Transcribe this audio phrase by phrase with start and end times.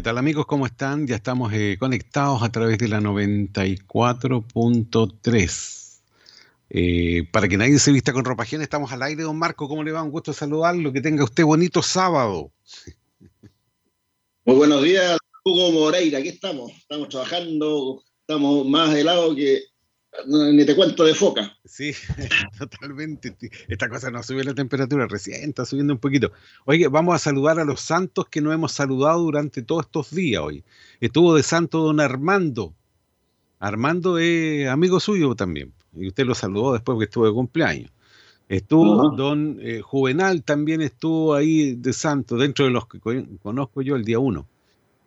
[0.00, 0.46] ¿Qué tal amigos?
[0.46, 1.06] ¿Cómo están?
[1.06, 6.00] Ya estamos eh, conectados a través de la 94.3.
[6.70, 9.68] Eh, para que nadie se vista con ropa ajena, estamos al aire, don Marco.
[9.68, 10.02] ¿Cómo le va?
[10.02, 10.90] Un gusto saludarlo.
[10.90, 12.50] Que tenga usted bonito sábado.
[14.46, 16.20] Muy buenos días, Hugo Moreira.
[16.20, 16.72] Aquí estamos.
[16.72, 18.02] Estamos trabajando.
[18.22, 19.64] Estamos más helados que
[20.26, 21.56] ni te cuento de foca.
[21.64, 21.92] Sí,
[22.58, 23.36] totalmente.
[23.68, 26.32] Esta cosa no sube la temperatura, recién está subiendo un poquito.
[26.64, 30.42] Oye, vamos a saludar a los santos que no hemos saludado durante todos estos días
[30.42, 30.64] hoy.
[31.00, 32.74] Estuvo de santo don Armando.
[33.58, 35.72] Armando es amigo suyo también.
[35.94, 37.90] Y usted lo saludó después porque estuvo de cumpleaños.
[38.48, 42.98] Estuvo don eh, Juvenal, también estuvo ahí de santo, dentro de los que
[43.40, 44.48] conozco yo el día uno.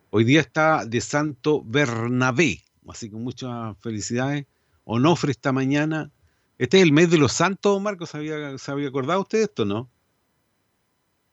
[0.08, 2.62] Hoy día está de santo Bernabé.
[2.88, 4.46] Así que muchas felicidades
[4.84, 6.10] Onofre esta mañana.
[6.58, 8.10] Este es el mes de los santos, Marcos.
[8.10, 9.90] ¿Se había, ¿se había acordado usted de esto, no?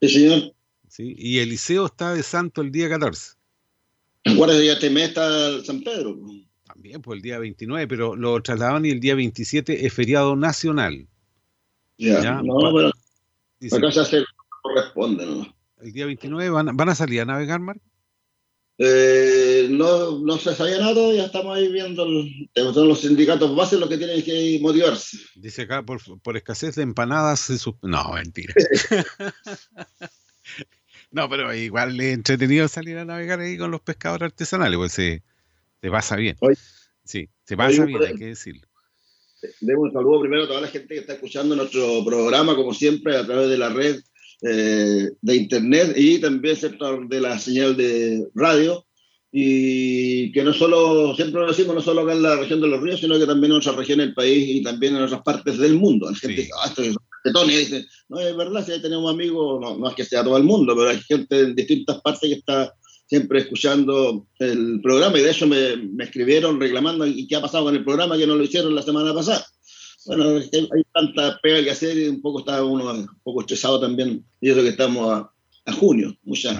[0.01, 0.53] Sí, señor.
[0.87, 3.35] Sí, y Eliseo está de santo el día 14.
[4.25, 6.17] Acuérdate, ya este mes está San Pedro.
[6.65, 11.07] También, pues el día 29, pero lo trasladaban y el día 27 es feriado nacional.
[11.97, 12.91] Ya, no, pero
[13.77, 14.23] acá se hace
[14.61, 15.55] corresponde, ¿no?
[15.81, 17.90] El día 29 van, van a salir a navegar, Marcos.
[18.83, 22.03] Eh, no, no se sabía nada, ya estamos ahí viendo,
[22.55, 25.17] son los sindicatos bases los que tienen que motivarse.
[25.35, 26.01] Dice acá, por,
[26.35, 27.47] escasez de empanadas,
[27.83, 28.55] no, mentira.
[31.11, 35.21] no, pero igual es entretenido salir a navegar ahí con los pescadores artesanales, pues se,
[35.79, 36.37] se pasa bien.
[37.03, 38.67] sí, se pasa bien, hay que decirlo.
[39.59, 43.15] Debo un saludo primero a toda la gente que está escuchando nuestro programa, como siempre,
[43.15, 44.01] a través de la red
[44.41, 48.85] eh, de internet y también sector de la señal de radio
[49.31, 52.81] y que no solo, siempre lo decimos, no solo acá en la región de los
[52.81, 55.75] ríos, sino que también en otras regiones del país y también en otras partes del
[55.75, 56.09] mundo.
[56.09, 56.95] La gente dice, ah, esto es
[57.31, 60.43] Tony, dice, no, es verdad, si ahí tenemos amigos, no, es que sea todo el
[60.43, 62.73] mundo, pero hay gente en distintas partes que está
[63.05, 67.65] siempre escuchando el programa y de hecho me, me escribieron reclamando y qué ha pasado
[67.65, 69.45] con el programa que no lo hicieron la semana pasada.
[70.05, 74.25] Bueno, hay tanta pega que hacer y un poco está uno un poco estresado también.
[74.39, 75.27] Y eso que estamos
[75.65, 76.57] a, junio, muchas,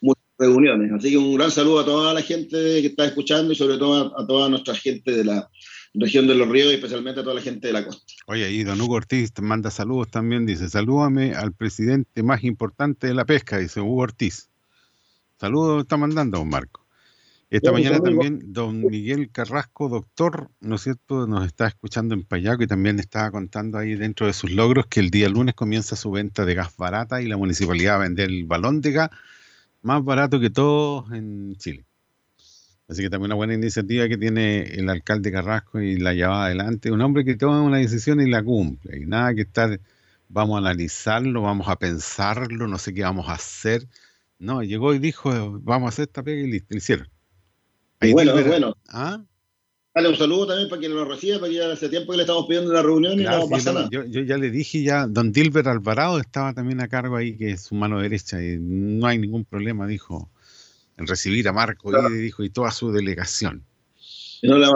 [0.00, 0.92] muchas reuniones.
[0.92, 4.18] Así que un gran saludo a toda la gente que está escuchando y sobre todo
[4.18, 5.50] a, toda nuestra gente de la
[5.94, 8.12] región de los ríos y especialmente a toda la gente de la costa.
[8.26, 13.06] Oye, y don Hugo Ortiz te manda saludos también, dice, salúdame al presidente más importante
[13.06, 14.48] de la pesca, dice Hugo Ortiz.
[15.38, 16.87] Saludos está mandando, don Marco.
[17.50, 22.62] Esta mañana también don Miguel Carrasco, doctor, ¿no es cierto?, nos está escuchando en Payaco
[22.62, 26.10] y también estaba contando ahí dentro de sus logros que el día lunes comienza su
[26.10, 29.10] venta de gas barata y la municipalidad va a vender el balón de gas
[29.80, 31.86] más barato que todos en Chile.
[32.86, 36.90] Así que también una buena iniciativa que tiene el alcalde Carrasco y la lleva adelante.
[36.92, 38.98] Un hombre que toma una decisión y la cumple.
[38.98, 39.80] Y nada que estar,
[40.28, 43.88] vamos a analizarlo, vamos a pensarlo, no sé qué vamos a hacer.
[44.38, 47.17] No, llegó y dijo, vamos a hacer esta pega y listo, lo hicieron
[48.12, 48.76] bueno, bueno.
[48.88, 49.22] ¿Ah?
[49.94, 52.46] Dale un saludo también para quien lo reciba, porque ya hace tiempo que le estamos
[52.46, 53.88] pidiendo una reunión y no pasa nada.
[53.90, 57.62] Yo, ya le dije, ya, don Dilbert Alvarado estaba también a cargo ahí, que es
[57.62, 60.30] su mano derecha, y no hay ningún problema, dijo,
[60.96, 63.64] en recibir a Marco y dijo, y toda su delegación.
[64.40, 64.66] Y no le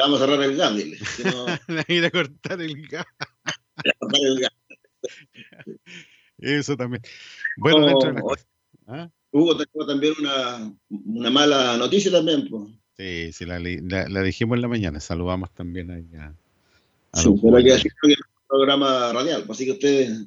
[0.00, 0.98] vamos a cerrar, el gas, dile.
[1.88, 3.04] ir a cortar el gas.
[3.98, 4.52] cortar el gas.
[6.38, 7.02] Eso también.
[7.58, 8.36] Bueno, dentro de la
[8.86, 9.10] ¿Ah?
[9.32, 12.48] Hugo, tengo también una, una mala noticia también.
[12.48, 12.64] Pues.
[12.96, 15.00] Sí, sí, la, la, dijimos en la mañana.
[15.00, 16.34] Saludamos también ahí a,
[17.14, 17.72] sí, pero que
[18.08, 20.26] un programa radial, pues, así que ustedes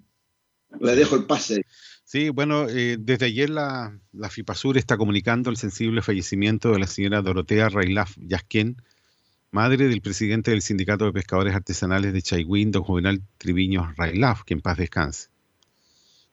[0.79, 1.65] le dejo el pase.
[2.03, 6.87] Sí, bueno, eh, desde ayer la, la FIPASUR está comunicando el sensible fallecimiento de la
[6.87, 8.81] señora Dorotea Railaf Yasquén,
[9.51, 14.53] madre del presidente del Sindicato de Pescadores Artesanales de Chaiwin, don Juvenal Triviño Railaf, que
[14.53, 15.29] en paz descanse.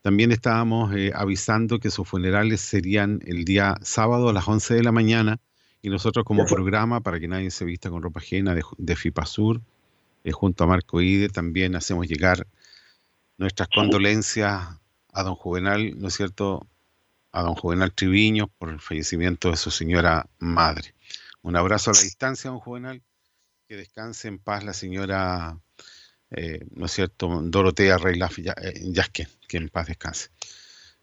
[0.03, 4.83] También estábamos eh, avisando que sus funerales serían el día sábado a las 11 de
[4.83, 5.39] la mañana
[5.81, 9.61] y nosotros como programa, para que nadie se vista con ropa ajena de, de FIPASUR,
[10.25, 12.47] eh, junto a Marco Ide, también hacemos llegar
[13.39, 14.79] nuestras condolencias
[15.13, 16.67] a don Juvenal, ¿no es cierto?,
[17.33, 20.95] a don Juvenal Triviño por el fallecimiento de su señora madre.
[21.43, 23.03] Un abrazo a la distancia, don Juvenal,
[23.67, 25.59] Que descanse en paz la señora,
[26.37, 30.29] eh, ¿no es cierto?, Dorotea Reylaf Yasque, que en paz descanse.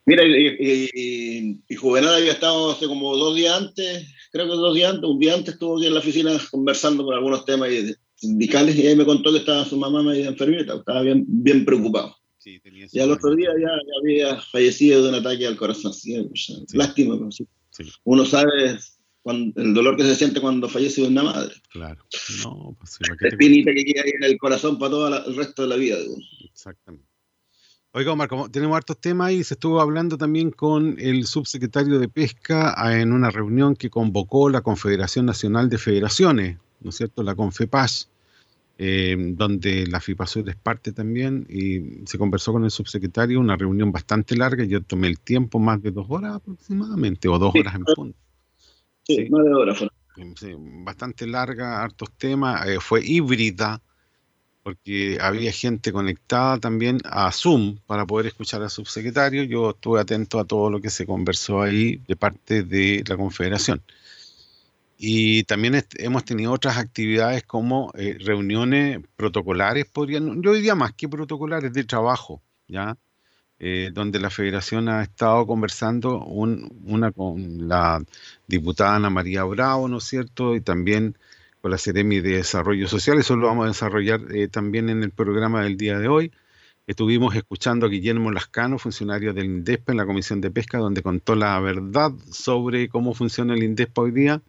[0.05, 5.09] Mira, y, Juvenal había estado hace como dos días antes, creo que dos días antes,
[5.09, 7.69] un día antes estuvo aquí en la oficina conversando por algunos temas
[8.15, 12.15] sindicales y ahí me contó que estaba su mamá medio enfermita, estaba bien, bien preocupado.
[12.39, 12.59] Sí,
[12.91, 13.69] y al otro día ya,
[14.01, 15.91] había fallecido de un ataque al corazón.
[16.73, 17.19] Lástima,
[18.03, 18.79] uno sabe
[19.31, 21.53] el dolor que se siente cuando fallece una madre.
[21.71, 22.03] Claro.
[22.43, 25.67] No, pues, es espinita que queda ahí en el corazón para todo el resto de
[25.67, 25.97] la vida.
[26.43, 27.09] Exactamente.
[27.91, 32.07] Oiga, Omar, como tenemos hartos temas y se estuvo hablando también con el subsecretario de
[32.07, 37.23] Pesca ah, en una reunión que convocó la Confederación Nacional de Federaciones, ¿no es cierto?
[37.23, 38.09] La CONFEPAS,
[38.77, 43.91] eh, donde la FIPASUR es parte también, y se conversó con el subsecretario, una reunión
[43.91, 47.83] bastante larga, yo tomé el tiempo, más de dos horas aproximadamente, o dos horas en
[47.85, 48.17] punto.
[49.09, 49.85] Sí, más de horas.
[50.35, 53.81] Sí, bastante larga, hartos temas, eh, fue híbrida,
[54.61, 59.43] porque había gente conectada también a Zoom para poder escuchar al subsecretario.
[59.43, 63.81] Yo estuve atento a todo lo que se conversó ahí de parte de la Confederación.
[64.97, 71.07] Y también hemos tenido otras actividades como eh, reuniones protocolares, podrían, yo diría más que
[71.07, 72.97] protocolares de trabajo, ¿ya?
[73.61, 78.01] Eh, donde la federación ha estado conversando una con la
[78.47, 80.55] diputada Ana María Bravo, ¿no es cierto?
[80.55, 81.17] Y también
[81.61, 83.19] con la Seremi de Desarrollo Social.
[83.19, 86.31] Eso lo vamos a desarrollar eh, también en el programa del día de hoy.
[86.87, 91.35] Estuvimos escuchando a Guillermo Lascano, funcionario del INDESPA en la Comisión de Pesca, donde contó
[91.35, 94.41] la verdad sobre cómo funciona el INDESPA hoy día.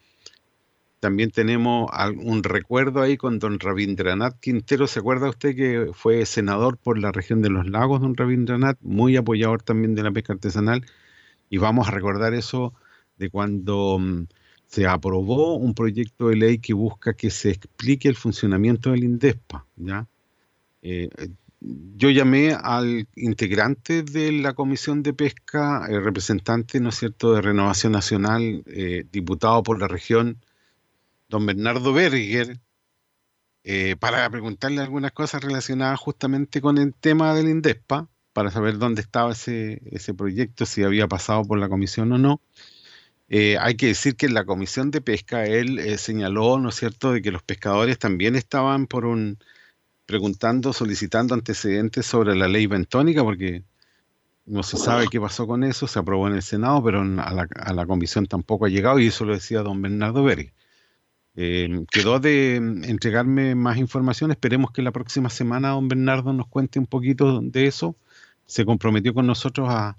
[1.01, 1.91] También tenemos
[2.23, 4.87] un recuerdo ahí con don Rabindranath Quintero.
[4.87, 8.79] ¿Se acuerda usted que fue senador por la región de los lagos, don Rabindranath?
[8.83, 10.85] Muy apoyador también de la pesca artesanal.
[11.49, 12.75] Y vamos a recordar eso
[13.17, 14.27] de cuando mm,
[14.67, 19.67] se aprobó un proyecto de ley que busca que se explique el funcionamiento del INDESPA.
[19.77, 20.07] ¿ya?
[20.83, 21.09] Eh,
[21.61, 27.43] yo llamé al integrante de la Comisión de Pesca, el representante, ¿no es cierto?, de
[27.43, 30.39] Renovación Nacional, eh, diputado por la región,
[31.31, 32.61] don Bernardo Berger,
[33.65, 39.01] eh, para preguntarle algunas cosas relacionadas justamente con el tema del INDESPA, para saber dónde
[39.01, 42.41] estaba ese, ese proyecto, si había pasado por la comisión o no.
[43.29, 46.75] Eh, hay que decir que en la comisión de pesca él eh, señaló, ¿no es
[46.75, 49.39] cierto?, de que los pescadores también estaban por un
[50.07, 53.63] preguntando, solicitando antecedentes sobre la ley bentónica, porque
[54.47, 57.87] no se sabe qué pasó con eso, se aprobó en el Senado, pero a la,
[57.87, 60.53] comisión tampoco ha llegado, y eso lo decía don Bernardo Berry.
[61.37, 66.79] Eh, quedó de entregarme más información, esperemos que la próxima semana don Bernardo nos cuente
[66.79, 67.97] un poquito de eso.
[68.47, 69.97] Se comprometió con nosotros a,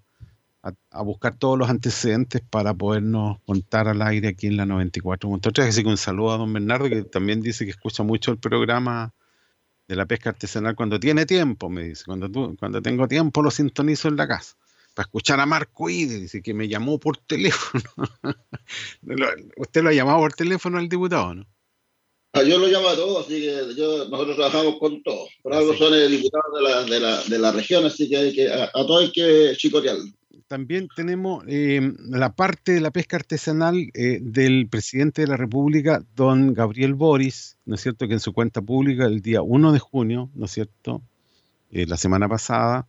[1.03, 5.67] buscar todos los antecedentes para podernos contar al aire aquí en la 94.3.
[5.67, 9.11] Así que un saludo a don Bernardo, que también dice que escucha mucho el programa
[9.87, 12.03] de la pesca artesanal cuando tiene tiempo, me dice.
[12.05, 14.55] Cuando, cuando tengo tiempo lo sintonizo en la casa.
[15.01, 17.83] Para escuchar a Marco Ide, dice que me llamó por teléfono.
[19.57, 21.47] Usted lo ha llamado por teléfono al diputado, ¿no?
[22.33, 25.29] Ah, yo lo llamo a todos, así que yo, nosotros trabajamos con todos.
[25.41, 28.47] Por algo son diputados de la, de, la, de la región, así que, hay que
[28.47, 30.05] a, a todos hay que chicotearlo
[30.47, 36.03] también tenemos eh, la parte de la pesca artesanal eh, del presidente de la República,
[36.13, 39.79] don Gabriel Boris, ¿no es cierto?, que en su cuenta pública el día 1 de
[39.79, 41.01] junio, ¿no es cierto?,
[41.71, 42.85] eh, la semana pasada,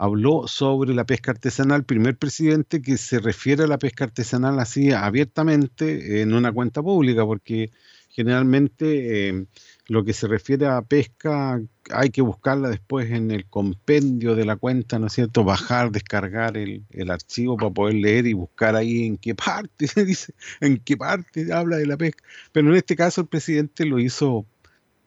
[0.00, 4.92] habló sobre la pesca artesanal, primer presidente que se refiere a la pesca artesanal así
[4.92, 7.70] abiertamente en una cuenta pública, porque
[8.08, 9.46] generalmente
[9.88, 14.56] lo que se refiere a pesca hay que buscarla después en el compendio de la
[14.56, 15.44] cuenta, ¿no es cierto?
[15.44, 20.78] Bajar, descargar el, archivo para poder leer y buscar ahí en qué parte, dice, en
[20.78, 22.24] qué parte habla de la pesca.
[22.52, 24.46] Pero en este caso el presidente lo hizo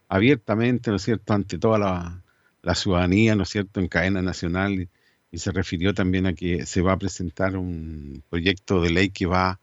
[0.07, 2.22] abiertamente, ¿no es cierto?, ante toda la,
[2.75, 4.89] ciudadanía, ¿no es cierto?, en cadena nacional y,
[5.37, 9.59] se refirió también a que se va a presentar un proyecto de ley que va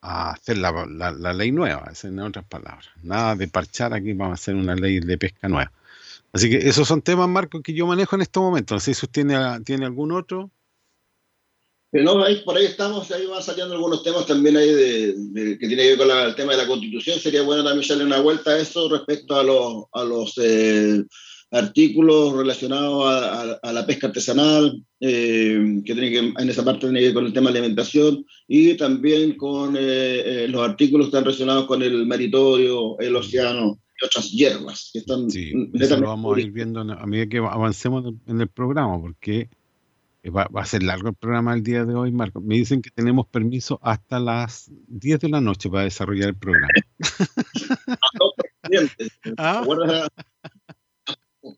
[0.00, 2.86] a hacer la, la, ley nueva, en otras palabras.
[3.02, 5.72] Nada de parchar aquí, vamos a hacer una ley de pesca nueva.
[6.32, 8.74] Así que esos son temas, Marco, que yo manejo en este momento.
[8.74, 10.50] No sé si usted tiene, tiene algún otro.
[11.92, 15.82] no, ahí, por ahí estamos, ahí van saliendo algunos temas también ahí de, que tiene
[15.82, 17.18] que ver con el tema de la constitución.
[17.18, 21.02] Sería bueno también darle una vuelta a eso respecto a los, a los eh,
[21.56, 23.04] artículos relacionados
[23.62, 27.26] a, la pesca artesanal, eh, que tiene que, en esa parte tiene que ver con
[27.26, 29.80] el tema de alimentación, y también con eh,
[30.44, 34.90] eh, los artículos que están relacionados con el maritorio, el océano y otras hierbas.
[34.92, 38.48] Que están sí, eso lo vamos a ir viendo a medida que avancemos en el
[38.48, 39.48] programa, porque
[40.30, 42.40] va, va, a ser largo el programa el día de hoy, Marco.
[42.40, 46.68] Me dicen que tenemos permiso hasta las 10 de la noche para desarrollar el programa.
[49.38, 49.62] ¿Ah?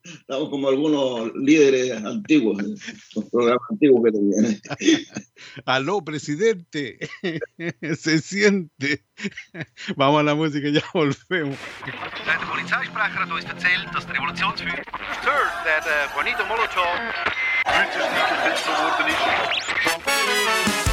[0.05, 2.63] Estamos como algunos líderes antiguos,
[3.15, 4.61] los programas antiguos que tenían.
[5.67, 6.99] Aló, presidente.
[7.97, 9.05] Se siente.
[9.97, 11.57] Vamos a la música y ya volvemos.
[12.27, 14.85] Der Polizeisprecher hat uns erzählt, dass der Revolutionsführer
[15.65, 16.87] der Juanito Molotow
[17.65, 20.88] britisch geworden ist.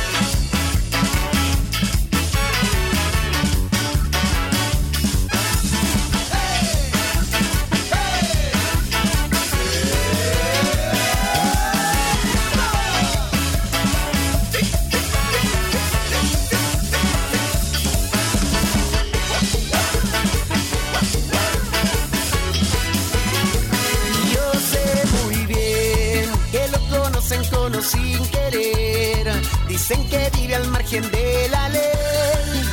[29.76, 32.64] Dicen que vive al margen de la ley.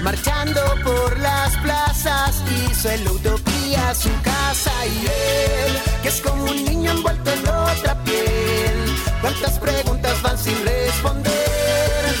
[0.00, 6.64] Marchando por las plazas hizo el utopía su casa y él, que es como un
[6.64, 8.78] niño envuelto en otra piel.
[9.20, 12.14] ¿Cuántas preguntas van sin responder?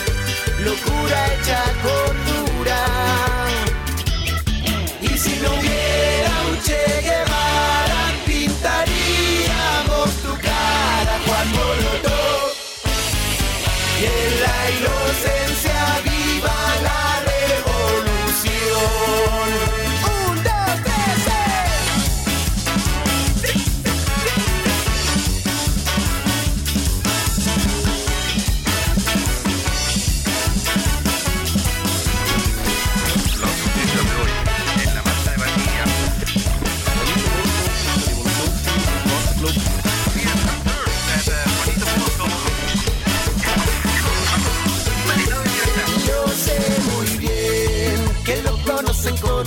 [0.60, 2.84] Locura hecha cordura.
[5.00, 5.87] Y si no hubiera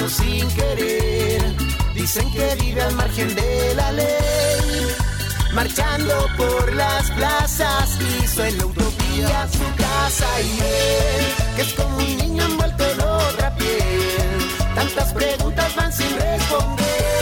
[0.10, 1.42] sin querer.
[1.94, 4.88] Dicen que vive al margen de la ley.
[5.54, 11.26] Marchando por las plazas, hizo en la utopía su casa y él,
[11.56, 14.74] que es como un niño envuelto en otra piel.
[14.76, 17.21] Tantas preguntas van sin responder.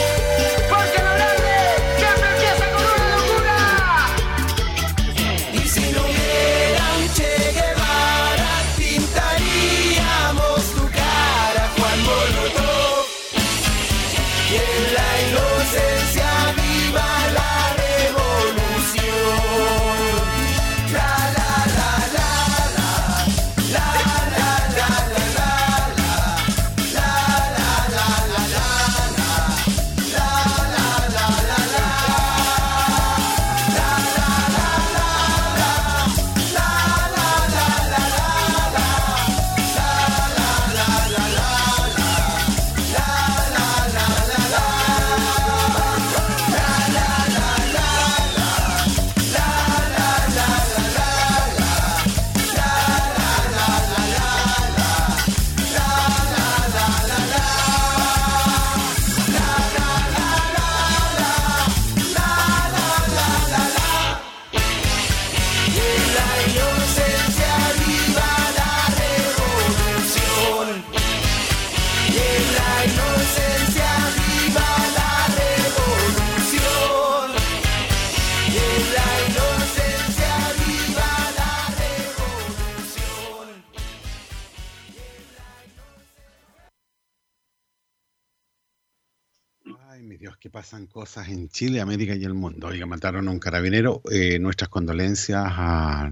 [89.92, 92.68] Ay, mi Dios, que pasan cosas en Chile, América y el mundo.
[92.68, 94.04] Oiga, mataron a un carabinero.
[94.12, 96.12] Eh, nuestras condolencias a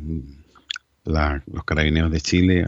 [1.04, 2.66] la- los carabineros de Chile,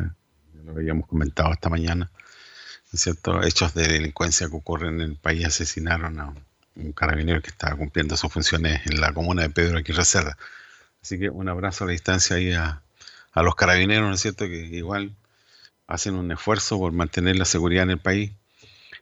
[0.53, 2.11] ya lo habíamos comentado esta mañana.
[2.13, 3.41] ¿no es cierto?
[3.41, 6.31] Hechos de delincuencia que ocurren en el país asesinaron a
[6.75, 10.37] un carabinero que estaba cumpliendo sus funciones en la comuna de Pedro Aguirre Cerda.
[11.01, 12.83] Así que un abrazo a la distancia ahí a,
[13.31, 14.45] a los carabineros, ¿no es cierto?
[14.45, 15.15] Que igual
[15.87, 18.31] hacen un esfuerzo por mantener la seguridad en el país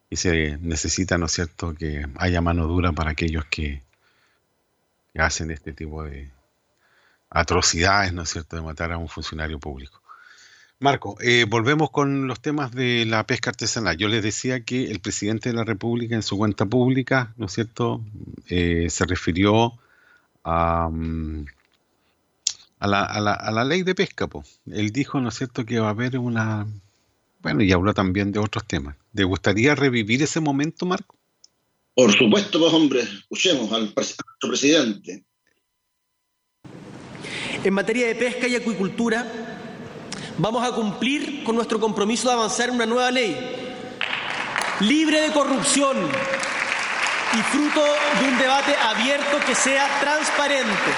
[0.10, 3.84] y se necesita, ¿no es cierto?, que haya mano dura para aquellos que,
[5.14, 6.30] que hacen este tipo de
[7.30, 10.02] atrocidades, ¿no es cierto?, de matar a un funcionario público.
[10.80, 13.98] Marco, eh, volvemos con los temas de la pesca artesanal.
[13.98, 17.54] Yo les decía que el presidente de la República en su cuenta pública, ¿no es
[17.54, 18.02] cierto?,
[18.50, 19.74] Eh, se refirió
[20.44, 21.46] a, mm,
[22.80, 24.28] a, la, a la- a la ley de pesca.
[24.28, 24.44] po.
[24.72, 26.66] Él dijo, ¿no es cierto?, que va a haber una...
[27.42, 28.96] Bueno, y habló también de otros temas.
[29.18, 31.16] ¿Le gustaría revivir ese momento, Marco?
[31.96, 35.24] Por supuesto, pues hombre, escuchemos al pres- a nuestro presidente.
[37.64, 39.26] En materia de pesca y acuicultura,
[40.38, 43.36] vamos a cumplir con nuestro compromiso de avanzar en una nueva ley
[44.82, 45.98] libre de corrupción
[47.34, 47.82] y fruto
[48.22, 50.92] de un debate abierto que sea transparente,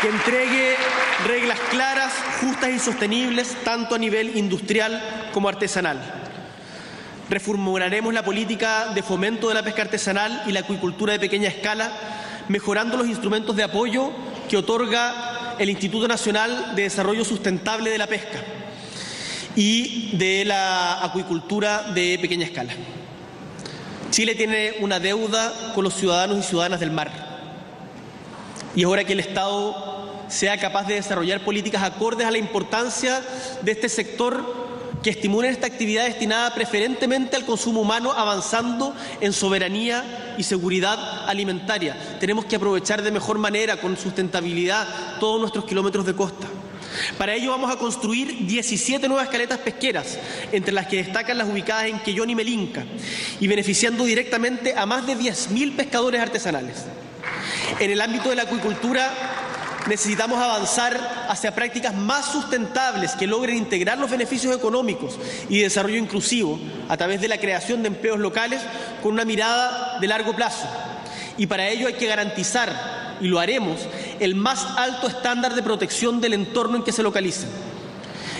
[0.00, 0.76] que entregue
[1.26, 6.00] reglas claras, justas y sostenibles, tanto a nivel industrial como artesanal.
[7.28, 11.92] Reformularemos la política de fomento de la pesca artesanal y la acuicultura de pequeña escala,
[12.48, 14.12] mejorando los instrumentos de apoyo
[14.48, 18.40] que otorga el Instituto Nacional de Desarrollo Sustentable de la Pesca
[19.56, 22.72] y de la acuicultura de pequeña escala.
[24.10, 27.27] Chile tiene una deuda con los ciudadanos y ciudadanas del mar.
[28.74, 33.22] Y es hora que el Estado sea capaz de desarrollar políticas acordes a la importancia
[33.62, 34.68] de este sector
[35.02, 42.18] que estimulen esta actividad destinada preferentemente al consumo humano, avanzando en soberanía y seguridad alimentaria.
[42.18, 46.46] Tenemos que aprovechar de mejor manera, con sustentabilidad, todos nuestros kilómetros de costa.
[47.16, 50.18] Para ello vamos a construir 17 nuevas caletas pesqueras,
[50.52, 52.84] entre las que destacan las ubicadas en Quellón y Melinca,
[53.38, 56.86] y beneficiando directamente a más de 10.000 pescadores artesanales.
[57.78, 59.10] En el ámbito de la acuicultura
[59.86, 65.18] necesitamos avanzar hacia prácticas más sustentables que logren integrar los beneficios económicos
[65.48, 66.58] y desarrollo inclusivo
[66.88, 68.60] a través de la creación de empleos locales
[69.02, 70.66] con una mirada de largo plazo.
[71.36, 73.80] Y para ello hay que garantizar, y lo haremos,
[74.20, 77.48] el más alto estándar de protección del entorno en que se localizan.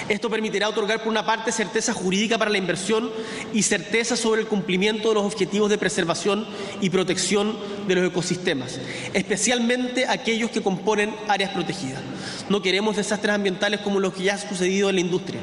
[0.08, 3.10] Esto permitirá otorgar, por una parte, certeza jurídica para la inversión
[3.52, 6.46] y certeza sobre el cumplimiento de los objetivos de preservación
[6.80, 8.80] y protección de los ecosistemas,
[9.12, 12.00] especialmente aquellos que componen áreas protegidas.
[12.48, 15.40] No queremos desastres ambientales como los que ya han sucedido en la industria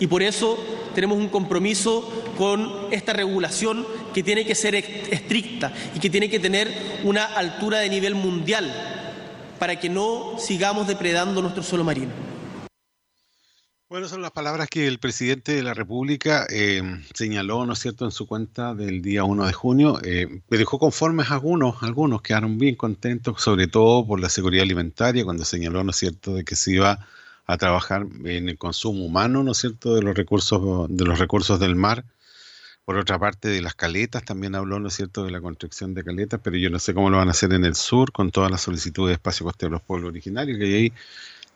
[0.00, 0.58] y por eso
[0.94, 6.40] tenemos un compromiso con esta regulación que tiene que ser estricta y que tiene que
[6.40, 6.72] tener
[7.04, 8.72] una altura de nivel mundial
[9.58, 12.35] para que no sigamos depredando nuestro suelo marino.
[13.88, 16.82] Bueno, son las palabras que el presidente de la República eh,
[17.14, 20.00] señaló, ¿no es cierto?, en su cuenta del día 1 de junio.
[20.02, 25.24] Eh, me dejó conformes algunos, algunos quedaron bien contentos, sobre todo por la seguridad alimentaria,
[25.24, 27.06] cuando señaló, ¿no es cierto?, de que se iba
[27.46, 31.60] a trabajar en el consumo humano, ¿no es cierto?, de los recursos, de los recursos
[31.60, 32.04] del mar.
[32.84, 36.02] Por otra parte, de las caletas, también habló, ¿no es cierto?, de la construcción de
[36.02, 38.50] caletas, pero yo no sé cómo lo van a hacer en el sur, con todas
[38.50, 40.92] las solicitudes de espacio costero de los pueblos originarios, que ahí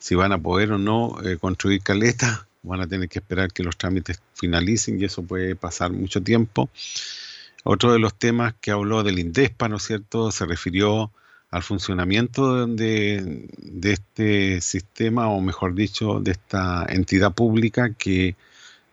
[0.00, 3.62] si van a poder o no eh, construir caletas, van a tener que esperar que
[3.62, 6.70] los trámites finalicen y eso puede pasar mucho tiempo.
[7.64, 11.12] Otro de los temas que habló del INDESPA, ¿no es cierto?, se refirió
[11.50, 18.36] al funcionamiento de, de este sistema, o mejor dicho, de esta entidad pública que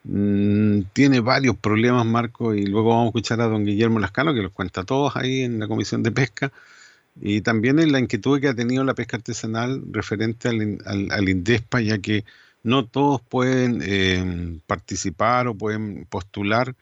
[0.04, 4.42] mm, tiene varios problemas, Marco, y luego vamos a escuchar a don Guillermo Lascano, que
[4.42, 6.52] los cuenta todos ahí en la Comisión de Pesca,
[7.22, 10.80] y también en la inquietud que ha tenido la pesca artesanal referente al,
[11.12, 12.26] al, INDESPA, ya que
[12.64, 16.76] no todos pueden eh, participar o pueden postular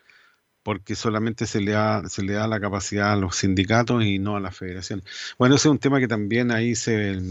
[0.63, 4.35] porque solamente se le, da, se le da la capacidad a los sindicatos y no
[4.35, 5.03] a la federación.
[5.37, 7.21] Bueno, ese es un tema que también ahí se,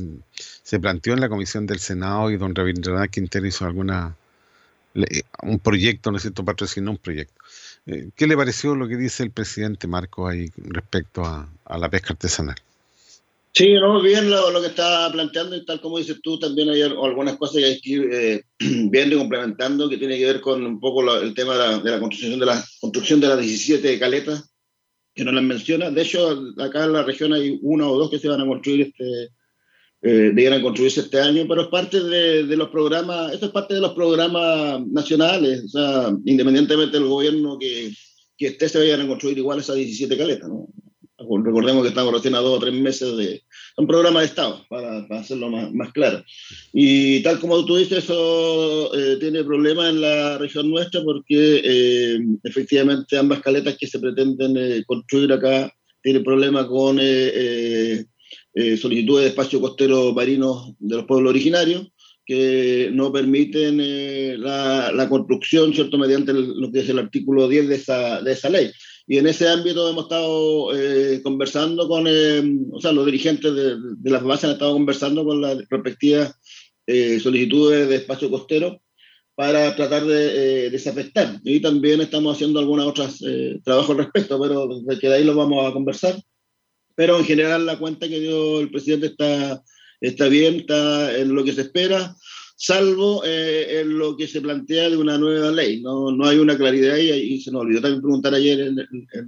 [0.62, 4.16] se planteó en la comisión del Senado y don Rabindranath Quintero hizo alguna
[5.42, 7.34] un proyecto, ¿no es cierto?, patrocinó un proyecto.
[7.86, 12.12] Eh, ¿Qué le pareció lo que dice el presidente Marcos ahí respecto a la pesca
[12.12, 12.63] artesanal?
[13.56, 17.36] Sí, no, bien lo, que está planteando y tal como dices tú, también hay algunas
[17.36, 18.42] cosas que hay que ir eh,
[18.90, 22.40] viendo y complementando que tiene que ver con un poco el tema de la, construcción
[22.40, 24.52] de la construcción de las 17 caletas
[25.14, 25.88] que no las menciona.
[25.90, 28.88] De hecho, acá en la región hay una o dos que se van a construir
[28.88, 29.28] este
[30.02, 33.74] eh, debieran construirse este año, pero es parte de, de, los programas, esto es parte
[33.74, 37.90] de los programas nacionales, o sea, independientemente del gobierno que,
[38.36, 40.66] que esté, se vayan a construir igual esas 17 caletas, ¿no?
[41.44, 43.42] Recordemos que estamos recién a dos o tres meses de
[43.76, 46.24] un programa de Estado, para, hacerlo más, más, claro.
[46.72, 52.18] Y tal como tú dices, eso eh, tiene problemas en la región nuestra porque eh,
[52.42, 56.98] efectivamente ambas caletas que se pretenden eh, construir acá tienen problemas con
[58.78, 61.88] solicitudes de espacio costero marino de los pueblos originarios
[62.26, 63.78] que no permiten
[64.42, 68.50] la, la, construcción, ¿cierto?, mediante lo que es el artículo 10 de esa, de esa
[68.50, 68.70] ley.
[69.06, 73.76] Y en ese ámbito hemos estado eh, conversando con, eh, o sea, los dirigentes de,
[73.78, 76.34] de las bases han estado conversando con las respectivas
[76.86, 78.80] eh, solicitudes de espacio costero
[79.34, 81.40] para tratar de desafectar.
[81.42, 83.22] Y también estamos haciendo algunos otros
[83.64, 86.14] trabajos al respecto, pero desde de ahí lo vamos a conversar.
[86.94, 89.60] Pero en general la cuenta que dio el presidente está,
[90.00, 92.14] está bien, está en lo que se espera
[92.64, 95.82] salvo eh, en lo que se plantea de una nueva ley.
[95.82, 98.76] No, no hay una claridad ahí y se nos olvidó también preguntar ayer en,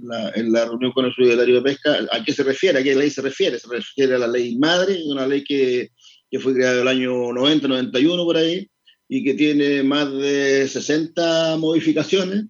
[0.01, 2.95] la, en, la, reunión con el secretario de Pesca a qué se refiere, a qué
[2.95, 3.59] ley se refiere.
[3.59, 5.91] Se refiere a la ley madre, una ley que,
[6.31, 8.67] que fue creada en el año 90, 91 por ahí,
[9.07, 12.45] y que tiene más de 60 modificaciones.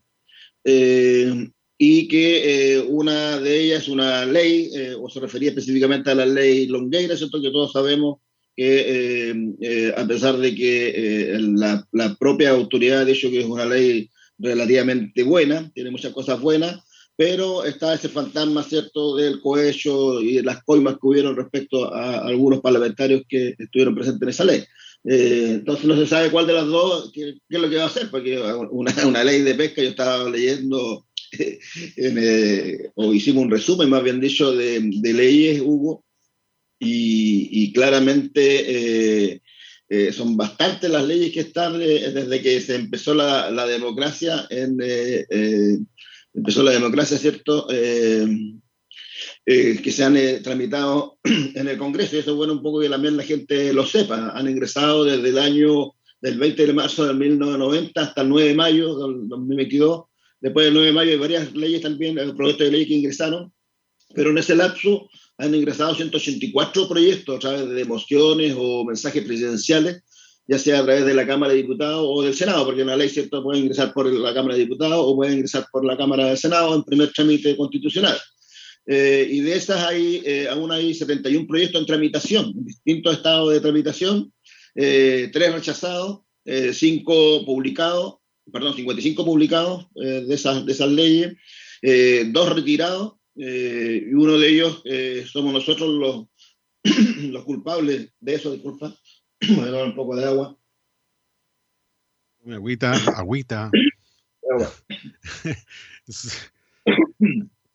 [1.80, 6.68] y que una de ellas es una ley, o se refería específicamente a la ley
[6.68, 7.42] Longueira, ¿cierto?
[7.42, 8.20] que todos sabemos
[8.58, 14.10] que a pesar de que la, la, propia autoridad ha dicho que es una ley
[14.40, 16.82] relativamente buena, tiene muchas cosas buenas,
[17.18, 22.62] pero está ese fantasma, ¿cierto?, del cohecho y las coimas que hubieron respecto a algunos
[22.62, 24.64] parlamentarios que estuvieron presentes en esa ley.
[25.04, 27.88] Eh, entonces no se sabe cuál de las dos, qué, es lo que va a
[27.88, 28.40] hacer, porque
[28.70, 31.08] una, una ley de pesca, yo estaba leyendo,
[31.98, 36.04] eh, o hicimos un resumen, más bien dicho, de, de leyes, Hugo,
[36.80, 39.42] y, y claramente
[39.90, 44.78] eh, son bastantes las leyes que están desde que se empezó la, la democracia en
[46.38, 47.68] empezó la democracia, ¿cierto?
[47.72, 48.28] Eh,
[49.46, 52.80] eh, que se han eh, tramitado en el Congreso, y eso es bueno un poco
[52.80, 54.32] que también la gente lo sepa.
[54.36, 58.56] Han ingresado desde el año del 20 de marzo de 1990 hasta el 9 de
[58.56, 60.06] mayo del 2022.
[60.40, 63.52] Después del 9 de mayo hay varias leyes también, proyectos de ley que ingresaron,
[64.14, 70.04] pero en ese lapso han ingresado 184 proyectos a través de mociones o mensajes presidenciales
[70.48, 73.10] ya sea a través de la Cámara de Diputados o del Senado, porque una ley
[73.10, 76.38] cierto puede ingresar por la Cámara de Diputados o puede ingresar por la Cámara del
[76.38, 78.18] Senado en primer trámite constitucional.
[78.86, 83.52] Eh, y de esas hay, eh, aún hay 71 proyectos en tramitación, en distintos estados
[83.52, 84.32] de tramitación,
[84.76, 86.20] eh, tres rechazados,
[86.72, 88.20] cinco publicados,
[88.54, 91.34] perdón, 55 publicados de, esas, de esas leyes,
[92.32, 94.84] dos retirados, y uno de ellos
[95.32, 96.26] somos nosotros los,
[97.32, 98.94] los culpables de eso, disculpa,
[99.56, 100.58] Voy a dar un poco de agua.
[102.50, 103.72] Agüita, agüita.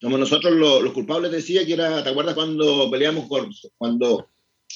[0.00, 4.30] Como nosotros los, culpables decía que era, ¿te acuerdas cuando peleamos con, cuando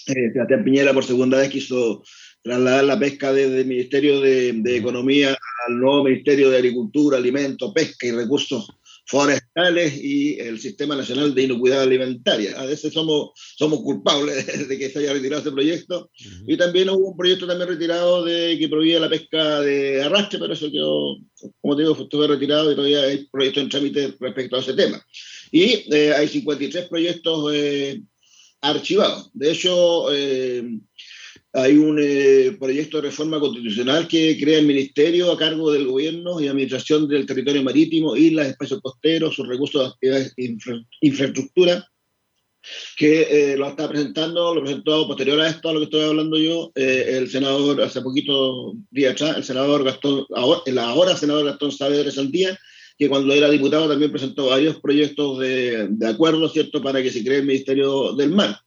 [0.07, 2.05] eh, Sebastián Piñera por segunda vez quiso
[2.43, 7.73] trasladar la pesca desde el Ministerio de, de Economía al nuevo Ministerio de Agricultura, Alimentos,
[7.73, 8.69] Pesca y Recursos
[9.07, 12.61] forestales y el Sistema Nacional de Inocuidad Alimentaria.
[12.61, 16.11] A veces somos, somos culpables de, que se haya retirado este proyecto.
[16.47, 20.53] Y también hubo un proyecto también retirado de que prohibía la pesca de arrastre, pero
[20.53, 21.19] eso quedó,
[21.61, 25.01] como te digo, estuvo retirado y todavía hay proyectos en trámite respecto a ese tema.
[25.53, 28.03] Y eh, hay 53 proyectos eh,
[28.61, 29.31] archivados.
[29.33, 30.65] De hecho, eh,
[31.57, 36.39] hay un eh, proyecto de reforma constitucional que crea el ministerio a cargo del gobierno
[36.39, 40.33] y administración del territorio marítimo, islas, espacios costeros, sus recursos de
[41.01, 41.89] infraestructura,
[42.97, 46.37] que eh, lo está presentando, lo presentó posterior a esto, a lo que estoy hablando
[46.37, 51.47] yo, eh, el senador, hace poquito día atrás, el senador Gastón, ahora, el ahora senador
[51.47, 52.59] Gastón Saavedra Saldía,
[52.99, 57.25] que cuando era diputado también presentó varios proyectos de, de acuerdo, ¿cierto?, para que se
[57.25, 58.59] cree el Ministerio del Mar.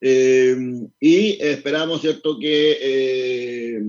[0.00, 0.56] Eh,
[1.00, 3.82] y esperamos, ¿cierto?, que eh,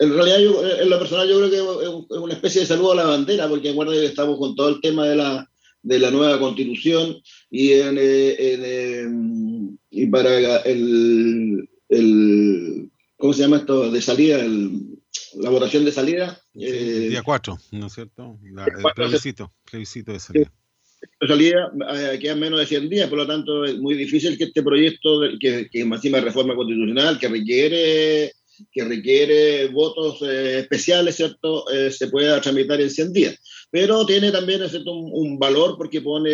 [0.00, 2.96] en realidad yo, en lo personal yo creo que es una especie de saludo a
[2.96, 5.50] la bandera, porque acuérdense que estamos con todo el tema de la,
[5.82, 7.16] de la nueva constitución
[7.50, 9.08] y, en, eh,
[9.90, 13.90] y para el, el, ¿cómo se llama esto?
[13.90, 15.00] De salida, el,
[15.36, 16.40] la votación de salida.
[16.54, 18.38] el día 4, ¿no es cierto?
[18.52, 20.52] La, el plebiscito, plebiscito de salida
[21.26, 24.62] salida eh, quedan menos de 100 días, por lo tanto es muy difícil que este
[24.62, 28.32] proyecto, que, que encima de reforma constitucional, que requiere,
[28.72, 33.38] que requiere votos eh, especiales, ¿cierto?, eh, se pueda tramitar en 100 días.
[33.70, 36.30] Pero tiene también Un, un, valor porque pone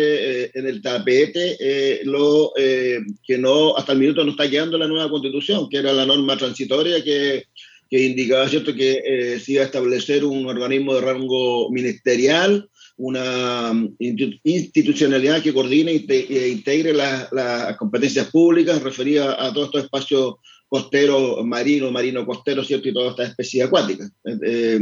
[0.53, 5.67] en el tapete lo que no, hasta el minuto no está quedando la nueva constitución,
[5.67, 7.45] que era la norma transitoria que
[7.89, 8.73] que indicaba ¿cierto?
[8.73, 12.69] que se iba a establecer un organismo de rango ministerial
[13.01, 13.95] una mm,
[14.43, 20.35] institucionalidad que coordine e integre las competencias públicas referidas a todos estos espacios
[20.67, 22.87] costeros, marino, marino costero, ¿cierto?
[22.87, 24.09] Y toda esta especie acuática.
[24.23, 24.79] Eh,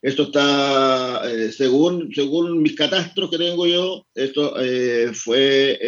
[0.00, 5.78] esto está, eh, según, según mis catastros que tengo yo, esto eh, fue,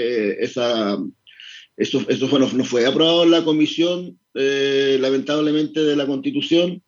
[0.40, 0.98] esa,
[1.76, 6.82] esto, esto fue, no, no, fue aprobado en la comisión, lamentablemente, de la Constitución,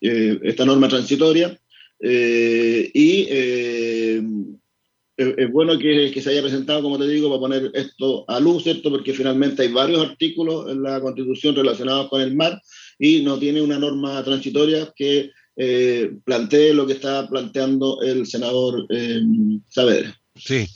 [0.00, 1.58] esta norma transitoria,
[2.00, 4.22] eh, y eh,
[5.16, 8.90] es bueno que, se haya presentado, como te digo, para poner esto a luz, ¿cierto?
[8.90, 12.60] Porque finalmente hay varios artículos en la Constitución relacionados con el mar
[12.98, 18.86] y no tiene una norma transitoria que eh, plantee lo que está planteando el senador
[18.90, 19.22] eh,
[19.68, 20.20] Saavedra.
[20.34, 20.66] Sí,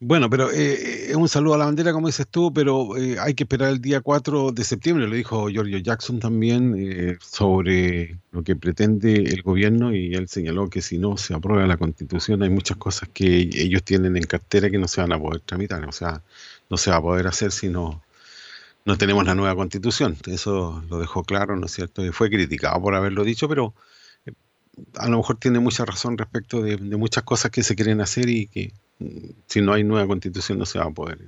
[0.00, 3.34] bueno, pero eh, es un saludo a la bandera, como dices tú, pero eh, hay
[3.34, 8.42] que esperar el día 4 de septiembre, lo dijo Giorgio Jackson también, eh, sobre lo
[8.44, 12.50] que pretende el gobierno y él señaló que si no se aprueba la constitución hay
[12.50, 15.92] muchas cosas que ellos tienen en cartera que no se van a poder tramitar, o
[15.92, 16.22] sea,
[16.70, 18.02] no se va a poder hacer si no,
[18.84, 20.16] no tenemos la nueva constitución.
[20.26, 22.04] Eso lo dejó claro, ¿no es cierto?
[22.04, 23.74] Y fue criticado por haberlo dicho, pero
[24.96, 28.46] a lo mejor tiene mucha razón respecto de, muchas cosas que se quieren hacer y
[28.46, 28.72] que
[29.46, 31.18] si no hay nueva constitución no se va a poder.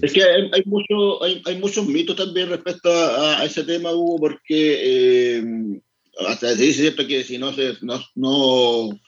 [0.00, 5.44] Es que hay, hay, hay, muchos mitos también respecto a, ese tema, Hugo, porque eh,
[6.26, 8.98] hasta se dice cierto que si no se, no, no,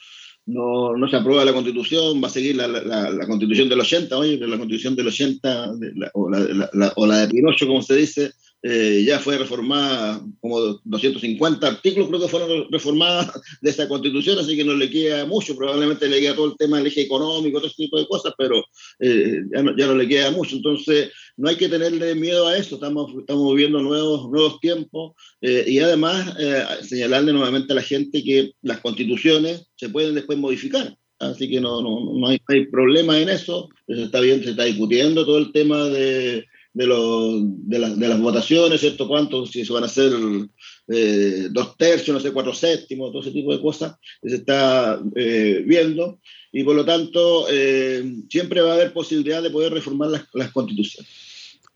[0.97, 4.59] no, se aprueba la constitución, va a seguir la, la, constitución del 80, oye, la
[4.59, 5.73] constitución del 80
[6.13, 8.33] o, la, o la de Pinocho, como se dice,
[8.67, 14.57] eh, ya fue reformada como 250 artículos, creo que fueron reformadas de esa constitución, así
[14.57, 17.67] que no le queda mucho, probablemente le queda todo el tema del eje económico, todo
[17.67, 18.65] ese tipo de cosas, pero
[19.01, 20.57] eh, ya, no, ya, no, le queda mucho.
[20.57, 25.67] Entonces, no hay que tenerle miedo a eso, estamos, estamos viviendo nuevos, nuevos tiempos eh,
[25.69, 26.35] y además
[26.81, 30.97] señalarle nuevamente a la gente que las constituciones se pueden después modificar.
[31.19, 33.69] Así que no, no, no hay, hay problema en eso.
[33.87, 38.21] Se está bien, se está discutiendo todo el tema de, de, los, de, de, las
[38.21, 39.09] votaciones, ¿cierto?
[39.09, 39.47] ¿Cuánto?
[39.47, 40.13] Si se van a hacer
[40.89, 45.01] eh, dos tercios, no sé, cuatro séptimos, todo ese tipo de cosas, que se está
[45.15, 46.19] eh, viendo.
[46.53, 50.51] Y por lo tanto, eh, siempre va a haber posibilidad de poder reformar las, las
[50.51, 51.11] constituciones.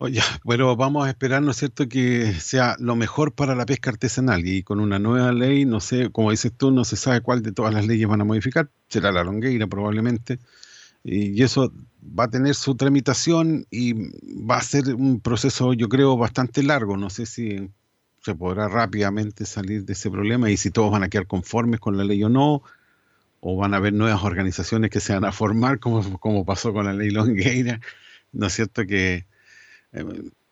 [0.00, 3.90] Oye, bueno, vamos a esperar, ¿no es cierto?, que sea lo mejor para la pesca
[3.90, 7.42] artesanal y con una nueva ley, no sé, como dices tú, no se sabe cuál
[7.42, 10.38] de todas las leyes van a modificar, será la longueira probablemente,
[11.04, 13.94] y eso va a tener su tramitación y
[14.44, 16.96] va a ser un proceso, yo creo, bastante largo.
[16.96, 17.70] No sé si
[18.22, 21.96] se podrá rápidamente salir de ese problema y si todos van a quedar conformes con
[21.96, 22.62] la ley o no,
[23.40, 26.86] o van a haber nuevas organizaciones que se van a formar, como, como pasó con
[26.86, 27.80] la ley Longueira.
[28.32, 29.26] ¿No es cierto que
[29.92, 30.04] eh,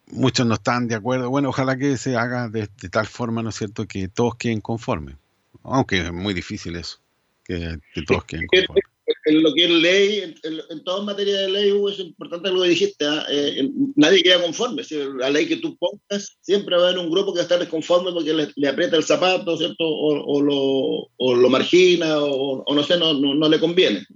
[0.07, 1.29] muchos no están de acuerdo?
[1.29, 5.17] Bueno, ojalá que se haga de, tal forma, ¿no es cierto?, que todos queden conformes.
[5.65, 7.01] Aunque es muy difícil eso,
[7.43, 8.96] que, que todos queden conformes
[9.27, 10.35] en lo que es ley, en,
[10.71, 13.27] en toda materia de ley, es importante lo que dijiste, ¿ah?
[13.29, 14.83] eh, nadie queda conforme.
[15.19, 17.59] La ley que tú pongas, siempre va a haber un grupo que va a estar
[17.59, 19.85] desconforme porque le, aprieta el zapato, ¿cierto?
[19.85, 24.07] O, lo, o lo, margina, o, no sé, no, no, le conviene.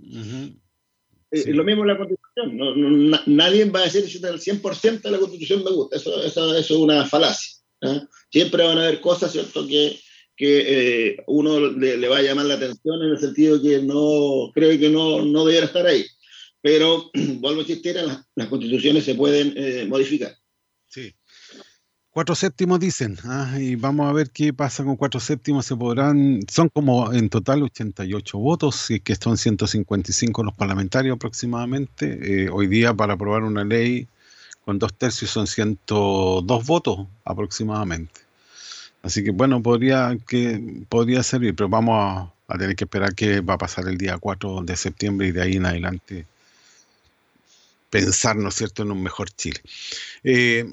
[1.33, 3.11] Eh, lo mismo en la Constitución.
[3.27, 5.97] nadie va a decir que el 100% de la Constitución me gusta.
[5.97, 7.57] Eso, eso, eso es una falacia.
[7.83, 8.07] ¿ah?
[8.31, 9.67] Siempre van a haber cosas, ¿cierto?
[9.67, 9.99] Que
[10.41, 14.79] que eh, uno le, va a llamar la atención en el sentido que no cree
[14.79, 16.07] que no, no debiera estar ahí.
[16.63, 20.35] Pero, vuelvo a insistir, las, las constituciones se pueden eh, modificar.
[20.89, 21.15] Sí.
[22.09, 25.67] Cuatro séptimos dicen, ah, y vamos a ver qué pasa con cuatro séptimos.
[25.67, 32.45] Se podrán, son como en total 88 votos, y que son 155 los parlamentarios aproximadamente.
[32.45, 34.09] Eh, hoy día, para aprobar una ley
[34.65, 38.30] con dos tercios, son 102 votos aproximadamente.
[39.03, 43.55] Así que bueno, podría, que, podría servir, pero vamos a, tener que esperar qué va
[43.55, 46.27] a pasar el día 4 de septiembre y de ahí en adelante
[47.89, 49.61] pensar, ¿no es cierto?, en un mejor Chile.
[50.25, 50.65] Eh,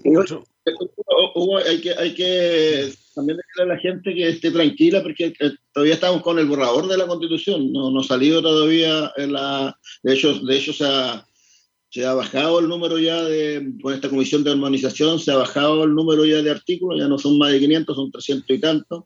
[1.65, 5.95] hay, que, hay que también decirle a la gente que esté tranquila porque eh, todavía
[5.95, 10.13] estamos con el borrador de la constitución, no, no ha salido todavía, en la, de
[10.13, 11.27] hecho, de hecho se ha,
[11.89, 15.83] se ha bajado el número ya de, con esta comisión de armonización, se ha bajado
[15.83, 19.03] el número ya de artículos, ya no son más de 500, son 300 y tantos,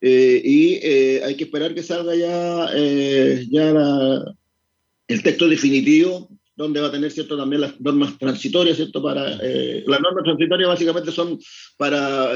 [0.00, 3.72] eh, y eh, hay que esperar que salga ya, eh, ya
[5.08, 9.02] el texto definitivo, donde va a tener cierto también las normas transitorias, ¿cierto?
[9.02, 11.38] Para, las normas transitorias básicamente son
[11.76, 12.28] para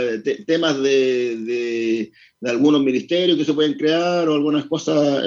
[0.46, 2.12] temas de, de,
[2.50, 5.22] algunos ministerios que se pueden crear o algunas cosas,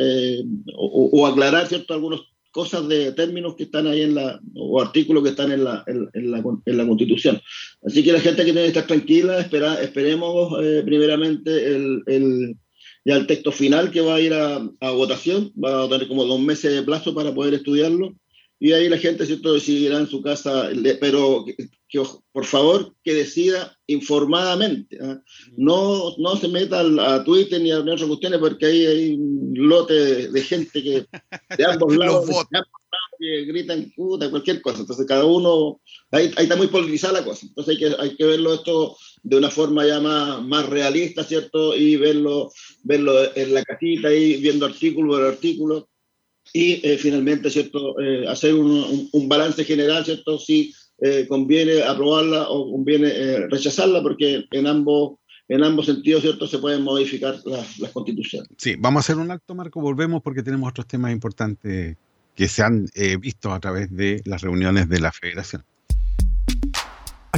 [0.75, 1.93] o, o, aclarar, ¿cierto?
[1.93, 5.83] Algunos cosas de términos que están ahí en la, o artículos que están en la,
[5.87, 7.41] en, la, en la Constitución.
[7.83, 12.55] Así que la gente que tiene que estar tranquila, espera, esperemos eh, primeramente el, el,
[13.05, 16.39] ya el texto final que va a ir a, votación, va a tener como dos
[16.39, 18.15] meses de plazo para poder estudiarlo,
[18.63, 20.69] y ahí la gente, ¿cierto?, decidirá en su casa,
[20.99, 24.99] pero que, por favor que decida informadamente.
[25.01, 25.19] ¿ah?
[25.57, 30.27] No, no se meta a Twitter ni a otras cuestiones porque ahí hay un lote
[30.27, 31.05] de, gente que
[31.57, 32.29] de ambos lados,
[33.17, 34.81] que gritan puta, cualquier cosa.
[34.81, 37.47] Entonces cada uno, ahí, ahí, está muy politizada la cosa.
[37.47, 41.75] Entonces hay que, hay que verlo esto de una forma ya más, más realista, ¿cierto?
[41.75, 42.51] Y verlo,
[42.83, 45.89] verlo en la casita ahí, viendo artículo por artículo.
[46.53, 47.99] Y eh, finalmente, ¿cierto?
[47.99, 50.37] Eh, hacer un, un, balance general, ¿cierto?
[50.37, 56.45] Si eh, conviene aprobarla o conviene eh, rechazarla, porque en ambos, en ambos sentidos, ¿cierto?,
[56.45, 58.49] se pueden modificar las, constituciones.
[58.57, 61.97] Sí, vamos a hacer un acto, Marco, volvemos porque tenemos otros temas importantes
[62.35, 65.63] que se han eh, visto a través de las reuniones de la federación.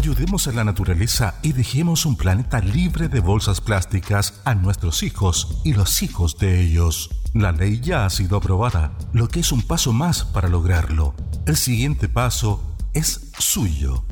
[0.03, 5.61] Ayudemos a la naturaleza y dejemos un planeta libre de bolsas plásticas a nuestros hijos
[5.63, 7.09] y los hijos de ellos.
[7.33, 11.15] La ley ya ha sido aprobada, lo que es un paso más para lograrlo.
[11.45, 14.03] El siguiente paso es suyo.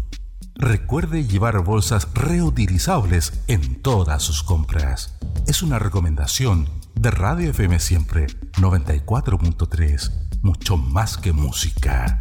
[0.56, 5.20] Recuerde llevar bolsas reutilizables en todas sus compras.
[5.46, 12.18] Es una recomendación de Radio FM Siempre 94.3, mucho más que música.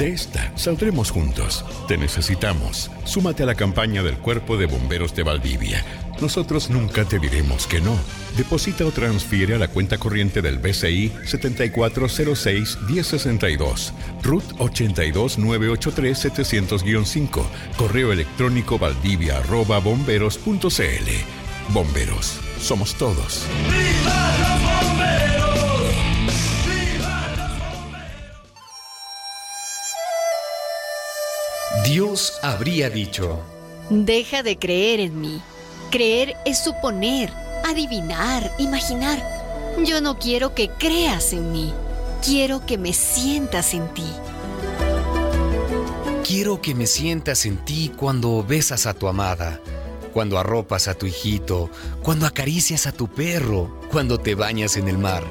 [0.00, 1.62] De esta saldremos juntos.
[1.86, 2.90] Te necesitamos.
[3.04, 5.84] Súmate a la campaña del Cuerpo de Bomberos de Valdivia.
[6.22, 7.98] Nosotros nunca te diremos que no.
[8.34, 17.44] Deposita o transfiere a la cuenta corriente del BCI 7406-1062, RUT 82983-700-5,
[17.76, 21.74] correo electrónico valdivia bomberos.cl.
[21.74, 23.44] Bomberos, somos todos.
[23.68, 24.99] ¡Viva
[31.90, 33.40] Dios habría dicho,
[33.90, 35.42] Deja de creer en mí.
[35.90, 37.32] Creer es suponer,
[37.64, 39.20] adivinar, imaginar.
[39.84, 41.74] Yo no quiero que creas en mí.
[42.24, 44.06] Quiero que me sientas en ti.
[46.22, 49.60] quiero que me sientas en ti cuando besas a tu amada,
[50.12, 51.70] cuando arropas a tu hijito,
[52.04, 55.24] cuando acaricias a tu perro, cuando te bañas en el mar.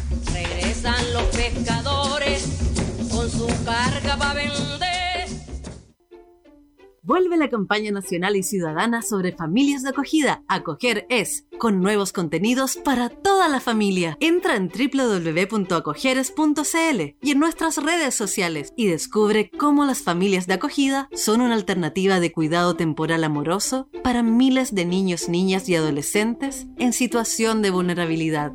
[7.05, 10.43] Vuelve la campaña nacional y ciudadana sobre familias de acogida.
[10.47, 14.17] Acoger es, con nuevos contenidos para toda la familia.
[14.19, 21.07] Entra en www.acogeres.cl y en nuestras redes sociales y descubre cómo las familias de acogida
[21.13, 26.91] son una alternativa de cuidado temporal amoroso para miles de niños, niñas y adolescentes en
[26.91, 28.51] situación de vulnerabilidad.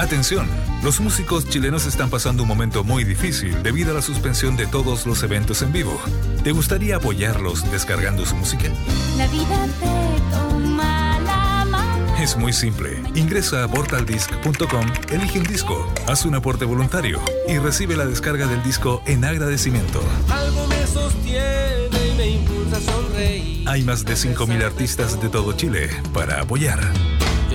[0.00, 0.48] Atención,
[0.82, 5.04] los músicos chilenos están pasando un momento muy difícil debido a la suspensión de todos
[5.04, 6.00] los eventos en vivo.
[6.42, 8.70] ¿Te gustaría apoyarlos descargando su música?
[9.18, 12.16] La vida te toma la mano.
[12.16, 13.02] Es muy simple.
[13.14, 18.62] Ingresa a portaldisc.com, elige un disco, haz un aporte voluntario y recibe la descarga del
[18.62, 20.00] disco en agradecimiento.
[20.30, 23.68] Algo me sostiene y me impulsa a sonreír.
[23.68, 26.80] Hay más de 5.000 artistas de todo Chile para apoyar.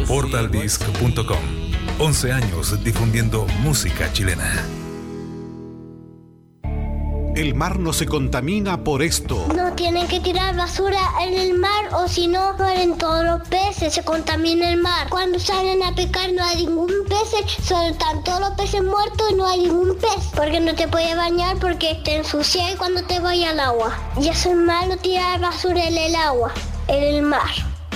[0.07, 1.54] Portaldisc.com
[1.97, 4.51] 11 años difundiendo música chilena.
[7.37, 9.47] El mar no se contamina por esto.
[9.55, 13.93] No tienen que tirar basura en el mar o si no mueren todos los peces,
[13.93, 15.07] se contamina el mar.
[15.09, 19.35] Cuando salen a pescar no hay ningún pez, solo están todos los peces muertos y
[19.35, 20.31] no hay ningún pez.
[20.35, 23.97] Porque no te puedes bañar porque te ensucias cuando te vayas al agua.
[24.21, 26.51] Y eso es malo tirar basura en el agua,
[26.89, 27.51] en el mar.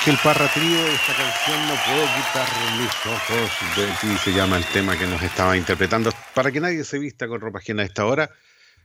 [0.00, 2.48] Ángel Parra Trío, esta canción No puedo quitar
[2.78, 6.84] mis ojos de ti, se llama el tema que nos estaba interpretando, para que nadie
[6.84, 8.30] se vista con ropa ajena a esta hora,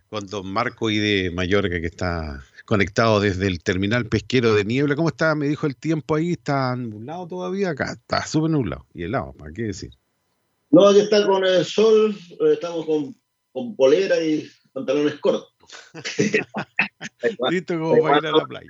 [0.09, 4.97] con don Marco y de Mallorca que está conectado desde el terminal pesquero de Niebla.
[4.97, 5.35] ¿Cómo está?
[5.35, 7.93] Me dijo el tiempo ahí, ¿está nublado todavía acá?
[7.93, 9.93] Está súper nublado y helado, ¿para qué decir?
[10.69, 13.15] No, aquí está con el sol, eh, estamos con,
[13.53, 15.55] con polera y pantalones cortos.
[17.49, 18.69] Listo como para ir a la playa.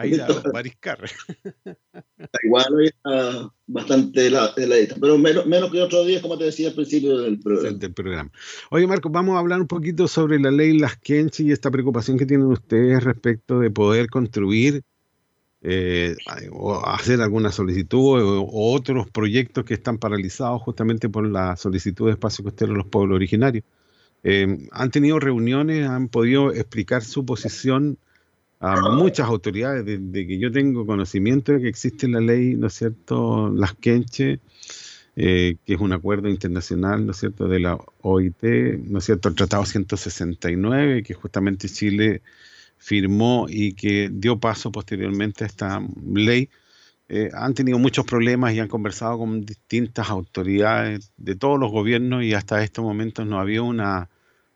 [0.00, 0.26] Ahí la.
[2.42, 6.68] Igual hoy está bastante hela- heladita, pero menos, menos que otros días, como te decía
[6.68, 7.76] al principio del programa.
[7.78, 8.30] del programa.
[8.70, 12.16] Oye, Marco, vamos a hablar un poquito sobre la ley Las Kenchi y esta preocupación
[12.18, 14.82] que tienen ustedes respecto de poder construir
[15.62, 16.16] eh,
[16.50, 22.06] o hacer alguna solicitud o, o otros proyectos que están paralizados justamente por la solicitud
[22.06, 23.64] de espacio costero de los pueblos originarios.
[24.22, 27.98] Eh, han tenido reuniones, han podido explicar su posición
[28.60, 32.74] a muchas autoridades, desde que yo tengo conocimiento de que existe la ley, ¿no es
[32.74, 34.40] cierto?, Las Kenche,
[35.16, 38.42] eh, que es un acuerdo internacional, ¿no es cierto?, de la OIT,
[38.84, 42.22] ¿no es cierto?, el Tratado 169, que justamente Chile
[42.78, 45.82] firmó y que dio paso posteriormente a esta
[46.14, 46.50] ley.
[47.08, 52.24] Eh, han tenido muchos problemas y han conversado con distintas autoridades de todos los gobiernos
[52.24, 54.10] y hasta estos momentos no había una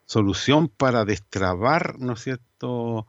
[0.07, 3.07] solución para destrabar, ¿no es cierto?,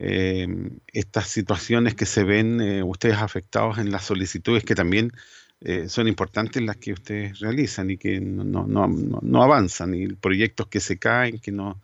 [0.00, 0.48] eh,
[0.88, 5.12] estas situaciones que se ven eh, ustedes afectados en las solicitudes que también
[5.60, 8.88] eh, son importantes las que ustedes realizan y que no, no, no,
[9.22, 11.80] no- avanzan y proyectos que se caen, que no,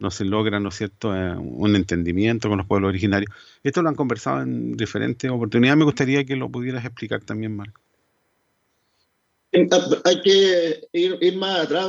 [0.00, 3.32] no se logra, ¿no cierto?, eh, un entendimiento con los pueblos originarios.
[3.64, 5.78] Esto lo han conversado en diferentes oportunidades.
[5.78, 7.83] Me gustaría que lo pudieras explicar también, Marco.
[10.04, 11.86] Hay que ir, ir más atrás,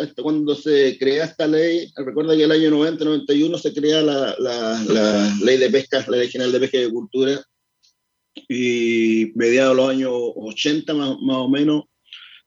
[0.00, 1.90] este, cuando se crea esta ley.
[1.96, 6.28] Recuerda que el año 90-91 se crea la, la- la ley de pesca, la ley
[6.28, 7.42] general de pesca y agricultura,
[8.48, 11.84] y mediados de los años 80 más, más o menos,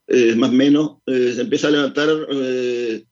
[0.07, 3.03] eh, más menos, eh, se empieza a levantar eh,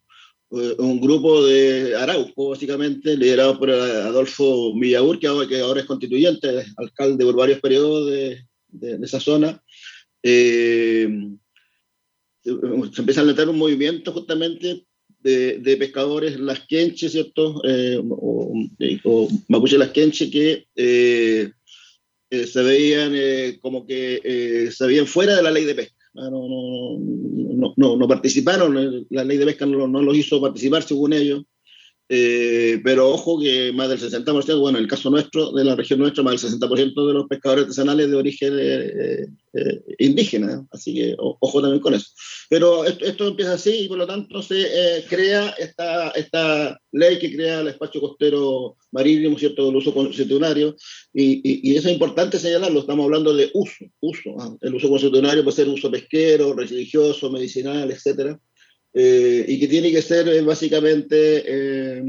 [0.51, 5.87] eh, un grupo de Arauco, básicamente, liderado por Adolfo Villaur, que ahora, que ahora es
[5.87, 9.61] constituyente, alcalde por varios periodos de, de- de esa zona.
[10.23, 11.07] Eh,
[12.93, 14.85] se empieza a levantar un movimiento justamente
[15.21, 17.61] de, pescadores las quenches, ¿cierto?
[17.65, 18.53] Eh, o,
[19.03, 21.51] o mapuche las quenches que eh,
[22.29, 25.95] eh, se veían eh, como que eh, se veían fuera de la ley de pesca.
[26.15, 30.15] Ah, No, no, no, no, no participaron, eh, la ley de pesca no, no los
[30.17, 31.43] hizo participar según ellos.
[32.09, 35.99] Eh, pero ojo que más del 60%, bueno, en el caso nuestro, de la región
[35.99, 41.15] nuestra, más del 60% de los pescadores artesanales de origen eh, eh, indígena, así que
[41.19, 42.07] o- ojo también con eso.
[42.49, 47.19] Pero esto, esto empieza así y por lo tanto se eh, crea esta, esta ley
[47.19, 50.77] que crea el espacio costero marítimo, ¿cierto?, del uso constitucionario,
[51.13, 54.87] y, y- y eso es importante señalarlo, estamos hablando de uso, uso, ah, el uso
[54.87, 58.39] constitucionario puede ser uso pesquero, religioso, medicinal, etcétera,
[58.99, 62.03] eh, y que tiene que ser eh, básicamente eh,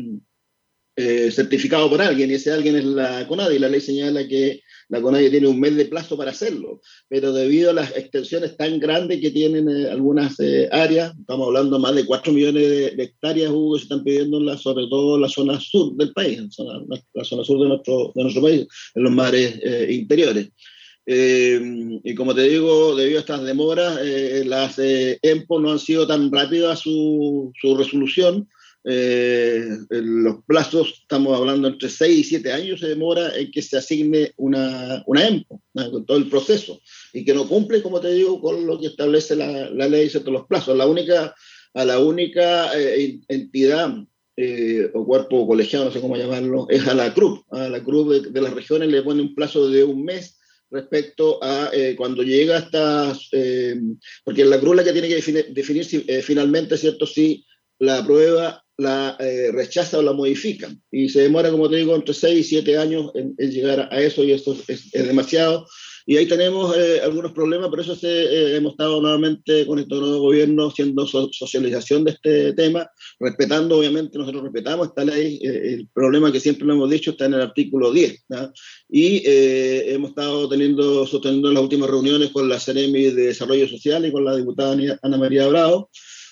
[0.97, 5.01] eh, certificado por alguien, y ese alguien es la CONADI, la ley señala que la
[5.01, 9.21] CONADI tiene un mes de plazo para hacerlo, pero debido a las extensiones tan grandes
[9.21, 13.51] que tienen eh, algunas eh, áreas, estamos hablando más de 4 millones de, de hectáreas,
[13.53, 16.51] Hugo, se están pidiendo, en la, sobre todo en la zona sur del país, en
[16.51, 16.83] zona-
[17.15, 18.67] la zona sur de nuestro, de nuestro país,
[18.97, 20.49] en los mares eh, interiores.
[21.11, 21.59] Eh,
[22.05, 26.07] y como te digo, debido a estas demoras, eh, las eh, EMPO no han sido
[26.07, 28.47] tan rápidas su, su resolución.
[28.85, 33.79] Eh, los plazos, estamos hablando entre 6 y 7 años, se demora en que se
[33.79, 35.91] asigne una, una EMPO, ¿no?
[35.93, 36.79] con todo el proceso,
[37.15, 40.31] y que no cumple, como te digo, con lo que establece la, la ley de
[40.31, 40.77] los plazos.
[40.77, 41.35] La única,
[41.73, 43.95] a la única eh, entidad
[44.37, 47.51] eh, o cuerpo colegiado, no sé cómo llamarlo, es a la CRUP.
[47.51, 50.38] A la CRUP de, de las regiones le pone un plazo de un mes
[50.71, 53.81] respecto a eh, cuando llega hasta, eh,
[54.25, 57.45] porque la CRUP es la que tiene que definir, definir si, eh, finalmente, ¿cierto?, si
[57.79, 60.69] la prueba la eh, rechaza o la modifica.
[60.91, 64.23] Y se demora, como te digo, entre 6 y 7 años en, llegar a eso
[64.23, 65.67] y eso es, es demasiado.
[66.11, 69.95] Y ahí tenemos eh, algunos problemas, por eso se, eh, hemos estado nuevamente con este
[69.95, 72.91] nuevo gobierno haciendo so socialización de este tema,
[73.21, 75.39] respetando, obviamente, nosotros respetamos esta ley.
[75.43, 78.25] Eh, el problema que siempre lo hemos dicho está en el artículo 10.
[78.31, 78.51] ¿no?
[78.89, 84.07] Y eh, hemos estado teniendo, sosteniendo las últimas reuniones con la CEREMI de Desarrollo Social
[84.07, 85.91] y con la diputada Ana María Bravo,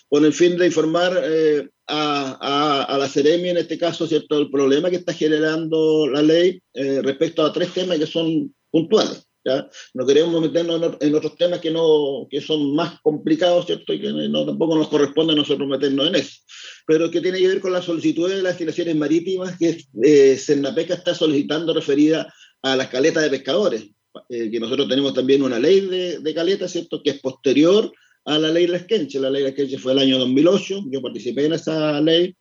[0.09, 4.39] con el fin de informar eh, a, a, a, la Ceremi, en este caso, ¿cierto?,
[4.39, 9.26] el problema que está generando la ley eh, respecto a tres temas que son puntuales.
[9.47, 9.69] ¿Ya?
[9.95, 14.13] No queremos meternos en, otros temas que, no, que son más complicados, ¿cierto?, y que
[14.13, 16.41] no, tampoco nos corresponde a nosotros meternos en eso.
[16.87, 20.95] Pero que tiene que ver con la solicitud de las legislaciones marítimas que eh, Cernapeca
[20.95, 22.33] está solicitando referida
[22.63, 23.87] a las caletas de pescadores
[24.29, 27.03] eh, que nosotros tenemos también una ley de, de caleta, ¿cierto?
[27.03, 27.93] Que es posterior
[28.25, 29.21] a la ley Lesquenche.
[29.21, 32.37] La ley Lesquenche fue el año 2008, yo participé en esa ley,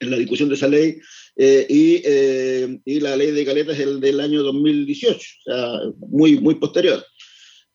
[0.00, 0.96] en la discusión de esa ley,
[1.36, 5.80] eh, y, eh, y, la ley de caleta es el del año 2018, o sea,
[6.08, 7.04] muy, muy posterior.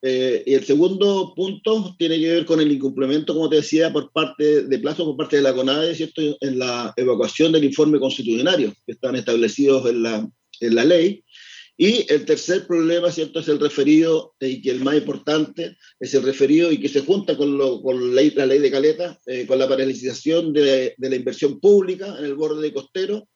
[0.01, 4.11] Eh, y el segundo punto tiene que ver con el incumplimiento, como te decía, por
[4.11, 6.21] parte de plazo por parte de la CONADE, ¿cierto?
[6.39, 10.29] En la evacuación del informe constitucionario que están establecidos en la,
[10.61, 11.23] en la ley.
[11.81, 16.23] Y el tercer problema, ¿cierto?, es el referido, y que el más importante es el
[16.23, 19.57] referido y que se junta con, lo, con la, la, ley de Caleta, eh, con
[19.59, 23.28] la paralización de, de, la inversión pública en el borde costero,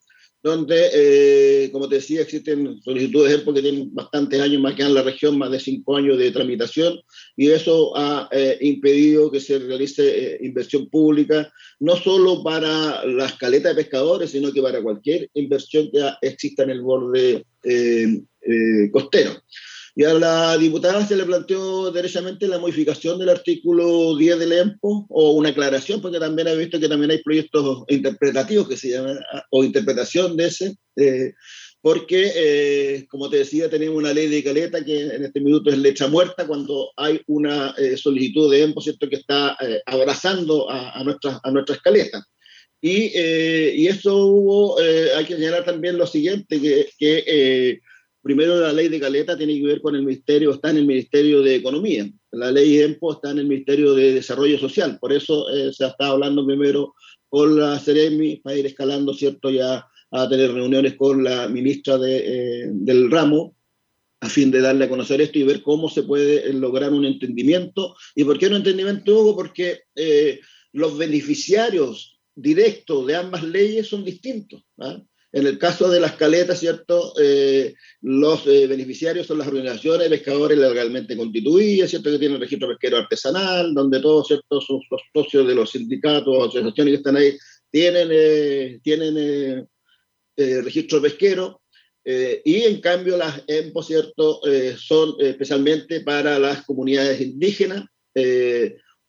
[0.44, 4.84] donde, eh, como te decía, existen solicitudes de ejemplo que tienen bastantes años más que
[4.84, 7.00] en la región, más de cinco años de tramitación,
[7.38, 13.38] y eso ha eh, impedido que se realice eh, inversión pública, no solo para las
[13.38, 17.46] caletas de pescadores, sino que para cualquier inversión que exista en el borde
[18.92, 19.32] costero.
[19.96, 25.06] Y a la diputada se le planteó derechamente la modificación del artículo 10 del EMPO
[25.08, 29.20] o una aclaración, porque también he visto que también hay proyectos interpretativos que se llaman,
[29.52, 31.34] o interpretación de ese, eh,
[31.80, 35.78] porque, eh, como te decía, tenemos una ley de caleta que en este minuto es
[35.78, 40.98] letra muerta cuando hay una eh, solicitud de EMPO, ¿cierto?, que está eh, abrazando a,
[40.98, 42.24] a, nuestras, a nuestras caletas.
[42.82, 47.80] Y, y eso hubo, hay que señalar también lo siguiente, que, que
[48.24, 51.42] primero la ley de Caleta tiene que ver con el Ministerio, está en el Ministerio
[51.42, 52.10] de Economía.
[52.32, 54.98] La ley EMPO está en el Ministerio de Desarrollo Social.
[55.00, 56.96] Por eso eh, se está hablando primero
[57.28, 59.52] con la Ceremi para ir escalando, ¿cierto?
[59.52, 63.56] Ya a tener reuniones con la ministra de, eh, del ramo
[64.22, 67.96] a fin de darle a conocer esto y ver cómo se puede lograr un entendimiento.
[68.16, 69.36] ¿Y por qué un entendimiento, Hugo?
[69.36, 70.40] Porque eh,
[70.72, 74.64] los beneficiarios directos de ambas leyes son distintos.
[74.80, 75.04] ¿ah?
[75.34, 77.12] En el caso de las caletas, ¿cierto?
[77.20, 82.12] Eh, los eh, beneficiarios son las organizaciones pescadores legalmente constituidas, ¿cierto?
[82.12, 84.60] Que tienen registro pesquero artesanal, donde todos, ¿cierto?
[84.60, 87.36] Los socios de los sindicatos, asociaciones que están ahí,
[87.72, 89.68] tienen, eh, tienen
[90.38, 91.62] registro pesquero.
[92.06, 94.42] y en cambio las EMPO, ¿cierto?
[94.78, 97.86] son especialmente para las comunidades indígenas,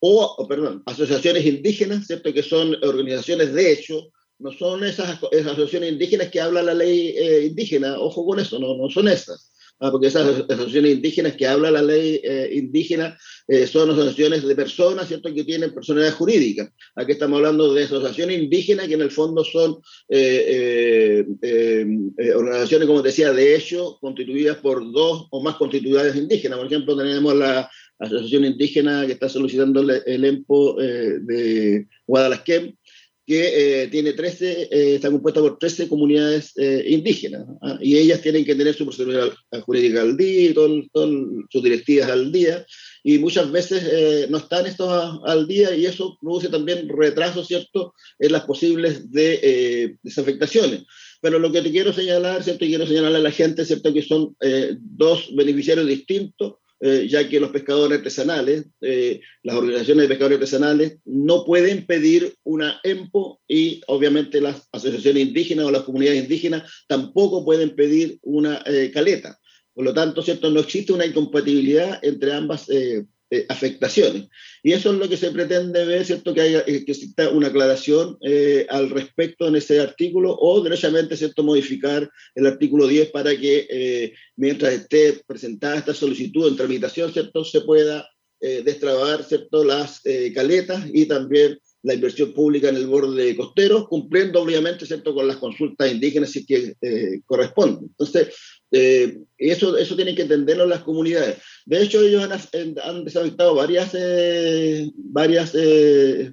[0.01, 2.33] o, perdón, asociaciones indígenas, ¿cierto?
[2.33, 7.15] Que son organizaciones de hecho, no son esas, esas, asociaciones indígenas que habla la ley
[7.17, 9.51] eh, indígena, ojo con eso, no, no son esas.
[9.81, 13.19] Ah, porque esas asociaciones indígenas que habla la ley eh, indígena
[13.49, 16.73] eh, son asociaciones de personas, ¿cierto?, que tienen personalidad jurídica.
[16.95, 19.79] Aquí estamos hablando de asociaciones indígenas que en el fondo son
[22.37, 26.59] organizaciones, como decía, de hecho, constituidas por dos o más constituidades indígenas.
[26.59, 27.69] Por ejemplo, tenemos la
[27.99, 32.73] asociación indígena que está solicitando el, el EMPO de Guadalajara
[33.27, 37.79] que eh, tiene 13, eh, está compuesta por 13 comunidades eh, indígenas, ¿ah?
[37.81, 41.11] y ellas tienen que tener su procedura jurídica al día, y todo, todo,
[41.51, 42.67] sus directivas al día,
[43.07, 47.95] y muchas veces eh, no están estos al día, y eso produce también retraso, ¿cierto?,
[48.19, 50.85] en las posibles de, eh, desafectaciones.
[51.21, 54.03] Pero lo que te quiero señalar, ¿cierto?, y quiero señalar a la gente, ¿cierto?, que
[54.03, 56.55] son eh, dos beneficiarios distintos,
[56.87, 62.35] eh, ya que los pescadores artesanales, eh, las organizaciones de pescadores artesanales, no pueden pedir
[62.43, 68.63] una EMPO y obviamente las asociaciones indígenas o las comunidades indígenas tampoco pueden pedir una
[68.67, 69.41] eh, caleta.
[69.73, 70.51] Por lo tanto, ¿cierto?
[70.51, 72.67] no existe una incompatibilidad entre ambas
[73.35, 74.29] eh, eh, afectaciones.
[74.63, 76.33] Y eso es lo que se pretende ver, ¿cierto?
[76.35, 81.43] Que, haya, que exista una aclaración eh, al respecto en ese artículo o derechamente, ¿cierto?
[81.43, 87.45] Modificar el artículo 10 para que eh, mientras esté presentada esta solicitud en tramitación, ¿cierto?
[87.45, 88.09] Se pueda
[88.41, 89.65] eh, destrabar, ¿cierto?
[89.65, 90.01] Las
[90.35, 95.15] caletas y también la inversión pública en el borde costero, cumpliendo obviamente ¿cierto?
[95.15, 97.87] con las consultas indígenas si que eh, corresponde.
[97.87, 98.35] Entonces,
[98.71, 101.39] eh, eso, eso tienen que entenderlo las comunidades.
[101.67, 106.33] De hecho, ellos han, han desafectado varias, eh, varias, eh,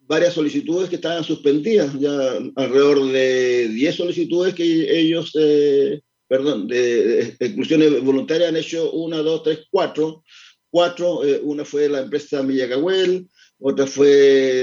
[0.00, 7.36] varias solicitudes que estaban suspendidas, ya alrededor de 10 solicitudes que ellos, eh, perdón, de,
[7.38, 10.22] exclusiones voluntarias han hecho una, dos, tres, cuatro.
[10.70, 13.28] Cuatro, eh, una fue la empresa Millacahuel,
[13.64, 14.08] otra fue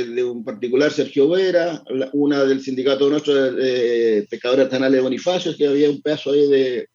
[0.05, 1.81] de un particular Sergio Vera,
[2.13, 6.47] una del sindicato nuestro de eh, pescadores artesanales de Bonifacio, que había un pedazo ahí
[6.47, 6.87] de,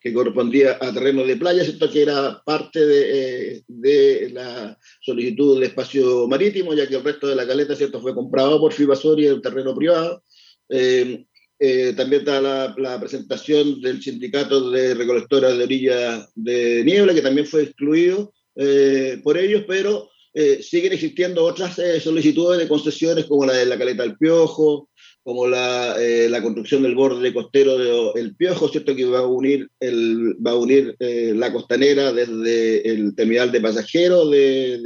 [0.00, 1.90] que correspondía a terreno de playa, ¿cierto?
[1.90, 7.34] que era parte de, de, la solicitud de espacio marítimo, ya que el resto de
[7.34, 8.00] la caleta ¿cierto?
[8.00, 10.22] fue comprado por Fibasor y el terreno privado.
[10.68, 11.24] Eh,
[11.58, 17.22] eh, también está la, la, presentación del sindicato de recolectoras de orilla de niebla, que
[17.22, 20.08] también fue excluido eh, por ellos, pero
[20.40, 24.88] eh, siguen existiendo otras eh, solicitudes de concesiones como la de la Caleta del Piojo,
[25.24, 28.94] como la, eh, la construcción del borde costero del Piojo, ¿cierto?
[28.94, 34.30] Que va a unir, va a unir eh, la costanera desde el terminal de pasajeros
[34.30, 34.78] de,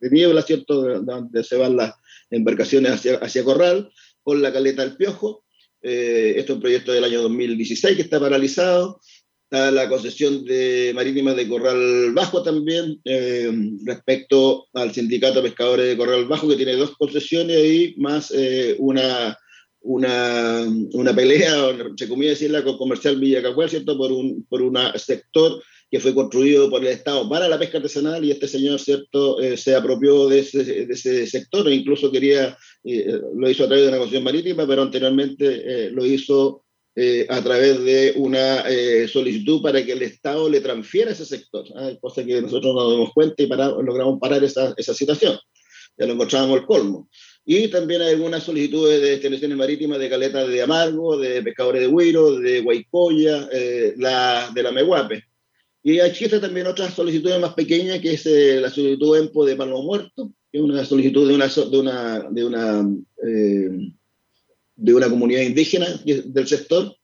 [0.00, 0.82] de, Niebla, ¿cierto?
[0.82, 1.92] De- Donde se van las
[2.30, 3.90] embarcaciones hacia, hacia Corral,
[4.22, 5.44] con la caleta del Piojo.
[5.82, 9.00] Eh, esto es un proyecto del año 2016 que está paralizado.
[9.48, 13.48] Está la concesión de marítima de Corral Bajo también, eh,
[13.84, 18.74] respecto al sindicato de pescadores de Corral Bajo, que tiene dos concesiones ahí, más eh,
[18.80, 19.38] una,
[19.82, 21.52] una, una pelea,
[21.96, 23.96] se comía decirla, con Comercial Villacacuel, ¿cierto?
[23.96, 28.24] Por un por una sector que fue construido por el Estado para la pesca artesanal
[28.24, 32.58] y este señor, ¿cierto?, Eh, se apropió de ese, de ese sector e incluso quería,
[32.82, 35.44] eh, lo hizo a través de una concesión marítima, pero anteriormente
[35.86, 36.65] eh, lo hizo
[36.96, 41.66] eh, a través de una eh, solicitud para que el Estado le transfiera ese sector,
[41.76, 41.90] ¿ah?
[42.00, 45.38] cosa que nosotros nos damos cuenta y para, logramos parar esa, esa situación.
[45.98, 47.08] Ya lo encontrábamos el colmo.
[47.44, 51.86] Y también hay algunas solicitudes de extensiones marítimas de caleta de Amargo, de pescadores de
[51.86, 55.22] Huiro, de Guaycoya, eh, la, de la Meguape.
[55.84, 59.82] Y existe también otras solicitudes más pequeñas, que es eh, la solicitud EMPO de Palmo
[59.82, 62.90] Muerto, que es una solicitud de una, de una, de una,
[63.24, 63.92] eh,
[64.76, 66.94] de una comunidad indígena que- del sector,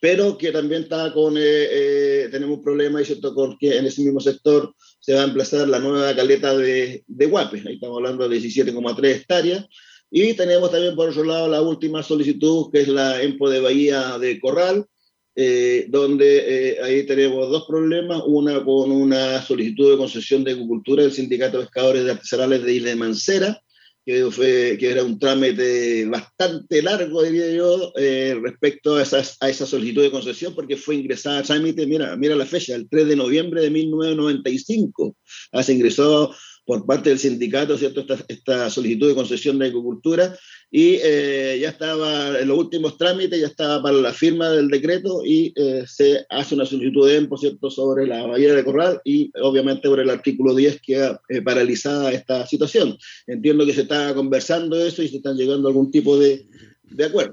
[0.00, 4.20] pero que también está con, eh, eh, tenemos un problema, cierto, porque en ese mismo
[4.20, 8.36] sector se va a emplazar la nueva caleta de, de Guape, ahí estamos hablando de
[8.36, 9.66] 17,3 hectáreas,
[10.10, 14.18] y tenemos también por otro lado la última solicitud, que es la EMPO de Bahía
[14.18, 14.86] de Corral,
[15.34, 21.02] eh, donde eh, ahí tenemos dos problemas, una con una solicitud de concesión de agricultura
[21.02, 23.62] del Sindicato de Pescadores de Artesanales de Isla de Mancera,
[24.08, 29.50] que, fue, que era un trámite bastante largo, diría yo, eh, respecto a, esas, a
[29.50, 33.06] esa solicitud de concesión, porque fue ingresada a trámite, mira, mira la fecha, el 3
[33.06, 35.14] de noviembre de 1995.
[35.52, 36.34] Ah, se ingresó
[36.64, 38.00] por parte del sindicato, ¿cierto?
[38.00, 40.34] Esta, esta solicitud de concesión de agricultura
[40.70, 45.22] y eh, ya estaba en los últimos trámites, ya estaba para la firma del decreto
[45.24, 49.30] y eh, se hace una solicitud de EMPO, ¿cierto?, sobre la bahía de Corral y
[49.40, 52.98] obviamente por el artículo 10 queda eh, paralizada esta situación.
[53.26, 56.46] Entiendo que se está conversando eso y se están llegando a algún tipo de,
[56.82, 57.32] de acuerdo.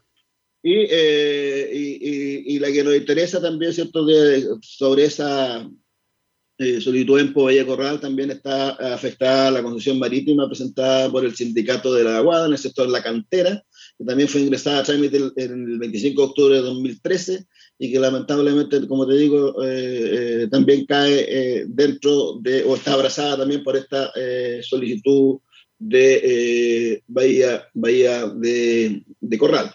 [0.64, 5.70] Y, eh, y, y, y, la que nos interesa también, ¿cierto?, de, sobre esa
[6.58, 11.94] eh, solicitud en Bahía Corral también está afectada la concesión marítima presentada por el sindicato
[11.94, 13.64] de la Aguada en el sector La Cantera,
[13.98, 17.46] que también fue ingresada a trámite el, el 25 de octubre de 2013
[17.78, 22.94] y que lamentablemente, como te digo, eh, eh, también cae eh, dentro de, o está
[22.94, 24.12] abrazada también por esta
[24.62, 25.40] solicitud
[25.78, 29.74] de Bahía, Bahía de, de Corral.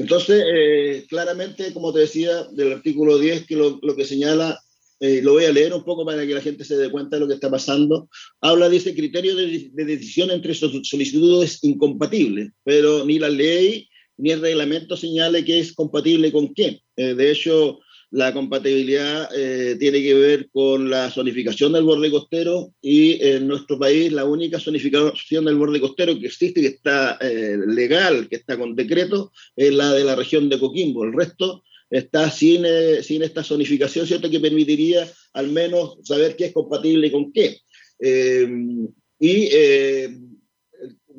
[0.00, 4.58] Entonces, eh, claramente, como te decía, del artículo 10, que lo, lo que señala,
[4.98, 7.20] eh, lo voy a leer un poco para que la gente se dé cuenta de
[7.20, 8.08] lo que está pasando,
[8.40, 14.40] habla, dice, criterio de, de decisión entre solicitudes incompatibles, pero ni la ley ni el
[14.40, 16.80] reglamento señale que es compatible con qué.
[16.96, 17.80] Eh, de hecho,
[18.10, 23.78] la compatibilidad eh, tiene que ver con la zonificación del borde costero y en nuestro
[23.78, 28.58] país la única zonificación del borde costero que existe, que está eh, legal, que está
[28.58, 31.04] con decreto, es la de la región de Coquimbo.
[31.04, 34.28] El resto está sin, eh, sin esta zonificación, ¿cierto?
[34.28, 37.58] Que permitiría al menos saber qué es compatible con qué.
[38.00, 38.48] Eh,
[39.20, 39.48] y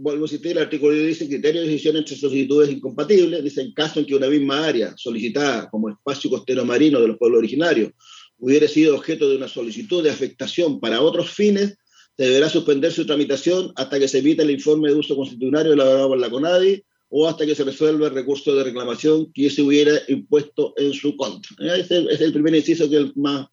[0.02, 4.00] vuelvo a citar, el artículo dice criterio de decisión entre solicitudes incompatibles, dice en caso
[4.00, 7.92] en que una misma área solicitada como espacio costero marino de los pueblos originarios
[8.40, 11.78] hubiera sido objeto de una solicitud de afectación para otros fines,
[12.18, 16.10] se deberá suspender su tramitación hasta que se emita el informe de uso constitucionario elaborado
[16.10, 19.94] por la CONADI o hasta que se resuelva el recurso de reclamación que se hubiera
[20.08, 21.56] impuesto en su contra.
[21.76, 23.48] Ese es el primer inciso que es el más,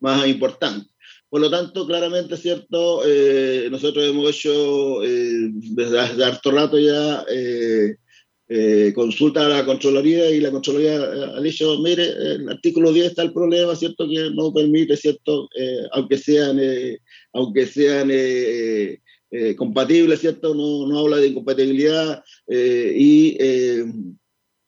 [0.00, 0.91] más importante.
[1.32, 3.00] Por lo tanto, claramente, ¿cierto?
[3.06, 10.30] Eh, nosotros hemos hecho eh, desde hace harto rato ya eh, consulta a la Contraloría
[10.30, 10.96] y la Contraloría
[11.34, 14.06] ha dicho, mire, el artículo 10 está el problema, ¿cierto?
[14.06, 15.48] Que no permite, ¿cierto?
[15.92, 16.60] aunque sean,
[17.32, 18.10] aunque sean
[19.56, 20.54] compatibles, ¿cierto?
[20.54, 23.38] No, no habla de incompatibilidad y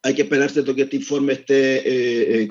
[0.03, 0.75] hay que esperar, ¿cierto?
[0.75, 2.49] Que este informe esté,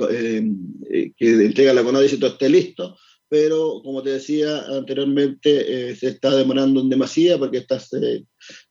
[1.17, 2.05] que entrega la CONADI.
[2.05, 2.95] Esté listo
[3.33, 8.23] pero como te decía anteriormente, eh, se está demorando en demasía porque estas eh,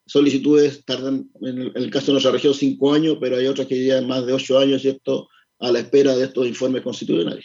[0.07, 4.07] solicitudes tardan, en el, caso de nuestra región, cinco años, pero hay otras que llevan
[4.07, 7.45] más de ocho años, ¿cierto?, a la espera de estos informes constitucionales.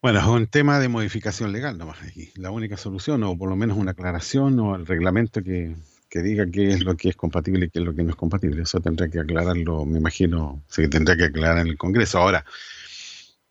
[0.00, 2.30] Bueno, es un tema de modificación legal nomás aquí.
[2.36, 5.74] La única solución, o por lo menos una aclaración, o el reglamento que,
[6.08, 8.16] que diga qué es lo que es compatible y qué es lo que no es
[8.16, 8.62] compatible.
[8.62, 12.18] Eso tendrá que aclararlo, me imagino, se tendrá que aclarar en el Congreso.
[12.18, 12.44] Ahora,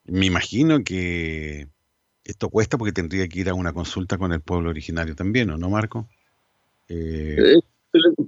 [0.06, 1.68] me imagino que
[2.32, 5.58] Esto cuesta porque tendría que ir a una consulta con el pueblo originario también, ¿o
[5.58, 6.08] no, Marco?
[6.88, 7.60] Eh, Eh,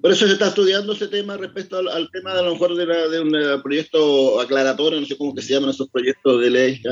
[0.02, 2.86] Por eso se está estudiando ese tema respecto al, tema de a lo mejor de,
[2.86, 6.50] la- de un eh, proyecto aclaratorio, no sé cómo que se llaman esos proyectos de
[6.50, 6.90] ley, se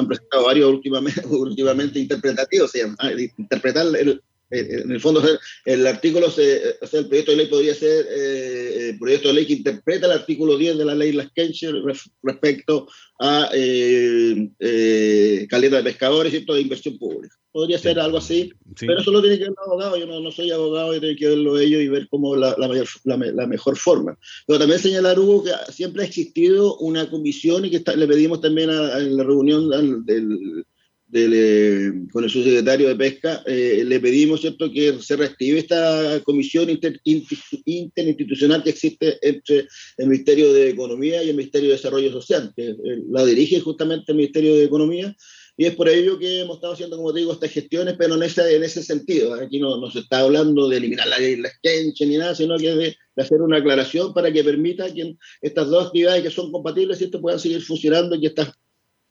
[0.00, 4.20] han presentado varios últimamente, últimamente interpretativos, se llaman, ah, interpretar el,
[4.50, 5.22] en el fondo
[5.64, 9.34] el artículo, se, o sea, el proyecto de ley podría ser eh, el proyecto de
[9.34, 11.74] ley que interpreta el artículo 10 de la ley Las Kencher
[12.22, 12.86] respecto
[13.20, 16.54] a eh, eh, caleta de pescadores, ¿cierto?
[16.54, 17.34] De inversión pública.
[17.50, 18.86] Podría ser algo así, Sí.
[18.86, 19.96] pero eso lo tiene que ver el abogado.
[19.96, 22.68] Yo no, no soy abogado y tiene que verlo ellos y ver cómo la, la,
[22.68, 24.16] mayor- la la mejor forma.
[24.46, 28.40] Pero también señalar, Hugo, que siempre ha existido una comisión y que está- le pedimos
[28.40, 29.68] también a, a la reunión
[30.06, 30.64] del,
[31.08, 36.20] del, eh, con el subsecretario de Pesca, eh, le pedimos cierto que se reactive esta
[36.22, 41.76] comisión inter- inti- interinstitucional que existe entre el Ministerio de Economía y el Ministerio de
[41.76, 42.76] Desarrollo Social, que eh,
[43.10, 45.16] la dirige justamente el Ministerio de Economía,
[45.60, 48.22] y es por ello que hemos estado haciendo, como te digo, estas gestiones, pero en
[48.22, 49.34] ese, en ese sentido.
[49.34, 52.56] Aquí no, no se está hablando de eliminar la ley la Kenche ni nada, sino
[52.58, 56.52] que de, de hacer una aclaración para que permita que estas dos actividades que son
[56.52, 57.20] compatibles ¿cierto?
[57.20, 58.52] puedan seguir funcionando y que estas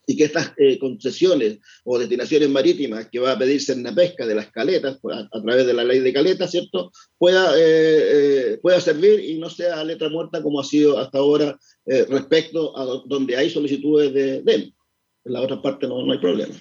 [0.10, 4.26] y que estas eh, concesiones o destinaciones marítimas que va a pedirse en la pesca
[4.26, 6.92] de las caletas a, través de la ley de caletas, ¿cierto?
[7.18, 7.62] Pueda, eh,
[8.54, 12.86] eh, pueda servir y no sea letra muerta como ha sido hasta ahora respecto a
[12.86, 14.72] do- donde hay solicitudes de DEM.
[15.26, 16.54] En la otra parte no, hay problema.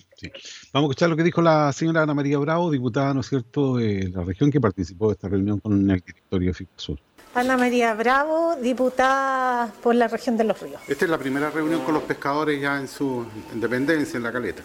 [0.72, 3.76] Vamos a escuchar lo que dijo la señora Ana María Bravo, diputada, ¿no es cierto?,
[3.76, 6.98] de la región que participó de esta reunión con el directorio de FIPSUR.
[7.36, 10.80] Ana María Bravo, diputada por la región de Los Ríos.
[10.88, 14.62] Esta es la primera reunión con los pescadores ya en su independencia, en la caleta.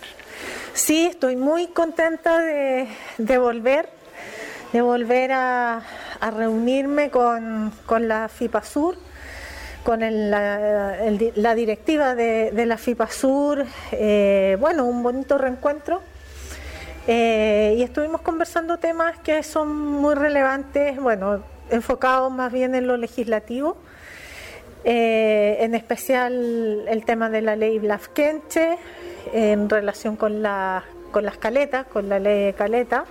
[0.74, 3.89] Sí, estoy muy contenta de, de volver,
[4.72, 5.82] de volver a,
[6.22, 8.95] a reunirme con, con la FIPASUR,
[9.84, 13.65] con el- la, el di- la directiva de, de la FIPASUR.
[13.91, 16.01] eh, bueno, un bonito reencuentro.
[17.07, 22.97] Eh, y estuvimos conversando temas que son muy relevantes, bueno, enfocados más bien en lo
[22.97, 23.78] legislativo.
[24.84, 28.78] Eh, en especial el tema de la ley Blafkenche
[29.32, 33.05] en relación con, la, con las caletas, con la ley de caleta,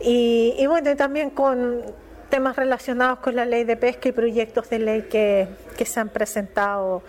[0.00, 1.82] y, y bueno, y también con
[2.30, 6.08] temas relacionados con la ley de pesca y proyectos de ley que, que se han
[6.08, 7.02] presentado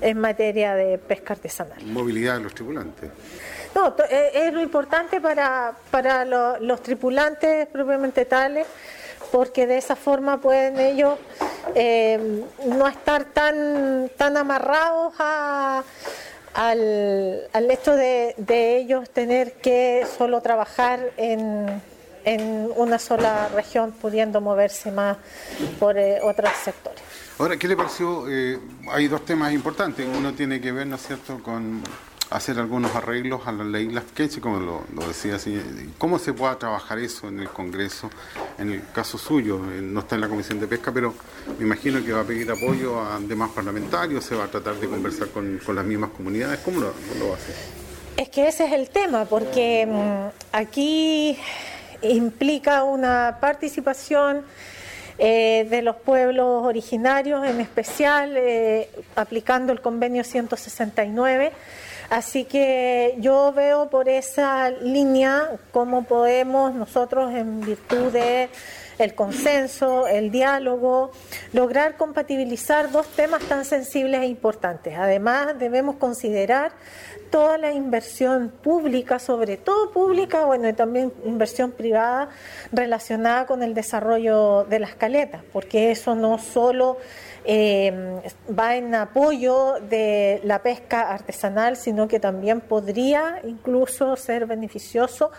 [0.00, 1.82] en materia de pesca artesanal.
[1.86, 3.10] Movilidad de los tripulantes.
[3.74, 8.66] No, eh, es lo importante para, para lo- los tripulantes propiamente tales,
[9.34, 11.18] porque de esa forma pueden ellos
[11.74, 15.82] eh, no estar tan, tan amarrados al,
[17.52, 21.82] al hecho de, de ellos tener que solo trabajar en,
[22.24, 25.16] en una sola región, pudiendo moverse más
[25.80, 27.02] por eh, otros sectores.
[27.36, 28.26] Ahora, ¿qué le pareció?
[28.30, 28.60] Eh,
[28.92, 30.06] hay dos temas importantes.
[30.16, 31.82] Uno tiene que ver, ¿no es cierto?, con
[32.30, 35.38] hacer algunos arreglos a la ley Lafkenche, como lo, decía.
[35.98, 38.10] ¿Cómo se pueda trabajar eso en el Congreso?
[38.58, 41.14] En el caso suyo, eh, no está en la Comisión de Pesca, pero
[41.58, 44.88] me imagino que va a pedir apoyo a demás parlamentarios, se va a tratar de
[44.88, 46.60] conversar con, con las mismas comunidades.
[46.60, 47.54] ¿Cómo lo, lo va a hacer?
[48.16, 51.36] Es que ese es el tema, porque mm, aquí
[52.02, 54.44] implica una participación
[55.18, 61.52] eh, de los pueblos originarios, en especial eh, aplicando el convenio 169.
[62.10, 68.48] Así que yo veo por esa línea cómo podemos nosotros, en virtud de
[68.98, 71.10] el consenso, el diálogo,
[71.52, 74.96] lograr compatibilizar dos temas tan sensibles e importantes.
[74.96, 76.72] Además, debemos considerar
[77.30, 82.28] toda la inversión pública, sobre todo pública, bueno, y también inversión privada
[82.70, 86.98] relacionada con el desarrollo de las caletas, porque eso no solo
[87.44, 88.22] eh,
[88.58, 95.30] va en apoyo de la pesca artesanal, sino que también podría incluso ser beneficioso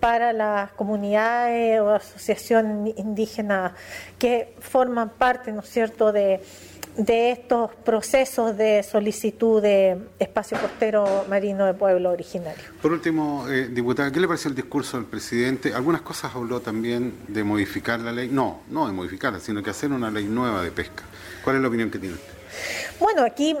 [0.00, 3.72] para las comunidades o asociaciones indígenas
[4.18, 6.42] que forman parte, ¿no es cierto?, de,
[6.96, 12.62] de estos procesos de solicitud de espacio costero marino de pueblo originario.
[12.80, 15.74] Por último, eh, diputada, ¿qué le pareció el discurso del presidente?
[15.74, 18.28] Algunas cosas habló también de modificar la ley.
[18.30, 21.04] No, no de modificarla, sino que hacer una ley nueva de pesca.
[21.46, 22.32] ¿Cuál es la opinión que tiene usted?
[22.98, 23.56] Bueno, aquí,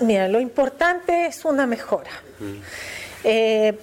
[0.00, 2.10] mira, lo importante es una mejora.
[3.24, 3.78] Eh,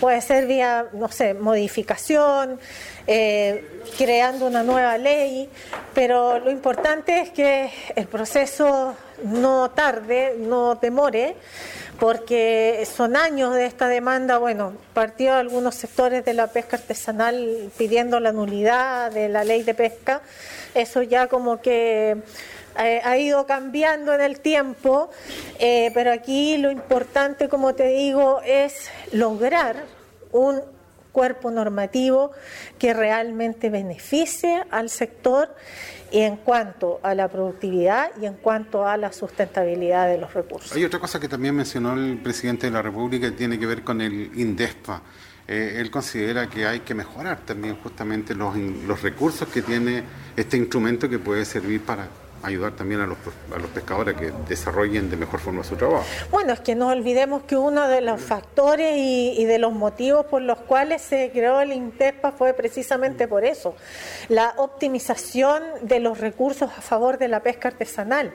[0.00, 2.58] puede ser vía, no sé, modificación,
[3.06, 5.50] eh, creando una nueva ley,
[5.92, 11.36] pero lo importante es que el proceso no tarde, no demore,
[12.00, 18.18] porque son años de esta demanda, bueno, partió algunos sectores de la pesca artesanal pidiendo
[18.18, 20.22] la nulidad de la ley de pesca,
[20.74, 22.16] eso ya como que
[22.78, 25.10] eh, ha ido cambiando en el tiempo,
[25.58, 29.84] eh, pero aquí lo importante, como te digo, es lograr
[30.32, 30.62] un
[31.12, 32.32] cuerpo normativo
[32.78, 35.54] que realmente beneficie al sector
[36.10, 40.72] y en cuanto a la productividad y en cuanto a la sustentabilidad de los recursos.
[40.72, 43.82] Hay otra cosa que también mencionó el presidente de la República que tiene que ver
[43.82, 45.02] con el INDESPA.
[45.48, 48.54] Eh, él considera que hay que mejorar también justamente los,
[49.02, 50.04] recursos que tiene
[50.36, 52.08] este instrumento que puede servir para
[52.42, 53.18] ayudar también a los,
[53.54, 56.04] a los pescadores que desarrollen de mejor forma su trabajo.
[56.30, 60.26] Bueno, es que no olvidemos que uno de los factores y, y de los motivos
[60.26, 63.74] por los cuales se creó el INTESPA fue precisamente por eso,
[64.28, 68.32] la optimización de los recursos a favor de la pesca artesanal.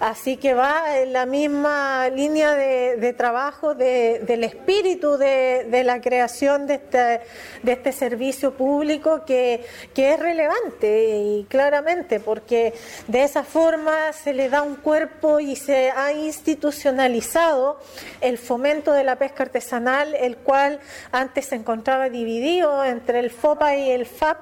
[0.00, 6.66] Así que va en la misma línea de, trabajo de- del espíritu de, la creación
[6.66, 7.20] de este,
[7.62, 12.74] de este servicio público que, que es relevante y claramente porque
[13.08, 17.78] de esa forma se le da un cuerpo y se ha institucionalizado
[18.20, 20.78] el fomento de la pesca artesanal, el cual
[21.12, 24.38] antes se encontraba dividido entre el FOPA y el FAP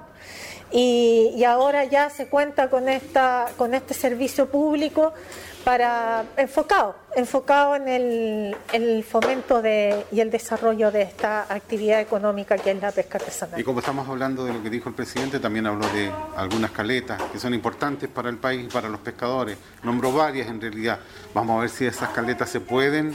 [0.76, 5.14] y, ahora ya se cuenta con esta con este servicio público
[5.62, 12.58] para enfocado enfocado en el, el fomento de, y el desarrollo de esta actividad económica
[12.58, 13.60] que es la pesca artesanal.
[13.60, 17.22] Y como estamos hablando de lo que dijo el presidente, también habló de algunas caletas
[17.32, 19.56] que son importantes para el país y para los pescadores.
[19.84, 20.98] Nombró varias en realidad.
[21.34, 23.14] Vamos a ver si esas caletas se pueden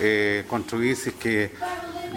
[0.00, 1.52] eh, construir, si es que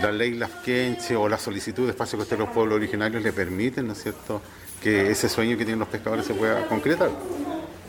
[0.01, 3.85] la ley Las Quenche o la solicitud de espacio costero los pueblos originarios le permiten,
[3.85, 4.41] ¿no es cierto?,
[4.81, 7.09] que ese sueño que tienen los pescadores se pueda concretar.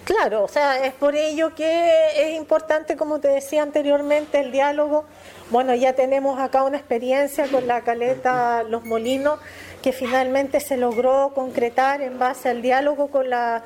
[0.04, 5.04] Claro, o sea, es por ello que es importante, como te decía anteriormente, el diálogo.
[5.50, 9.38] Bueno, ya tenemos acá una experiencia con la caleta Los Molinos,
[9.82, 13.62] que finalmente se logró concretar en base al diálogo con la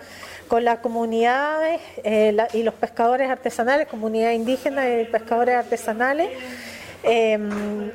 [0.48, 6.28] con las comunidades eh, y los pescadores artesanales, comunidad indígena y pescadores artesanales.
[7.06, 7.38] Eh,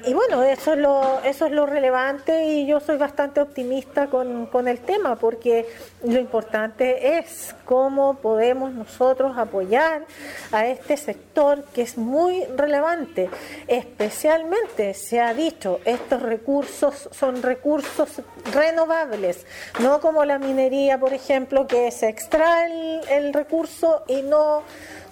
[0.05, 4.45] y bueno, eso es, lo, eso es lo relevante y yo soy bastante optimista con,
[4.45, 5.67] con el tema porque
[6.03, 10.05] lo importante es cómo podemos nosotros apoyar
[10.51, 13.31] a este sector que es muy relevante.
[13.67, 18.21] Especialmente, se ha dicho, estos recursos son recursos
[18.53, 19.45] renovables,
[19.79, 24.63] no como la minería, por ejemplo, que se extrae el, el recurso y no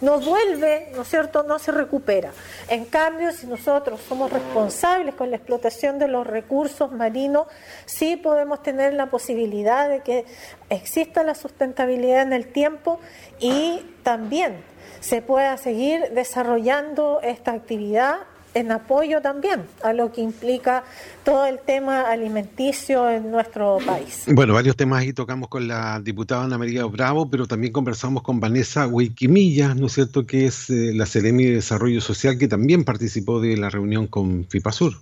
[0.02, 2.32] no vuelve, ¿no es cierto?, no se recupera.
[2.70, 7.48] En cambio, si nosotros somos responsables con la explotación de los recursos marinos,
[7.86, 10.26] sí podemos tener la posibilidad de que
[10.70, 13.00] exista la sustentabilidad en el tiempo
[13.40, 14.64] y también
[15.00, 18.18] se pueda seguir desarrollando esta actividad
[18.58, 20.84] en apoyo también a lo que implica
[21.24, 24.24] todo el tema alimenticio en nuestro país.
[24.28, 28.40] Bueno, varios temas ahí tocamos con la diputada Ana María Bravo, pero también conversamos con
[28.40, 32.84] Vanessa Huiquimilla, ¿no es cierto?, que es eh, la Ceremi de Desarrollo Social, que también
[32.84, 34.94] participó de la reunión con FIPASUR.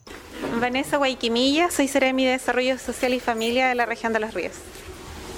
[0.60, 4.54] Vanessa Guayquimilla, soy Ceremi de Desarrollo Social y Familia de la región de Los Ríos.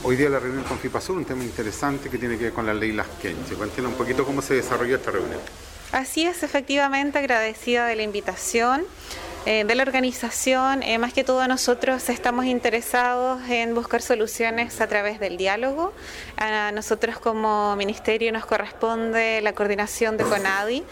[0.03, 2.73] Hoy día la reunión con FIPASUR, un tema interesante que tiene que ver con la
[2.73, 3.55] ley Las Quenche.
[3.55, 5.39] Cuéntenos un poquito cómo se desarrolló esta reunión.
[5.91, 8.83] Así es, efectivamente, agradecida de la invitación.
[9.45, 14.87] Eh, de la organización, eh, más que todo nosotros estamos interesados en buscar soluciones a
[14.87, 15.93] través del diálogo.
[16.37, 20.83] A nosotros como ministerio nos corresponde la coordinación de CONADI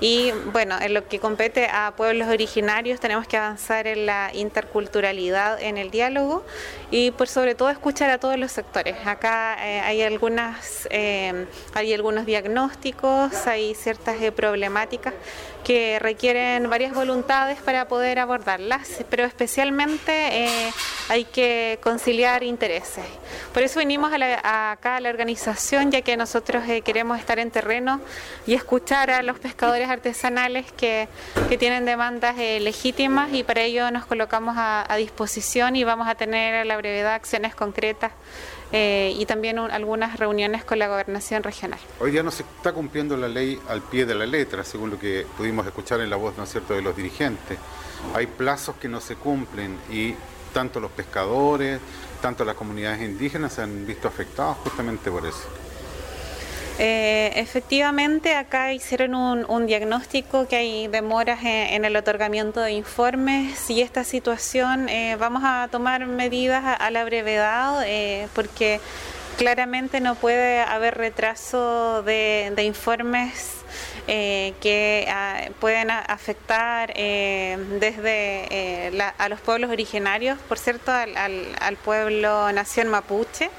[0.00, 5.60] y bueno, en lo que compete a pueblos originarios tenemos que avanzar en la interculturalidad
[5.60, 6.44] en el diálogo
[6.90, 8.96] y por sobre todo escuchar a todos los sectores.
[9.06, 15.14] Acá eh, hay algunas eh, hay algunos diagnósticos, hay ciertas eh, problemáticas
[15.64, 20.72] que requieren varias voluntades para poder abordarlas, pero especialmente eh,
[21.08, 23.04] hay que conciliar intereses.
[23.52, 27.38] Por eso vinimos a la- acá a la organización, ya que nosotros eh, queremos estar
[27.38, 28.00] en terreno
[28.46, 31.08] y escuchar a los pescadores artesanales que,
[31.48, 36.08] que tienen demandas eh, legítimas y para ello nos colocamos a, a disposición y vamos
[36.08, 38.12] a tener a la brevedad acciones concretas
[38.72, 41.78] eh, y también un- algunas reuniones con la gobernación regional.
[41.98, 44.98] Hoy día no se está cumpliendo la ley al pie de la letra, según lo
[44.98, 47.58] que pudimos escuchar en la voz, ¿no cierto?, de los dirigentes.
[48.14, 50.14] Hay plazos que no se cumplen y
[50.54, 51.80] tanto los pescadores,
[52.22, 55.42] tanto las comunidades indígenas se han visto afectados justamente por eso.
[56.82, 63.68] Eh, efectivamente, acá hicieron un, un diagnóstico que hay demoras en, el otorgamiento de informes.
[63.68, 68.80] Y esta situación eh, vamos a tomar medidas a, a la brevedad eh, porque
[69.36, 73.56] claramente no puede haber retraso de, informes
[74.08, 80.92] eh, que ah, pueden afectar eh, desde eh, la- a los pueblos originarios, por cierto,
[80.92, 83.50] al, al- al pueblo nación mapuche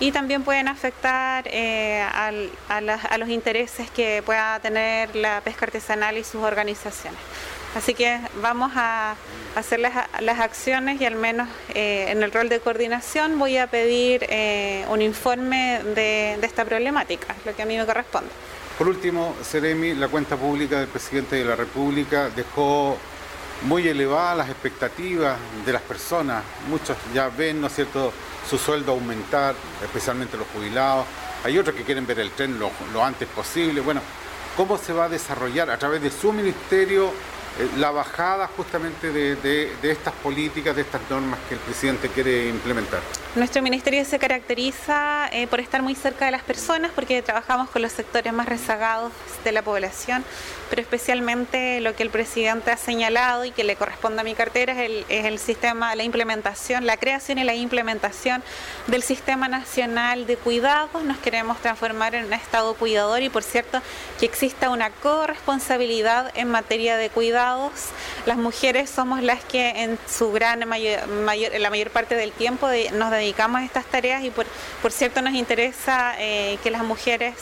[0.00, 6.24] y también pueden afectar eh, a, los intereses que pueda tener la pesca artesanal y
[6.24, 7.20] sus organizaciones.
[7.74, 9.14] Así que vamos a
[9.56, 13.66] hacer las, las acciones y al menos eh, en el rol de coordinación voy a
[13.66, 18.30] pedir eh, un informe de, de esta problemática, lo que a mí me corresponde.
[18.76, 22.98] Por último, Seremi, la cuenta pública del presidente de la República dejó
[23.64, 26.42] muy elevadas las expectativas de las personas.
[26.68, 28.12] Muchos ya ven, ¿no es cierto?,
[28.48, 31.06] su sueldo aumentar, especialmente los jubilados.
[31.44, 33.80] Hay otros que quieren ver el tren lo, lo antes posible.
[33.80, 34.00] Bueno,
[34.56, 37.12] ¿cómo se va a desarrollar a través de su ministerio
[37.78, 42.48] la bajada justamente de, de- de estas políticas, de estas normas que el presidente quiere
[42.48, 43.00] implementar?
[43.34, 47.82] Nuestro ministerio se caracteriza eh, por estar muy cerca de las personas porque trabajamos con
[47.82, 49.12] los sectores más rezagados
[49.44, 50.24] de la población,
[50.70, 54.72] pero especialmente lo que el presidente ha señalado y que le corresponde a mi cartera
[54.72, 58.42] es el, es el sistema, la implementación, la creación y la implementación
[58.86, 61.02] del Sistema Nacional de Cuidados.
[61.04, 63.80] Nos queremos transformar en un Estado cuidador y, por cierto,
[64.20, 67.41] que exista una corresponsabilidad en materia de cuidados.
[68.24, 71.00] Las mujeres somos las que en su gran mayor,
[71.58, 74.46] la mayor parte del tiempo nos dedicamos a estas tareas y por,
[74.80, 77.34] por cierto nos interesa eh, que las mujeres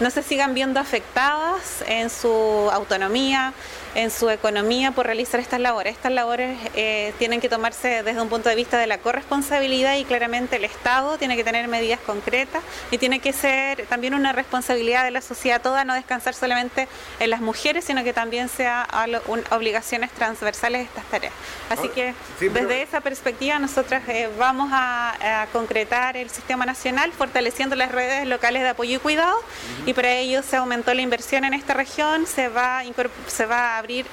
[0.00, 2.28] no se sigan viendo afectadas en su
[2.72, 3.52] autonomía,
[3.96, 5.94] en su economía por realizar estas labores.
[5.96, 10.04] Estas labores eh, tienen que tomarse desde un punto de vista de la corresponsabilidad y
[10.04, 15.02] claramente el Estado tiene que tener medidas concretas y tiene que ser también una responsabilidad
[15.04, 16.88] de la sociedad toda, no descansar solamente
[17.20, 18.86] en las mujeres, sino que también sea
[19.28, 21.32] un- obligaciones transversales de estas tareas.
[21.70, 26.66] Así que sí, pero- desde esa perspectiva nosotras eh, vamos a, a concretar el sistema
[26.66, 29.38] nacional fortaleciendo las redes locales de apoyo y cuidado
[29.86, 32.82] y para ello se aumentó la inversión en esta región, se va
[33.26, 34.06] se va a abrir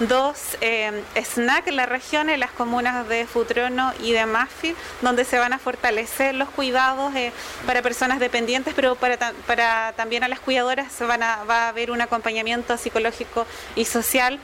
[0.00, 5.24] dos eh, SNAC en la región, en las comunas de Futrono y de Mafil, donde
[5.24, 7.30] se van a fortalecer los cuidados eh,
[7.66, 11.90] para personas dependientes, pero para, para también a las cuidadoras van a, va a haber
[11.90, 14.38] un acompañamiento psicológico y social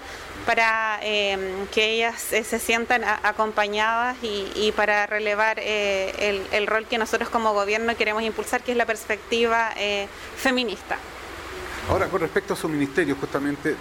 [0.44, 1.38] para eh,
[1.72, 7.96] que ellas eh, se sientan acompañadas y, para relevar el, rol que nosotros como gobierno
[7.96, 9.72] queremos impulsar, que es la perspectiva
[10.36, 10.98] feminista.
[11.88, 13.76] Ahora, con respecto a su ministerio, justamente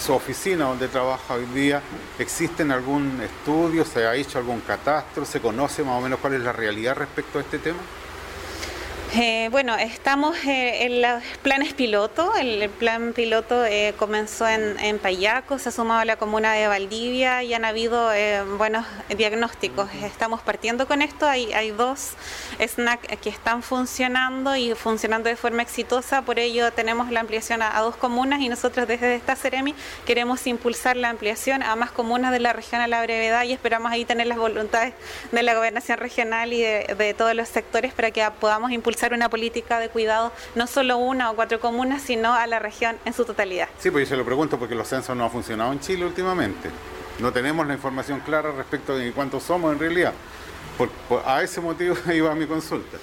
[0.00, 1.82] su oficina donde trabaja hoy día,
[2.18, 6.42] ¿existen algún estudio, se ha hecho algún catastro, se conoce más o menos cuál es
[6.42, 7.78] la realidad respecto a este tema?
[9.14, 12.34] Eh, bueno, estamos eh, en los planes piloto.
[12.36, 16.52] El, el plan piloto eh, comenzó en, en Payaco, se ha sumado a la comuna
[16.52, 18.10] de Valdivia y han habido
[18.58, 18.84] buenos
[19.16, 19.88] diagnósticos.
[20.02, 21.26] Estamos partiendo con esto.
[21.26, 22.12] Hay, hay dos
[22.60, 26.22] SNAC que están funcionando y funcionando de forma exitosa.
[26.22, 30.46] Por ello tenemos la ampliación a, a dos comunas y nosotros desde esta Ceremi queremos
[30.46, 34.04] impulsar la ampliación a más comunas de la región a la brevedad y esperamos ahí
[34.04, 34.92] tener las voluntades
[35.32, 39.28] de la gobernación regional y de, de todos los sectores para que podamos impulsar una
[39.28, 43.24] política de cuidado no solo una o cuatro comunas, sino a la región en su
[43.24, 43.68] totalidad.
[43.78, 46.70] Sí, pues yo se lo pregunto porque los censos no han funcionado en Chile últimamente.
[47.18, 50.12] No tenemos la información clara respecto de cuántos somos en realidad.
[50.76, 52.98] Por- por- a ese motivo iba mi consulta.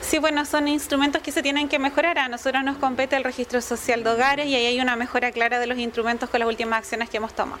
[0.00, 2.18] Sí, bueno, son instrumentos que se tienen que mejorar.
[2.18, 5.58] A nosotros nos compete el registro social de hogares y ahí hay una mejora clara
[5.58, 7.60] de los instrumentos con las últimas acciones que hemos tomado.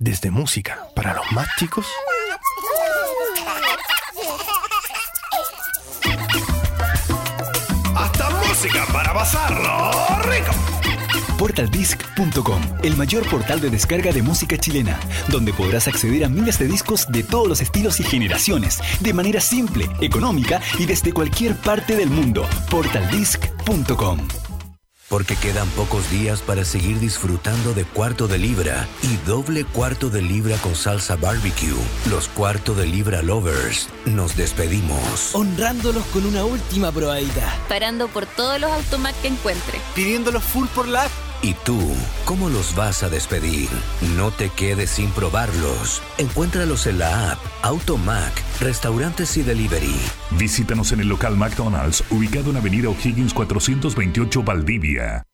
[0.00, 1.86] Desde música para los más chicos
[7.94, 9.90] Hasta música para pasarlo
[10.22, 10.52] rico.
[11.36, 14.98] Portaldisc.com, el mayor portal de descarga de música chilena,
[15.28, 19.42] donde podrás acceder a miles de discos de todos los estilos y generaciones, de manera
[19.42, 22.46] simple, económica y desde cualquier parte del mundo.
[22.70, 24.49] Portaldisc.com.
[25.10, 30.22] Porque quedan pocos días para seguir disfrutando de cuarto de libra y doble cuarto de
[30.22, 31.74] libra con salsa barbecue.
[32.08, 33.88] Los cuarto de libra lovers.
[34.04, 35.34] Nos despedimos.
[35.34, 37.52] honrándolos con una última probadita.
[37.68, 39.80] Parando por todos los automac que encuentre.
[39.96, 41.29] Pidiéndolos full por la app.
[41.42, 41.78] ¿Y tú,
[42.26, 43.68] cómo los vas a despedir?
[44.16, 46.02] No te quedes sin probarlos.
[46.18, 49.96] Encuéntralos en la app Automac, restaurantes y delivery.
[50.32, 55.24] Visítanos en el local McDonald's, ubicado en Avenida O'Higgins 428 Valdivia.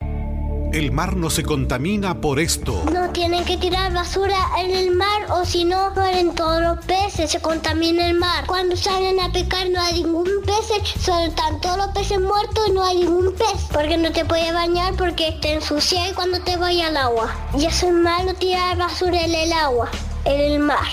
[0.73, 2.83] El mar no se contamina por esto.
[2.93, 7.31] No tienen que tirar basura en el mar o si no mueren todos los peces,
[7.31, 8.45] se contamina el mar.
[8.47, 12.73] Cuando salen a pescar no hay ningún pez, solo están todos los peces muertos y
[12.73, 13.69] no hay ningún pez.
[13.73, 17.35] Porque no te puedes bañar porque te ensucias cuando te vayas al agua.
[17.59, 19.89] Y eso es malo tirar basura en el agua,
[20.25, 20.87] en el mar.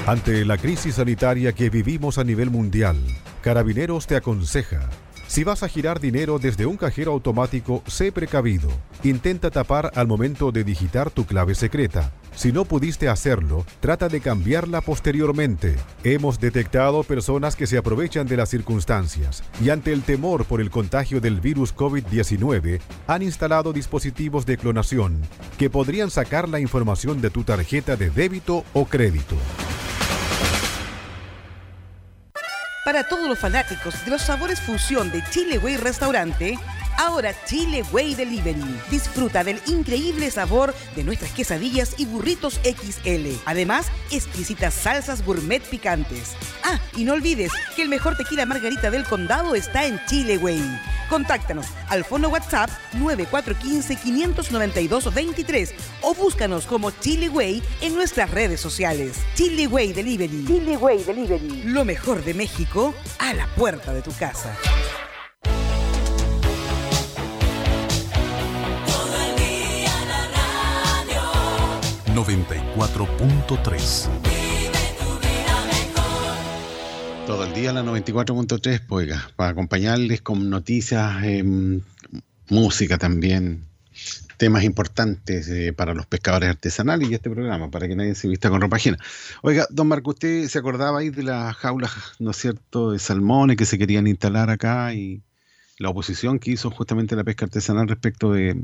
[0.07, 2.95] Ante la crisis sanitaria que vivimos a nivel mundial,
[3.41, 4.89] Carabineros te aconseja
[5.31, 8.67] si vas a girar dinero desde un cajero automático, sé precavido.
[9.01, 12.11] Intenta tapar al momento de digitar tu clave secreta.
[12.35, 15.77] Si no pudiste hacerlo, trata de cambiarla posteriormente.
[16.03, 20.69] Hemos detectado personas que se aprovechan de las circunstancias y ante el temor por el
[20.69, 25.21] contagio del virus COVID-19 han instalado dispositivos de clonación
[25.57, 29.37] que podrían sacar la información de tu tarjeta de débito o crédito.
[32.83, 36.57] Para todos los fanáticos de los sabores fusión de Chile Way Restaurante,
[36.97, 38.79] ahora Chile Way Delivery.
[38.89, 43.35] Disfruta del increíble sabor de nuestras quesadillas y burritos XL.
[43.45, 46.37] Además, exquisitas salsas gourmet picantes.
[46.63, 50.61] Ah, y no olvides que el mejor tequila margarita del condado está en Chile Way.
[51.09, 59.17] Contáctanos al fono WhatsApp 9415-592-23 o búscanos como Chile Way en nuestras redes sociales.
[59.35, 60.45] Chile Way Delivery.
[60.45, 61.63] Chile Way Delivery.
[61.65, 64.57] Lo mejor de México a la puerta de tu casa.
[72.21, 74.07] 94.3
[77.25, 81.81] Todo el día la 94.3, pues, para acompañarles con noticias, em,
[82.47, 83.63] música también,
[84.37, 88.51] temas importantes eh, para los pescadores artesanales y este programa, para que nadie se vista
[88.51, 88.99] con ropa ajena.
[89.41, 93.57] Oiga, don Marco, ¿usted se acordaba ahí de las jaulas, ¿no es cierto?, de salmones
[93.57, 95.23] que se querían instalar acá y
[95.79, 98.63] la oposición que hizo justamente la pesca artesanal respecto de,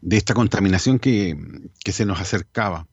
[0.00, 1.36] de esta contaminación que,
[1.84, 2.86] que se nos acercaba.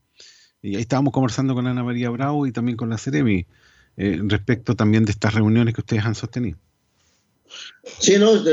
[0.62, 3.46] Y ahí estábamos conversando con Ana María Bravo y también con la Ceremi
[3.98, 6.58] eh, respecto también de estas reuniones que ustedes han sostenido.
[8.00, 8.44] Sí, no,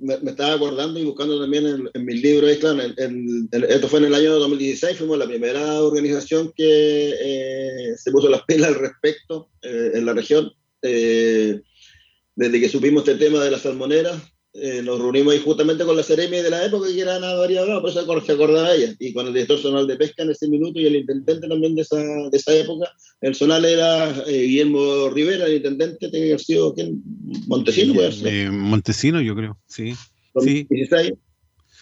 [0.00, 4.32] me, estaba acordando y buscando también en, mis libros, claro, esto fue en el año
[4.34, 10.06] 2016, fuimos la primera organización que eh, se puso las pilas al respecto eh, en
[10.06, 10.52] la región.
[10.80, 14.20] Desde que supimos este tema de la salmonera,
[14.56, 17.64] eh, nos reunimos ahí justamente con la Ceremi de la época, que era Ana María
[17.64, 20.48] Bravo, por eso se acordaba ella, y con el director zonal de pesca en ese
[20.48, 22.88] minuto y el intendente también de esa, de esa época.
[23.20, 27.02] El zonal era eh, Guillermo Rivera, el intendente, tenía que haber sido ¿quién?
[27.48, 28.32] Montesino, puede ser.
[28.32, 29.94] Eh, Montesino, yo creo, sí.
[30.40, 31.08] Sí, 2016.
[31.08, 31.18] sí,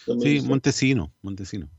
[0.07, 0.49] 2016.
[0.49, 1.69] Montesino, Montesino.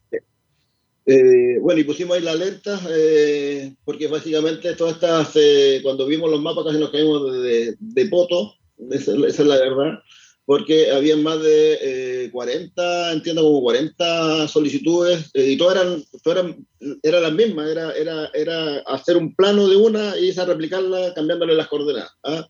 [1.06, 6.30] Eh, bueno, y pusimos ahí la alerta, eh, porque básicamente todas estas, eh, cuando vimos
[6.30, 8.54] los mapas casi nos caímos de, de, de poto,
[8.90, 9.98] esa, esa es la verdad,
[10.46, 11.78] porque había más de
[12.26, 16.66] eh, 40, entiendo como 40 solicitudes, eh, y todas eran, todas eran,
[17.02, 21.54] eran las mismas, era, era, era hacer un plano de una y esa replicarla cambiándole
[21.54, 22.10] las coordenadas.
[22.24, 22.46] ¿ah?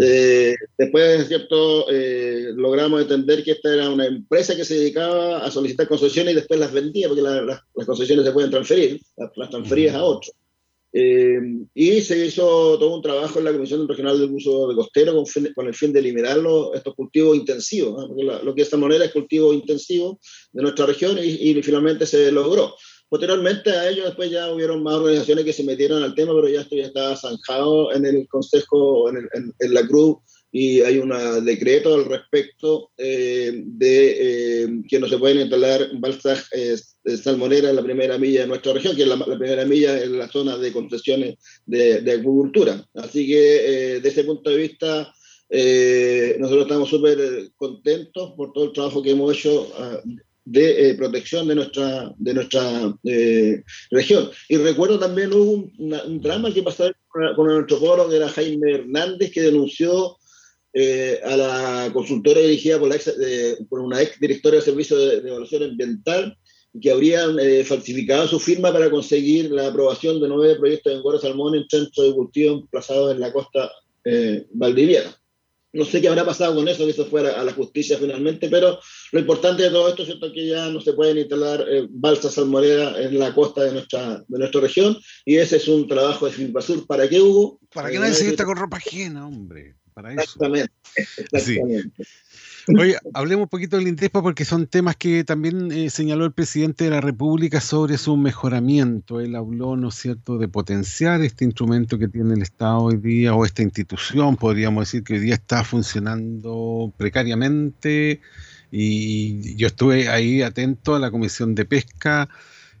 [0.00, 1.86] Eh, después, ¿cierto?
[1.90, 6.36] Eh, logramos entender que esta era una empresa que se dedicaba a solicitar concesiones y
[6.36, 10.02] después las vendía, porque la- las- las concesiones se pueden transferir, las, las transferías a
[10.02, 10.32] otros.
[10.92, 11.38] Eh,
[11.74, 15.26] y se hizo todo un trabajo en la Comisión Regional del Uso de Costero con,
[15.26, 18.68] fin- con el fin de eliminar los- estos cultivos intensivos, porque la- lo que es
[18.68, 20.18] esta moneda es cultivo intensivo
[20.52, 22.74] de nuestra región y, y finalmente se logró.
[23.10, 26.60] Posteriormente a ello, después ya hubieron más organizaciones que se metieron al tema, pero ya
[26.62, 30.16] esto ya está zanjado en el Consejo, en, el- en- en la Cruz,
[30.50, 31.12] y hay un
[31.44, 36.48] decreto al respecto eh, de eh, que no se pueden instalar balsas
[37.16, 40.28] salmoneras en la primera milla de nuestra región, que es la, primera milla en la
[40.28, 41.36] zona de concesiones
[41.66, 42.84] de, de agricultura.
[42.94, 45.12] Así que eh, desde ese punto de vista,
[45.50, 50.00] eh, nosotros estamos súper contentos por todo el trabajo que hemos hecho ah,
[50.44, 54.30] de eh, protección de nuestra, de nuestra eh, región.
[54.48, 59.30] Y recuerdo también hubo un, drama que pasó con, el antropólogo que era Jaime Hernández,
[59.32, 60.16] que denunció
[61.24, 66.38] a la consultora dirigida por, una ex directora de Servicio de Evaluación Ambiental
[66.80, 71.20] que habrían eh, falsificado su firma para conseguir la aprobación de nueve proyectos de engorda
[71.20, 73.70] salmón en centros de cultivo emplazados en la costa
[74.04, 75.14] eh, valdiviana.
[75.72, 78.78] No sé qué habrá pasado con eso, que eso fuera a la justicia finalmente, pero
[79.12, 82.96] lo importante de todo esto es que ya no se pueden instalar eh, balsas salmoreras
[82.98, 84.96] en la costa de nuestra, de nuestra región,
[85.26, 86.86] y ese es un trabajo de Filmpasur.
[86.86, 87.60] ¿Para qué, Hugo?
[87.72, 89.76] Para que nadie se vista con ropa ajena, hombre.
[89.92, 90.22] Para eso.
[90.22, 90.72] Exactamente.
[91.38, 91.58] Sí.
[92.76, 96.84] Oye, hablemos un poquito del INDESPA porque son temas que también eh, señaló el presidente
[96.84, 99.20] de la República sobre su mejoramiento.
[99.20, 103.34] Él habló, ¿no es cierto?, de potenciar este instrumento que tiene el Estado hoy día,
[103.34, 108.20] o esta institución, podríamos decir, que hoy día está funcionando precariamente.
[108.70, 112.28] Y yo estuve ahí atento a la Comisión de Pesca,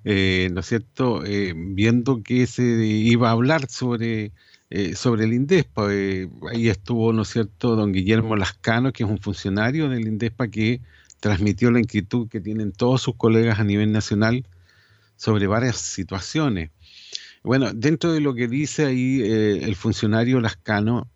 [0.04, 4.32] eh, ¿no es cierto?, eh, viendo que se iba a hablar sobre
[4.70, 5.88] eh, sobre el INDESPA.
[5.92, 10.48] eh, ahí estuvo, ¿no es cierto?, don Guillermo Lascano, que es un funcionario del INDESPA
[10.48, 10.80] que
[11.20, 14.46] transmitió la inquietud que tienen todos sus colegas a nivel nacional
[15.16, 16.70] sobre varias situaciones.
[17.42, 21.08] Bueno, dentro de lo que dice ahí eh, el funcionario Lascano,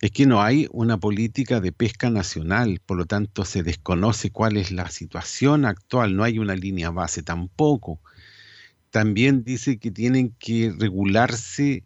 [0.00, 4.56] es que no hay una política de pesca nacional, por lo tanto se desconoce cuál
[4.56, 8.00] es la situación actual, no hay una línea base tampoco.
[8.90, 11.84] También dice que tienen que regularse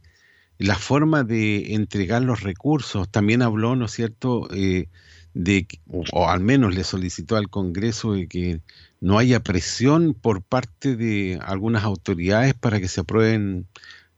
[0.65, 3.09] la forma de entregar los recursos.
[3.11, 4.89] También habló, ¿no es cierto?, eh,
[5.35, 8.61] de, o, o al menos le solicitó al Congreso de que
[9.01, 13.67] no haya presión por parte de algunas autoridades para que se aprueben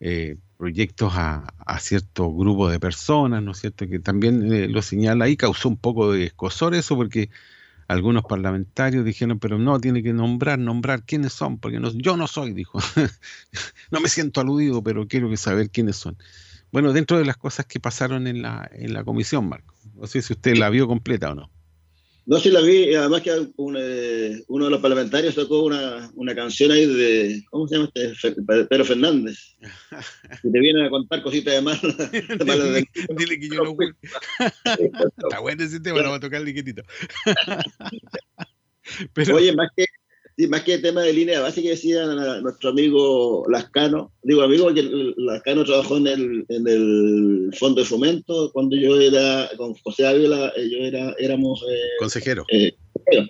[0.01, 4.83] eh, proyectos a, a cierto grupo de personas, ¿no es cierto?, que también eh, lo
[4.83, 7.31] señala ahí, causó un poco de escosor eso porque
[7.89, 12.27] algunos parlamentarios dijeron, pero no, tiene que nombrar, nombrar quiénes son, porque no- yo no
[12.27, 12.79] soy, dijo.
[13.91, 16.17] no me siento aludido, pero quiero que saber quiénes son.
[16.73, 19.75] Bueno, dentro de las cosas que pasaron en la, en la comisión, Marco.
[19.95, 21.51] No sé si usted la vio completa o no.
[22.29, 26.35] No, sí la vi, además que un, eh, uno de los parlamentarios sacó una, una
[26.35, 28.35] canción ahí de, ¿cómo se llama este?
[28.69, 29.39] Pedro Fernández.
[30.43, 31.79] Que te viene a contar cositas de mal.
[31.81, 33.77] de- Dile que yo no.
[35.17, 36.83] Está bueno ese tema, lo va a tocar liquitito.
[39.15, 39.85] Pero- Oye, más que,
[40.37, 42.07] sí, más que el tema de línea base que decía
[42.43, 48.51] nuestro amigo Lascano, digo amigo porque Lascano trabajó en el, en el Fondo de Fomento
[48.53, 52.45] cuando yo era, con José Ávila, eh, yo era, éramos eh, Consejero.
[52.51, 52.73] eh,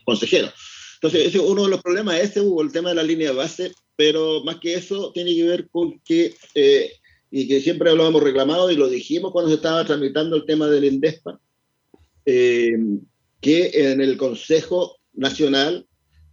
[0.05, 0.49] consejero.
[0.97, 3.73] Entonces, ese es uno de los problemas, ese hubo el tema de la línea base,
[3.97, 6.91] pero más que eso tiene que ver con que, eh,
[7.31, 10.69] y que siempre lo hemos reclamado y lo dijimos cuando se estaba tramitando el tema
[10.69, 11.39] del INDESPA,
[12.25, 12.77] eh,
[13.41, 15.87] que en el Consejo Nacional,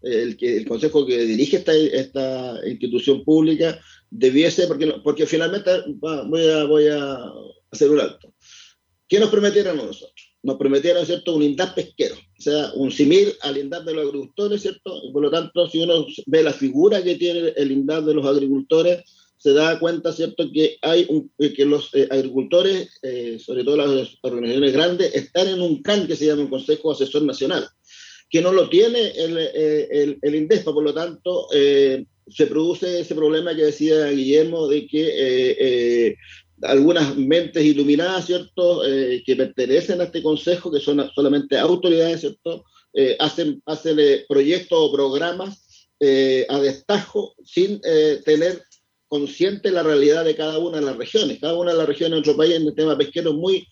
[0.04, 6.48] el, que, el Consejo que dirige esta, esta institución pública, debiese, porque, porque finalmente, voy,
[6.48, 7.18] a, voy a
[7.72, 8.34] hacer un alto.
[9.08, 10.14] ¿Qué nos prometieron nosotros?
[10.44, 14.62] Nos prometieron, ¿cierto?, un INDAP pesquero, o sea, un simil al INDAP de los agricultores,
[14.62, 15.02] ¿cierto?
[15.08, 18.26] Y por lo tanto, si uno ve la figura que tiene el INDAP de los
[18.26, 19.04] agricultores,
[19.38, 24.18] se da cuenta, ¿cierto?, que hay un, que los eh, agricultores, eh, sobre todo las
[24.22, 27.68] organizaciones grandes, están en un CAN que se llama un Consejo Asesor Nacional,
[28.34, 33.56] que no lo tiene el, eh, el, por lo tanto, eh, se produce ese problema
[33.56, 36.16] que decía Guillermo de que eh,
[36.64, 42.66] algunas mentes iluminadas, ¿cierto?, que pertenecen a este consejo, que son solamente autoridades, ¿cierto?,
[43.20, 43.98] hacen, hacen
[44.28, 45.88] proyectos o programas
[46.50, 47.82] a destajo sin
[48.26, 48.64] tener
[49.10, 51.40] consciente la realidad de cada una de las regiones.
[51.40, 53.68] Cada una de las regiones de nuestro país en el tema pesquero es muy,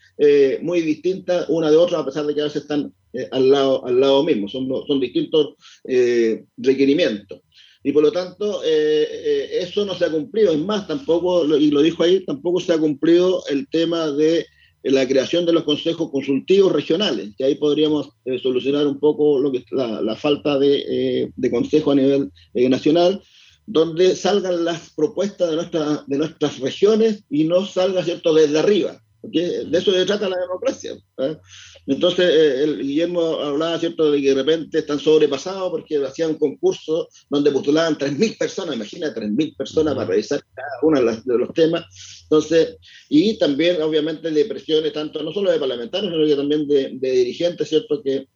[0.62, 3.86] muy distinta una de otra, a pesar de que a veces están eh, al, lado,
[3.86, 5.56] al lado mismo, son, son distintos
[5.86, 7.42] eh, requerimientos.
[7.84, 10.52] Y por lo tanto, eh, eh, eso no se ha cumplido.
[10.52, 14.46] Es más, tampoco, y lo dijo ahí, tampoco se ha cumplido el tema de
[14.84, 19.52] la creación de los consejos consultivos regionales, que ahí podríamos eh, solucionar un poco lo
[19.52, 23.22] que la, la falta de, eh, de consejo a nivel eh, nacional,
[23.68, 29.02] donde salgan las propuestas de, nuestra, de nuestras regiones y no salga, ¿cierto?, desde arriba.
[29.22, 30.94] Porque de eso se trata la democracia.
[31.20, 31.38] ¿eh?
[31.86, 36.38] Entonces, eh, el Guillermo hablaba, ¿cierto?, de que de repente están sobrepasados porque hacían un
[36.40, 41.86] concurso donde postulaban 3.000 personas, imagina 3.000 personas para revisar cada uno de, los temas.
[42.24, 42.78] Entonces,
[43.10, 47.12] y también, obviamente, de presiones, tanto no solo de parlamentarios, sino que también de, de
[47.12, 48.28] dirigentes, ¿cierto?, que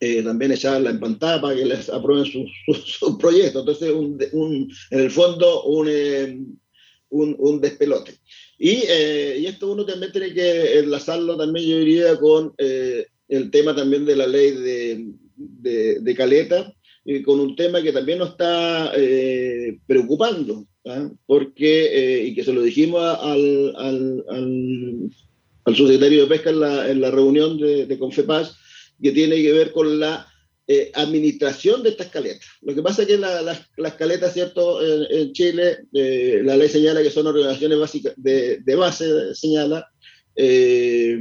[0.00, 3.60] eh, también echaban la empantada para que les aprueben sus sus- sus proyectos.
[3.62, 6.38] Entonces, un, un- en el fondo, un, eh,
[7.10, 8.14] un, un despelote.
[8.64, 13.50] Y, eh, y esto uno también tiene que enlazarlo también, yo diría, con eh, el
[13.50, 16.72] tema también de la ley de, de, de Caleta,
[17.04, 21.10] y con un tema que también nos está eh, preocupando, ¿ah?
[21.26, 21.86] porque,
[22.20, 25.10] eh, y que se lo dijimos al, al, al,
[25.64, 28.54] al subsecretario de Pesca en la, en la reunión de, de Confepaz,
[29.02, 30.31] que tiene que ver con la
[30.66, 32.46] eh, administración de estas caletas.
[32.62, 34.80] Lo que pasa es que la- las- las caletas, ¿cierto?
[34.84, 39.88] En, en Chile, eh, la ley señala que son organizaciones básicas de, de base, señala,
[40.36, 41.18] eh,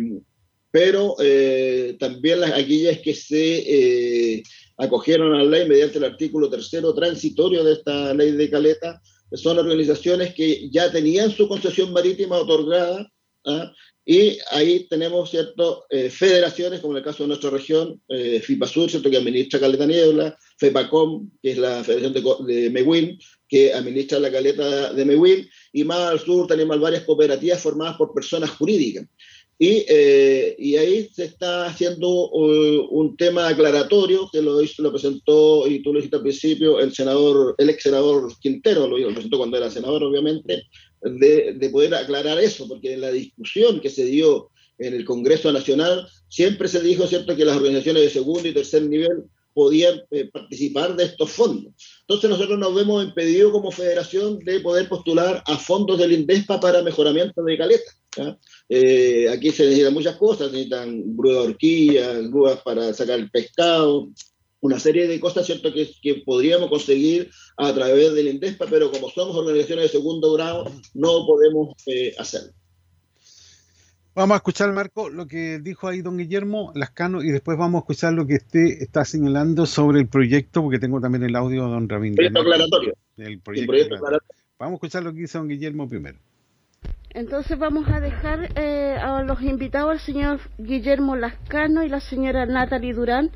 [0.72, 4.44] pero eh, también las aquellas que se eh,
[4.78, 9.02] acogieron a la ley mediante el artículo tercero transitorio de esta ley de caleta,
[9.34, 13.10] son organizaciones que ya tenían su concesión marítima otorgada,
[13.46, 13.72] ¿ah?
[14.06, 18.90] Y ahí tenemos cierto eh, federaciones, como en el caso de nuestra región, eh, FIPASUR,
[18.90, 19.10] ¿cierto?
[19.10, 24.32] que administra Caleta Niebla, FEPACOM, que es la Federación de, de Mehuín, que administra la
[24.32, 29.06] caleta de Mehuín, y más al sur tenemos varias cooperativas formadas por personas jurídicas.
[29.60, 35.68] Y, eh, y ahí se está haciendo uh, un tema aclaratorio que lo, lo presentó,
[35.68, 39.38] y tú lo dijiste al principio, el senador, el ex senador Quintero, lo, lo presentó
[39.38, 40.64] cuando era senador, obviamente,
[41.02, 45.52] de, de poder aclarar eso, porque en la discusión que se dio en el Congreso
[45.52, 49.24] Nacional siempre se dijo, ¿cierto?, que las organizaciones de segundo y tercer nivel
[49.54, 51.74] podían eh, participar de estos fondos.
[52.02, 56.82] Entonces nosotros nos vemos impedidos como federación de poder postular a fondos del INDESPA para
[56.82, 57.92] mejoramiento de caleta.
[58.16, 58.38] ¿ya?
[58.70, 63.30] Eh, aquí se necesitan muchas cosas, se necesitan grúas de horquillas, grúas para sacar el
[63.30, 64.10] pescado,
[64.62, 69.10] una serie de cosas, ¿cierto?, que, que podríamos conseguir a través del INDESPA, pero como
[69.10, 72.54] somos organizaciones de segundo grado, no podemos eh, hacerlo.
[74.14, 77.84] Vamos a escuchar, Marco, lo que dijo ahí don Guillermo Lascano y después vamos a
[77.84, 81.72] escuchar lo que usted está señalando sobre el proyecto, porque tengo también el audio de
[81.72, 82.16] don Rabín.
[82.16, 82.94] Proyecto aclaratorio.
[83.18, 84.36] El El proyecto proyecto aclaratorio.
[84.60, 86.20] Vamos a escuchar lo que dice don Guillermo primero.
[87.14, 92.46] Entonces vamos a dejar eh, a los invitados al señor Guillermo Lascano y la señora
[92.46, 93.32] Natalie Durán,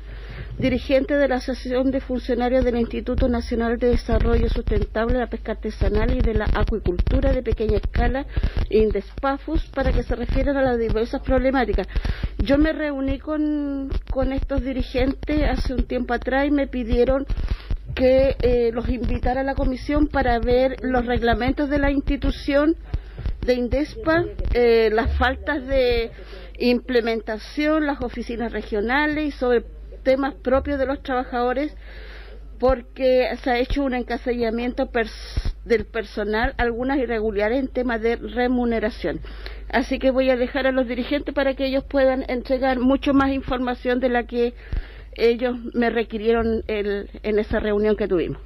[0.58, 5.52] dirigente de la Asociación de Funcionarios del Instituto Nacional de Desarrollo Sustentable de la Pesca
[5.52, 8.26] Artesanal y de la Acuicultura de Pequeña Escala,
[8.70, 11.86] INDESPAFUS, para que se refieran a las diversas problemáticas.
[12.38, 17.26] Yo me reuní con, con estos dirigentes hace un tiempo atrás y me pidieron
[17.94, 22.76] que eh, los invitara a la comisión para ver los reglamentos de la institución
[23.44, 26.10] de Indespa, eh, las faltas de
[26.58, 29.64] implementación, las oficinas regionales y sobre
[30.06, 31.76] temas propios de los trabajadores,
[32.60, 39.20] porque se ha hecho un encasillamiento pers- del personal, algunas irregularidades en temas de remuneración.
[39.68, 43.32] Así que voy a dejar a los dirigentes para que ellos puedan entregar mucho más
[43.32, 44.54] información de la que
[45.16, 48.40] ellos me requirieron el- en esa reunión que tuvimos.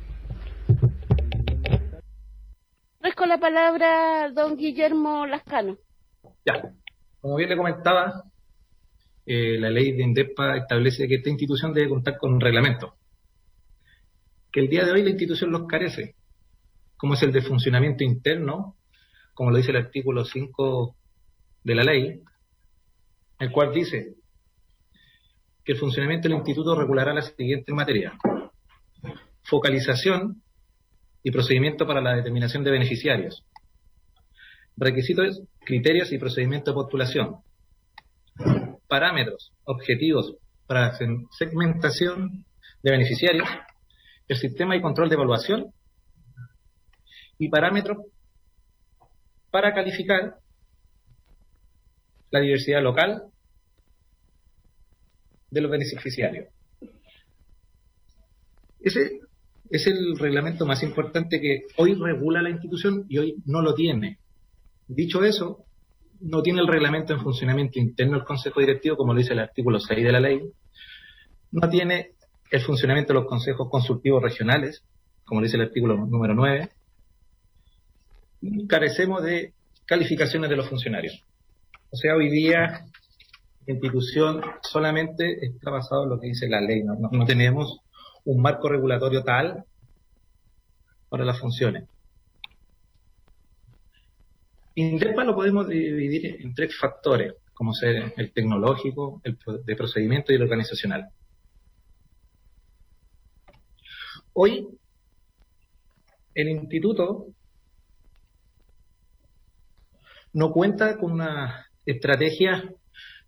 [3.16, 5.76] con la palabra don Guillermo Lascano.
[6.46, 6.72] Ya,
[7.20, 8.24] como bien le comentaba,
[9.32, 12.96] eh, la ley de INDEPA establece que esta institución debe contar con un reglamento,
[14.50, 16.16] que el día de hoy la institución los carece,
[16.96, 18.76] como es el de funcionamiento interno,
[19.32, 20.96] como lo dice el artículo 5
[21.62, 22.20] de la ley,
[23.38, 24.16] el cual dice
[25.64, 28.14] que el funcionamiento del instituto regulará las siguientes materias.
[29.44, 30.42] Focalización
[31.22, 33.46] y procedimiento para la determinación de beneficiarios.
[34.76, 37.44] Requisitos, criterios y procedimiento de postulación.
[38.90, 40.34] Parámetros, objetivos
[40.66, 40.98] para
[41.30, 42.44] segmentación
[42.82, 43.48] de beneficiarios.
[44.26, 45.72] El sistema y control de evaluación.
[47.38, 47.98] Y parámetros
[49.52, 50.38] para calificar
[52.32, 53.22] la diversidad local
[55.50, 56.48] de los beneficiarios.
[58.80, 59.20] Ese
[59.70, 64.18] es el reglamento más importante que hoy regula la institución y hoy no lo tiene.
[64.88, 65.64] Dicho eso,
[66.20, 69.80] no tiene el reglamento en funcionamiento interno del Consejo Directivo, como lo dice el artículo
[69.80, 70.40] 6 de la ley.
[71.52, 72.12] No tiene
[72.50, 74.84] el funcionamiento de los consejos consultivos regionales,
[75.24, 76.70] como lo dice el artículo número 9.
[78.42, 79.54] Y carecemos de
[79.86, 81.24] calificaciones de los funcionarios.
[81.90, 82.86] O sea, hoy día
[83.66, 86.82] la institución solamente está basado en lo que dice la ley.
[86.84, 87.80] No, tenemos
[88.24, 89.64] un marco regulatorio tal
[91.08, 91.84] para las funciones.
[94.74, 100.36] INDEPA lo podemos dividir en tres factores, como ser el tecnológico, el de procedimiento y
[100.36, 101.08] el organizacional.
[104.32, 104.68] Hoy,
[106.34, 107.26] el instituto
[110.32, 112.72] no cuenta con una estrategia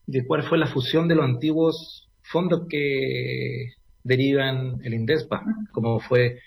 [0.06, 3.72] de cuál fue la fusión de los antiguos fondos que
[4.04, 6.40] derivan el INDESPA, como fue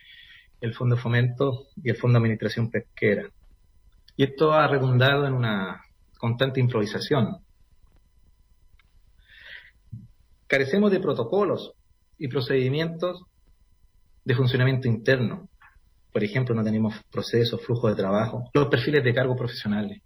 [0.61, 3.30] el Fondo Fomento y el Fondo de Administración Pesquera.
[4.17, 5.81] Y esto ha redundado en una
[6.17, 7.37] constante improvisación.
[10.47, 11.73] Carecemos de protocolos
[12.17, 13.23] y procedimientos
[14.23, 15.49] de funcionamiento interno.
[16.11, 20.01] Por ejemplo, no tenemos procesos, flujos de trabajo, los perfiles de cargo profesionales.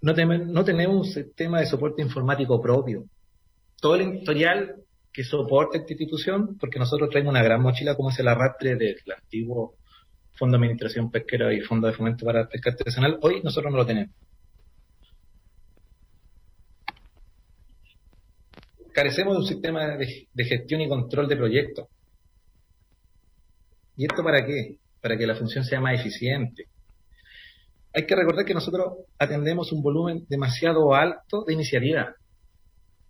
[0.00, 3.04] No, no tenemos un sistema de soporte informático propio.
[3.80, 4.76] todo el historial
[5.12, 8.96] que soporta esta institución, porque nosotros traemos una gran mochila como es el arrastre del
[9.16, 9.77] antiguo
[10.38, 13.78] Fondo de Administración Pesquera y Fondo de Fomento para la Pesca Artesanal, hoy nosotros no
[13.78, 14.14] lo tenemos.
[18.92, 21.88] Carecemos de un sistema de, de gestión y control de proyectos.
[23.96, 24.78] ¿Y esto para qué?
[25.00, 26.66] Para que la función sea más eficiente.
[27.92, 32.14] Hay que recordar que nosotros atendemos un volumen demasiado alto de iniciativa.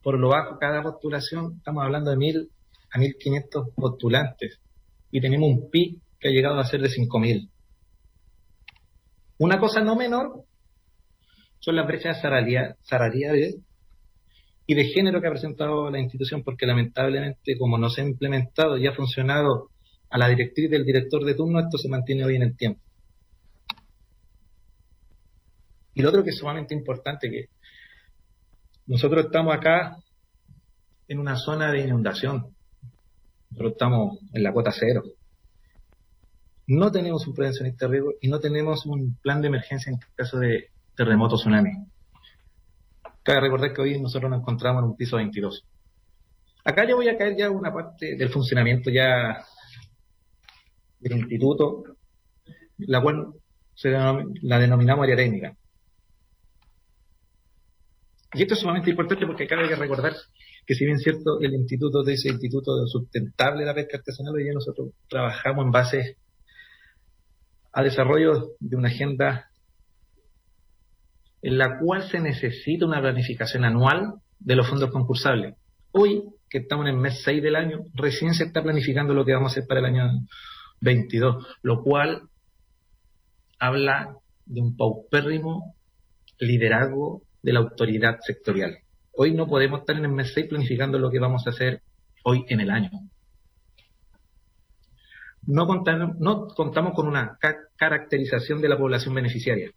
[0.02, 2.50] Por lo bajo, cada postulación, estamos hablando de mil
[2.90, 4.60] a 1.500 postulantes.
[5.10, 7.51] Y tenemos un PIB que ha llegado a ser de 5.000.
[9.39, 10.45] Una cosa no menor
[11.61, 13.57] son las brechas salariales
[14.66, 18.77] y de género que ha presentado la institución, porque lamentablemente, como no se ha implementado
[18.77, 19.70] y ha funcionado
[20.11, 22.81] a la directriz del director de turno, esto se mantiene hoy en el tiempo.
[25.95, 27.47] Y lo otro que es sumamente importante, que
[28.86, 29.97] nosotros estamos acá
[31.09, 32.55] en una zona de inundación.
[33.51, 35.03] Nosotros estamos en la cuota cero.
[36.69, 40.39] No tenemos un prevencionista de riesgo y no tenemos un plan de emergencia en caso
[40.39, 41.70] de terremoto tsunami.
[43.23, 45.65] Cabe recordar que hoy nosotros nos encontramos en un piso 22.
[46.65, 49.47] Acá yo voy a caer ya una parte del funcionamiento ya
[51.01, 51.85] del instituto,
[52.78, 53.28] la cual
[53.74, 55.57] se la denominamos área técnica.
[58.35, 60.15] Y esto es sumamente importante porque cabe recordar
[60.66, 64.53] que si bien cierto el instituto ese instituto sustentable de la pesca artesanal, hoy día
[64.53, 66.16] nosotros trabajamos en base
[67.78, 69.52] a desarrollo de una agenda
[71.42, 75.55] en la cual se necesita una planificación anual de los fondos concursables.
[75.92, 79.32] Hoy, que estamos en el mes 6 del año, recién se está planificando lo que
[79.32, 80.10] vamos a hacer para el año
[80.80, 82.22] 22, lo cual
[83.60, 85.76] habla de un paupérrimo
[86.40, 88.78] liderazgo de la autoridad sectorial.
[89.12, 91.82] Hoy no podemos estar en el mes 6 planificando lo que vamos a hacer
[92.24, 92.90] hoy en el año.
[95.46, 95.66] No
[96.18, 97.38] no contamos con una
[97.78, 99.70] caracterización de la población beneficiaria.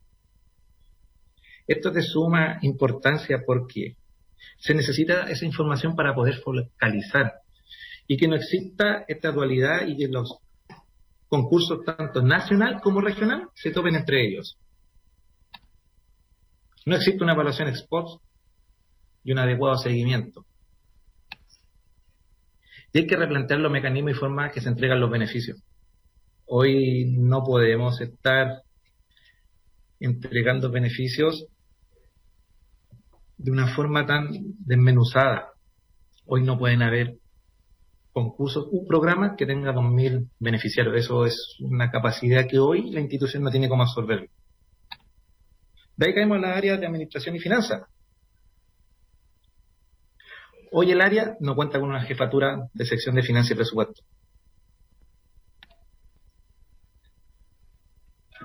[1.67, 3.95] Esto es de suma importancia porque
[4.57, 7.33] se necesita esa información para poder focalizar
[8.07, 10.37] y que no exista esta dualidad y que los
[11.29, 14.57] concursos tanto nacional como regional se topen entre ellos.
[16.85, 18.21] No existe una evaluación ex post
[19.23, 20.45] y un adecuado seguimiento.
[22.91, 25.63] Y hay que replantear los mecanismos y formas que se entregan los beneficios.
[26.53, 28.63] Hoy no podemos estar
[30.01, 31.45] entregando beneficios
[33.37, 34.27] de una forma tan
[34.59, 35.53] desmenuzada.
[36.25, 37.15] Hoy no pueden haber
[38.11, 40.97] concursos, un programa que tenga 2.000 beneficiarios.
[40.97, 44.29] Eso es una capacidad que hoy la institución no tiene como absorber.
[45.95, 47.83] De ahí caemos a la área de administración y finanzas.
[50.73, 54.03] Hoy el área no cuenta con una jefatura de sección de finanzas y presupuesto.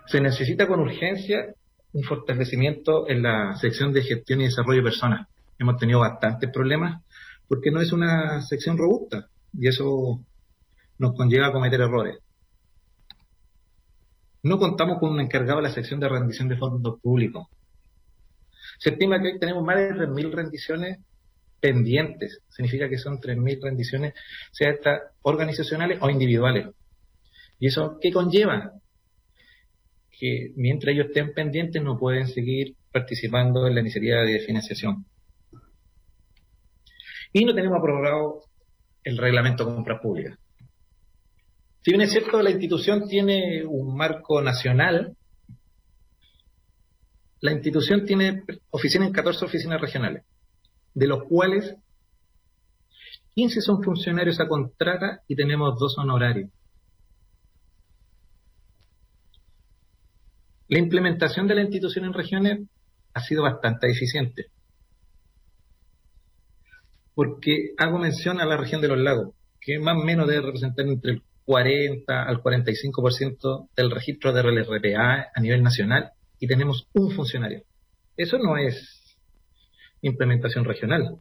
[0.06, 1.54] Se necesita con urgencia
[1.92, 5.28] un fortalecimiento en la sección de gestión y desarrollo de personas.
[5.58, 7.02] Hemos tenido bastantes problemas
[7.48, 10.20] porque no es una sección robusta y eso
[10.98, 12.18] nos conlleva a cometer errores.
[14.42, 17.48] No contamos con un encargado de la sección de rendición de fondos públicos.
[18.78, 20.98] Se estima que hoy tenemos más de 3.000 rendiciones
[21.60, 22.42] pendientes.
[22.48, 24.14] Significa que son 3.000 rendiciones,
[24.52, 26.68] sea estas organizacionales o individuales.
[27.58, 28.72] ¿Y eso qué conlleva?
[30.18, 35.04] Que mientras ellos estén pendientes no pueden seguir participando en la iniciativa de financiación.
[37.32, 38.42] Y no tenemos aprobado
[39.04, 40.38] el reglamento de compras públicas.
[41.82, 45.16] Si bien es cierto, la institución tiene un marco nacional,
[47.40, 50.24] la institución tiene oficinas en 14 oficinas regionales,
[50.94, 51.76] de los cuales
[53.34, 56.50] 15 son funcionarios a contrata y tenemos dos honorarios.
[60.68, 62.60] La implementación de la institución en regiones
[63.14, 64.46] ha sido bastante eficiente.
[67.14, 70.86] Porque hago mención a la región de los lagos, que más o menos debe representar
[70.86, 76.10] entre el 40 al 45% del registro de RLRPA a nivel nacional
[76.40, 77.62] y tenemos un funcionario.
[78.16, 79.16] Eso no es
[80.02, 81.18] implementación regional.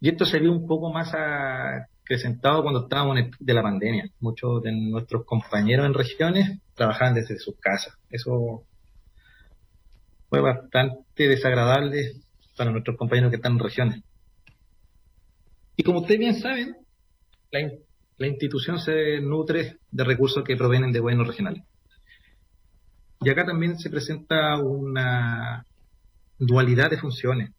[0.00, 1.12] Y esto se vio un poco más
[2.08, 4.10] acrecentado cuando estábamos de la pandemia.
[4.20, 7.94] Muchos de nuestros compañeros en regiones trabajaban desde sus casas.
[8.08, 8.64] Eso
[10.30, 12.14] fue bastante desagradable
[12.56, 14.02] para nuestros compañeros que están en regiones.
[15.76, 16.76] Y como ustedes bien saben,
[17.50, 17.70] la,
[18.16, 21.62] la institución se nutre de recursos que provienen de gobiernos regionales.
[23.20, 25.66] Y acá también se presenta una
[26.38, 27.50] dualidad de funciones.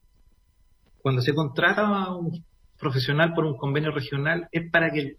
[1.01, 2.43] cuando se contrata a un
[2.80, 5.18] profesional por un convenio regional es para que el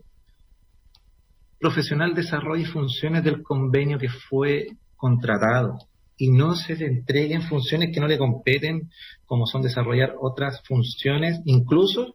[1.59, 5.79] profesional desarrolle funciones del convenio que fue contratado
[6.17, 8.91] y no se le entreguen funciones que no le competen,
[9.25, 12.15] como son desarrollar otras funciones, incluso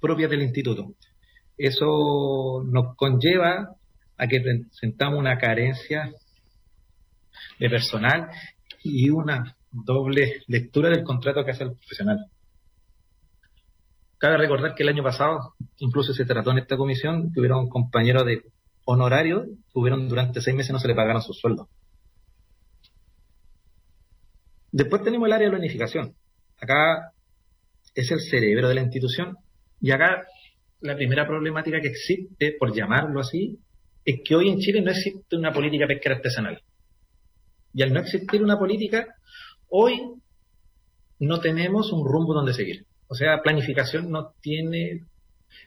[0.00, 0.94] propias del instituto.
[1.58, 3.76] Eso nos conlleva
[4.16, 6.12] a que presentamos una carencia
[7.58, 8.28] de personal
[8.82, 12.26] y una doble lectura del contrato que hace el profesional.
[14.18, 18.42] Cabe recordar que el año pasado, incluso se trató en esta comisión, tuvieron compañeros de
[18.84, 21.68] honorario, tuvieron durante seis meses no se le pagaron sus sueldos.
[24.72, 26.14] Después tenemos el área de la unificación.
[26.60, 27.12] Acá
[27.94, 29.36] es el cerebro de la institución
[29.80, 30.26] y acá
[30.80, 33.58] la primera problemática que existe, por llamarlo así,
[34.04, 36.60] es que hoy en Chile no existe una política pesquera artesanal.
[37.72, 39.06] Y al no existir una política,
[39.68, 39.98] hoy
[41.20, 42.86] no tenemos un rumbo donde seguir.
[43.08, 45.02] O sea, planificación no tiene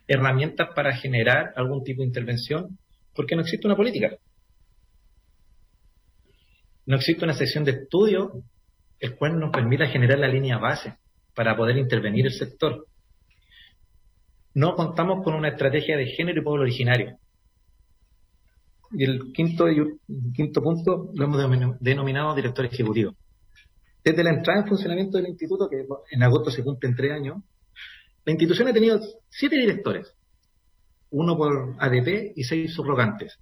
[0.08, 2.78] herramientas para generar algún tipo de intervención
[3.14, 4.16] porque no existe una política.
[6.86, 8.44] No existe una sección de estudio
[9.00, 10.96] el cual nos permita generar la línea base
[11.36, 12.88] para poder intervenir el sector.
[14.54, 17.18] No contamos con una estrategia de género y pueblo originario.
[18.92, 20.00] Y el quinto, el
[20.34, 23.14] quinto punto lo hemos denominado director ejecutivo.
[24.08, 27.44] Desde la entrada en funcionamiento del instituto, que en agosto se cumplen tres años,
[28.24, 30.16] la institución ha tenido siete directores,
[31.10, 33.38] uno por ADP y seis subrogantes.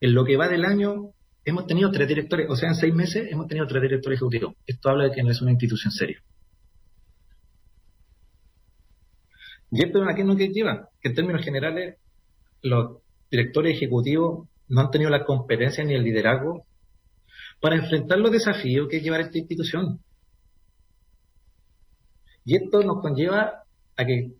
[0.00, 1.12] En lo que va del año,
[1.44, 4.54] hemos tenido tres directores, o sea, en seis meses hemos tenido tres directores ejecutivos.
[4.66, 6.20] Esto habla de que no es una institución seria.
[9.70, 11.98] Y esto es una que lleva, que en términos generales
[12.60, 16.66] los directores ejecutivos no han tenido la competencia ni el liderazgo
[17.60, 20.00] para enfrentar los desafíos que lleva esta institución.
[22.44, 23.64] Y esto nos conlleva
[23.96, 24.32] a que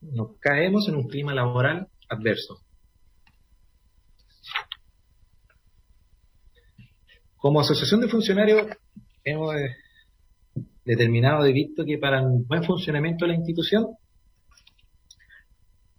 [0.00, 2.60] nos caemos en un clima laboral adverso.
[7.36, 8.68] Como asociación de funcionarios
[9.24, 9.76] hemos eh,
[10.84, 13.96] determinado y visto que para un buen funcionamiento de la institución,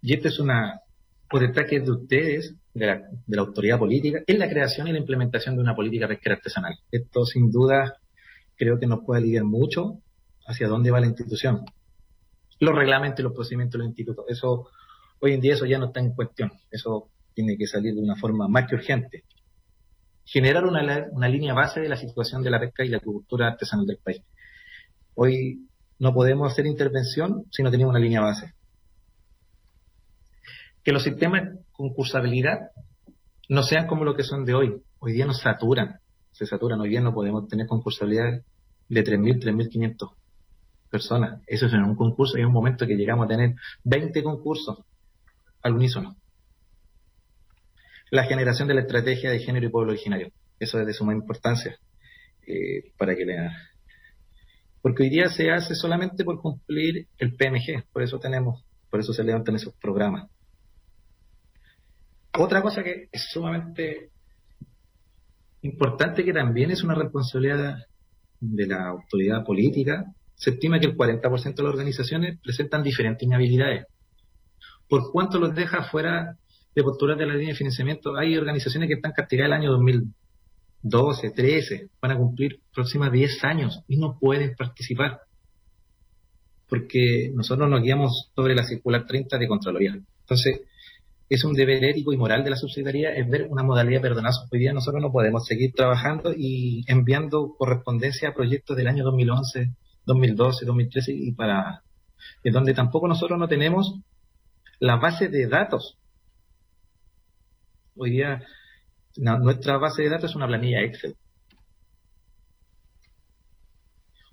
[0.00, 0.80] y esta es una
[1.28, 2.94] potestad que es de ustedes, de la,
[3.26, 6.78] de la autoridad política, es la creación y la implementación de una política pesquera artesanal.
[6.90, 7.98] Esto sin duda
[8.56, 10.00] creo que nos puede aliviar mucho
[10.46, 11.64] hacia dónde va la institución.
[12.60, 14.68] Los reglamentos y los procedimientos del instituto, eso
[15.20, 18.16] hoy en día eso ya no está en cuestión, eso tiene que salir de una
[18.16, 19.24] forma más que urgente.
[20.24, 23.86] Generar una, una línea base de la situación de la pesca y la agricultura artesanal
[23.86, 24.22] del país.
[25.14, 25.66] Hoy
[25.98, 28.54] no podemos hacer intervención si no tenemos una línea base
[30.88, 32.72] que los sistemas de concursabilidad
[33.48, 34.82] no sean como lo que son de hoy.
[34.98, 36.00] Hoy día nos saturan,
[36.32, 36.80] se saturan.
[36.80, 38.42] Hoy día no podemos tener concursabilidad
[38.88, 40.10] de 3.000, 3.500
[40.90, 41.40] personas.
[41.46, 44.78] Eso es en un concurso y en un momento que llegamos a tener 20 concursos
[45.62, 46.16] al unísono.
[48.10, 50.32] La generación de la estrategia de género y pueblo originario.
[50.58, 51.78] Eso es de suma importancia
[52.44, 53.52] eh, para que lean.
[54.82, 59.12] Porque hoy día se hace solamente por cumplir el PMG, por eso tenemos, por eso
[59.12, 60.28] se levantan esos programas.
[62.40, 64.10] Otra cosa que es sumamente
[65.62, 67.78] importante, que también es una responsabilidad
[68.38, 70.04] de la autoridad política,
[70.36, 73.86] se estima que el 40% de las organizaciones presentan diferentes inhabilidades.
[74.88, 76.36] ¿Por cuánto los deja fuera
[76.76, 78.16] de posturas de la línea de financiamiento?
[78.16, 83.82] Hay organizaciones que están castigadas el año 2012, 13, van a cumplir próximos 10 años
[83.88, 85.22] y no pueden participar.
[86.68, 89.98] Porque nosotros nos guiamos sobre la circular 30 de Contraloría.
[90.20, 90.60] Entonces,
[91.28, 94.48] es un deber ético y moral de la subsidiariedad es ver una modalidad perdonazo.
[94.50, 99.70] Hoy día nosotros no podemos seguir trabajando y enviando correspondencia a proyectos del año 2011,
[100.06, 101.82] 2012, 2013 y para
[102.42, 104.00] en donde tampoco nosotros no tenemos
[104.80, 105.98] la base de datos.
[107.94, 108.42] Hoy día
[109.16, 111.14] nuestra base de datos es una planilla Excel.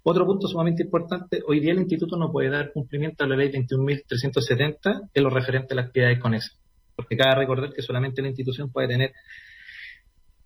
[0.03, 3.51] Otro punto sumamente importante, hoy día el instituto no puede dar cumplimiento a la ley
[3.51, 6.55] 21.370 en lo referente a las actividades con eso
[6.95, 9.13] porque cabe recordar que solamente la institución puede tener,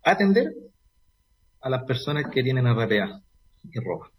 [0.04, 0.52] atender
[1.60, 3.22] a las personas que tienen RPA
[3.64, 4.10] y roba.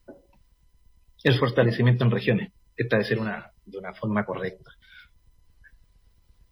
[1.24, 2.54] El fortalecimiento en regiones.
[2.76, 4.72] Esta debe ser una, de una forma correcta.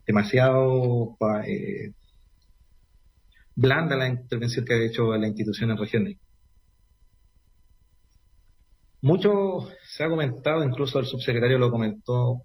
[0.05, 1.93] Demasiado eh,
[3.55, 6.17] blanda la intervención que ha hecho la institución en regiones.
[9.01, 12.41] Mucho se ha comentado, incluso el subsecretario lo comentó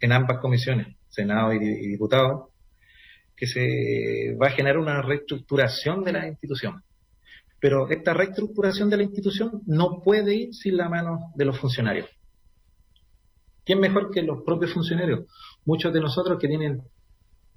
[0.00, 1.96] en ambas comisiones, Senado y, y
[3.36, 6.82] que se va a generar una reestructuración de las instituciones.
[7.60, 12.08] Pero esta reestructuración de la institución no puede ir sin la mano de los funcionarios.
[13.64, 15.26] ¿Quién mejor que los propios funcionarios?
[15.64, 16.82] Muchos de nosotros que tienen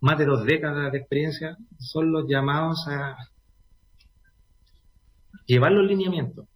[0.02, 3.18] más de dos décadas de experiencia son los llamados a
[5.46, 6.48] llevar los lineamientos.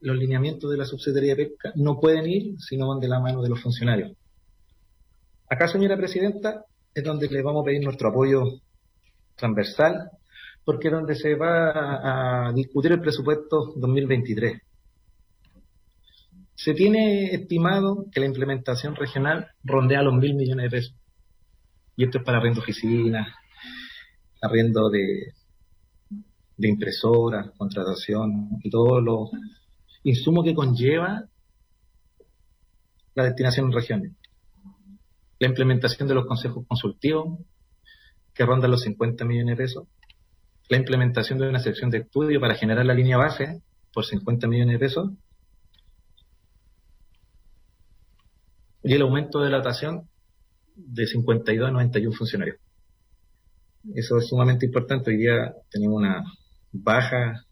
[0.00, 3.20] Los lineamientos de la Subsecretaría de Pesca no pueden ir si no van de la
[3.20, 4.12] mano de los funcionarios.
[5.48, 8.44] Acá, señora Presidenta, es donde le vamos a pedir nuestro apoyo
[9.36, 10.10] transversal,
[10.64, 14.60] porque es donde se va a discutir el presupuesto 2023.
[16.54, 20.94] Se tiene estimado que la implementación regional rondea los mil millones de pesos.
[21.96, 23.28] Y esto es para arriendo oficinas,
[24.40, 25.34] arriendo de,
[26.56, 29.30] de impresoras, contratación y todos los
[30.04, 31.24] insumos que conlleva
[33.14, 34.12] la destinación en regiones.
[35.42, 37.40] La implementación de los consejos consultivos,
[38.32, 39.88] que ronda los 50 millones de pesos.
[40.68, 43.60] La implementación de una sección de estudio para generar la línea base
[43.92, 45.10] por 50 millones de pesos.
[48.84, 50.08] Y el aumento de la dotación
[50.76, 52.58] de 52 a 91 funcionarios.
[53.96, 55.10] Eso es sumamente importante.
[55.10, 56.22] Hoy día tenemos una
[56.70, 57.44] baja,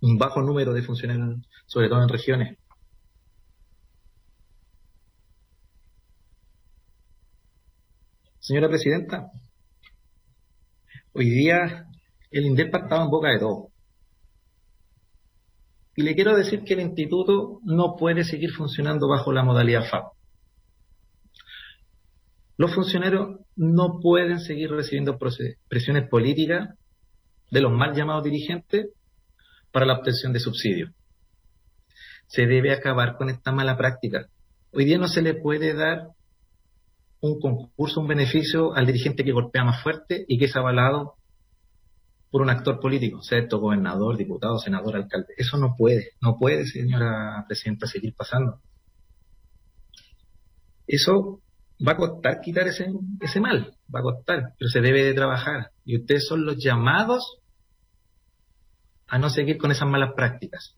[0.00, 2.59] un bajo número de funcionarios, sobre todo en regiones.
[8.50, 9.30] Señora Presidenta,
[11.12, 11.86] hoy día
[12.32, 13.68] el INDEP ha estado en boca de todo.
[15.94, 20.14] Y le quiero decir que el instituto no puede seguir funcionando bajo la modalidad FAP.
[22.56, 25.16] Los funcionarios no pueden seguir recibiendo
[25.68, 26.70] presiones políticas
[27.52, 28.88] de los mal llamados dirigentes
[29.70, 30.90] para la obtención de subsidios.
[32.26, 34.26] Se debe acabar con esta mala práctica.
[34.72, 36.08] Hoy día no se le puede dar
[37.20, 41.16] un concurso, un beneficio al dirigente que golpea más fuerte y que es avalado
[42.30, 45.34] por un actor político, sea esto gobernador, diputado, senador, alcalde.
[45.36, 48.60] Eso no puede, no puede, señora presidenta, seguir pasando.
[50.86, 51.40] Eso
[51.86, 52.86] va a costar quitar ese,
[53.20, 55.72] ese mal, va a costar, pero se debe de trabajar.
[55.84, 57.38] Y ustedes son los llamados
[59.08, 60.76] a no seguir con esas malas prácticas.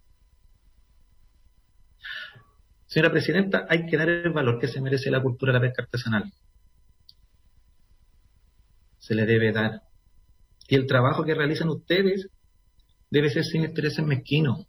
[2.93, 5.85] Señora Presidenta, hay que dar el valor que se merece la cultura de la pesca
[5.85, 6.31] artesanal.
[8.99, 9.81] Se le debe dar.
[10.69, 12.29] Y el trabajo que realizan ustedes
[13.09, 14.67] debe ser sin intereses mezquinos.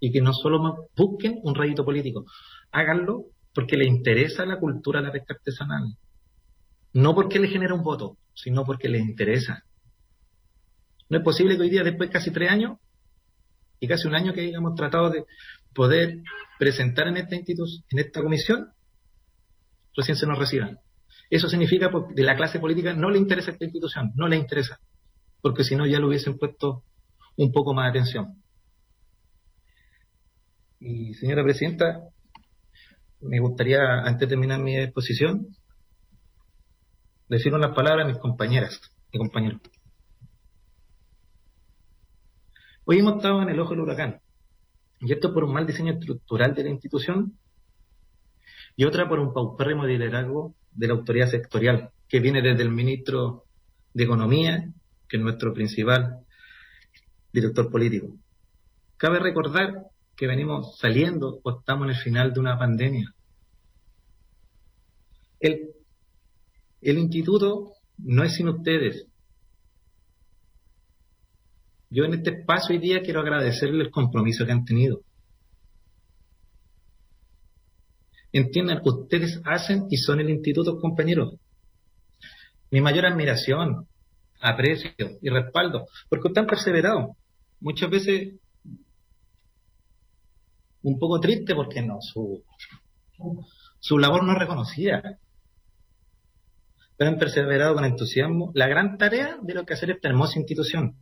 [0.00, 2.24] Y que no solo busquen un rédito político.
[2.70, 5.94] Háganlo porque les interesa la cultura de la pesca artesanal.
[6.94, 9.64] No porque le genera un voto, sino porque les interesa.
[11.10, 12.78] No es posible que hoy día, después de casi tres años
[13.80, 15.26] y casi un año que hayamos tratado de
[15.74, 16.22] poder
[16.58, 18.72] presentar en esta institución, en esta comisión,
[19.96, 20.78] recién se nos reciban.
[21.30, 24.80] Eso significa que de la clase política no le interesa esta institución, no le interesa,
[25.40, 26.84] porque si no ya le hubiesen puesto
[27.36, 28.42] un poco más de atención.
[30.78, 32.00] Y señora presidenta,
[33.20, 35.46] me gustaría, antes de terminar mi exposición,
[37.28, 38.80] decir unas palabras a mis compañeras
[39.12, 39.60] y compañeros.
[42.84, 44.21] Hoy hemos estado en el ojo del huracán,
[45.02, 47.36] y esto por un mal diseño estructural de la institución,
[48.76, 53.44] y otra por un paupérrimo liderazgo de la autoridad sectorial, que viene desde el ministro
[53.92, 54.72] de Economía,
[55.08, 56.20] que es nuestro principal
[57.32, 58.16] director político.
[58.96, 63.12] Cabe recordar que venimos saliendo o estamos en el final de una pandemia.
[65.40, 65.70] El,
[66.80, 69.06] el instituto no es sin ustedes,
[71.92, 75.02] yo en este espacio hoy día quiero agradecerles el compromiso que han tenido.
[78.32, 81.34] Entiendan ustedes hacen y son el instituto, compañeros.
[82.70, 83.86] Mi mayor admiración,
[84.40, 84.90] aprecio
[85.20, 87.16] y respaldo, porque ustedes han perseverado.
[87.60, 88.36] Muchas veces
[90.80, 92.42] un poco triste porque no, su,
[93.80, 95.18] su labor no reconocida.
[96.96, 100.96] Pero han perseverado con entusiasmo la gran tarea de lo que hacer esta hermosa institución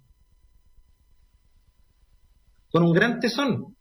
[2.70, 3.76] con un gran tesón.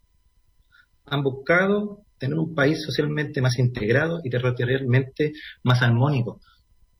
[1.06, 6.40] Han buscado tener un país socialmente más integrado y territorialmente más armónico,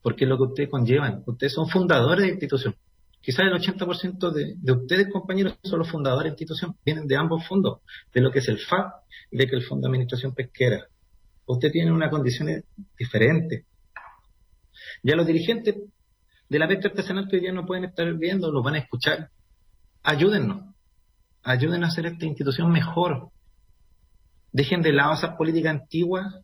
[0.02, 1.22] porque es lo que ustedes conllevan.
[1.26, 2.74] Ustedes son fundadores de institución.
[3.20, 6.74] Quizás el 80% de, de ustedes, compañeros, son los fundadores de institución.
[6.84, 7.80] Vienen de ambos fondos,
[8.14, 10.86] de lo que es el FAP y de que el Fondo de Administración Pesquera.
[11.44, 12.64] Ustedes tienen una condición
[12.98, 13.66] diferente.
[15.02, 15.76] Ya los dirigentes
[16.48, 19.30] de la pesca artesanal que hoy no pueden estar viendo, los van a escuchar.
[20.02, 20.70] Ayúdennos
[21.42, 23.30] ayuden a hacer esta institución mejor.
[24.52, 26.34] Dejen de lado esas políticas antiguas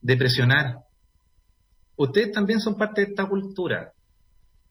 [0.00, 0.78] de presionar.
[1.96, 3.92] Ustedes también son parte de esta cultura.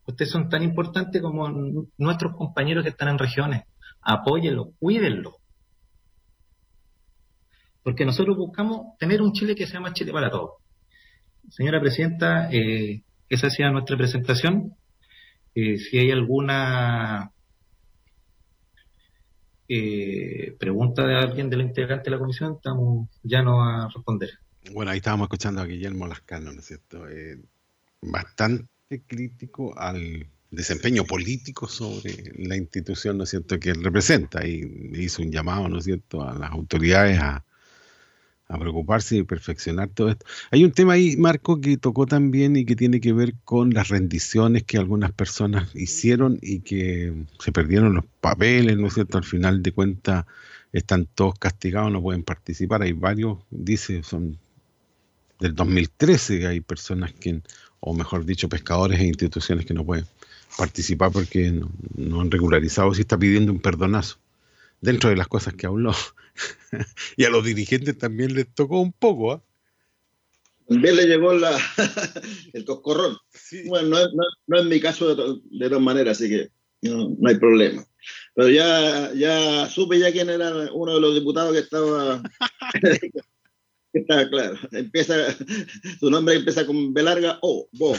[0.06, 1.50] Ustedes son tan importantes como
[1.98, 3.64] nuestros compañeros que están en regiones.
[4.02, 5.36] Apóyenlo, cuídenlo.
[7.84, 10.54] Porque nosotros buscamos tener un Chile que sea más Chile para todos.
[11.50, 14.76] Señora Presidenta, eh, esa ha sido nuestra presentación.
[15.54, 17.32] Eh, si hay alguna
[19.70, 24.32] eh, pregunta de alguien de la integrante de la comisión, estamos ya no a responder.
[24.74, 27.08] Bueno, ahí estábamos escuchando a Guillermo Lascano, ¿no es cierto?
[27.08, 27.40] Eh,
[28.02, 34.92] bastante crítico al desempeño político sobre la institución, ¿no es cierto?, que él representa y
[34.94, 37.46] hizo un llamado, ¿no es cierto?, a las autoridades a,
[38.50, 40.26] a preocuparse y perfeccionar todo esto.
[40.50, 43.90] Hay un tema ahí, Marco, que tocó también y que tiene que ver con las
[43.90, 49.20] rendiciones que algunas personas hicieron y que se perdieron los papeles, ¿no es cierto?
[49.20, 50.26] Al final de cuentas
[50.74, 52.82] están todos castigados, no pueden participar.
[52.82, 54.40] Hay varios, dice, son
[55.40, 57.42] del 2013 que hay personas que,
[57.80, 60.06] o mejor dicho, pescadores e instituciones que no pueden
[60.58, 64.18] participar porque no, no han regularizado si está pidiendo un perdonazo.
[64.82, 65.94] Dentro de las cosas que habló.
[67.18, 69.44] y a los dirigentes también les tocó un poco, ¿ah?
[70.68, 71.58] También le llegó la,
[72.54, 73.18] el coscorrón.
[73.66, 76.50] Bueno, no, es- no, no es mi caso de, de todas maneras, así que
[76.84, 77.84] no, no hay problema.
[78.36, 82.22] Pero ya, ya supe ya quién era uno de los diputados que estaba,
[83.92, 84.58] que estaba claro.
[84.72, 85.16] Empieza,
[86.00, 87.98] su nombre empieza con B larga O, Bo.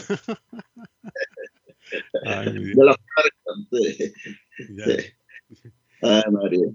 [2.22, 2.96] de los
[3.72, 4.12] sí.
[4.56, 5.64] Sí.
[6.02, 6.66] Ay, María.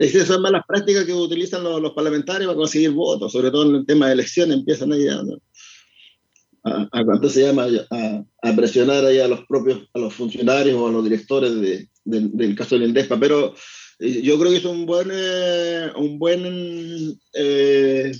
[0.00, 3.76] Esas son malas prácticas que utilizan los, los parlamentarios para conseguir votos, sobre todo en
[3.76, 5.22] el tema de elecciones, empiezan ahí a,
[6.64, 7.66] a, a- ¿cuánto se llama?
[7.90, 11.88] A, a presionar ahí a los propios, a los funcionarios o a los directores de-
[12.04, 13.54] del- del caso del INDESPA, pero
[14.00, 18.12] eh, yo creo que es un buen, eh, un buen eh,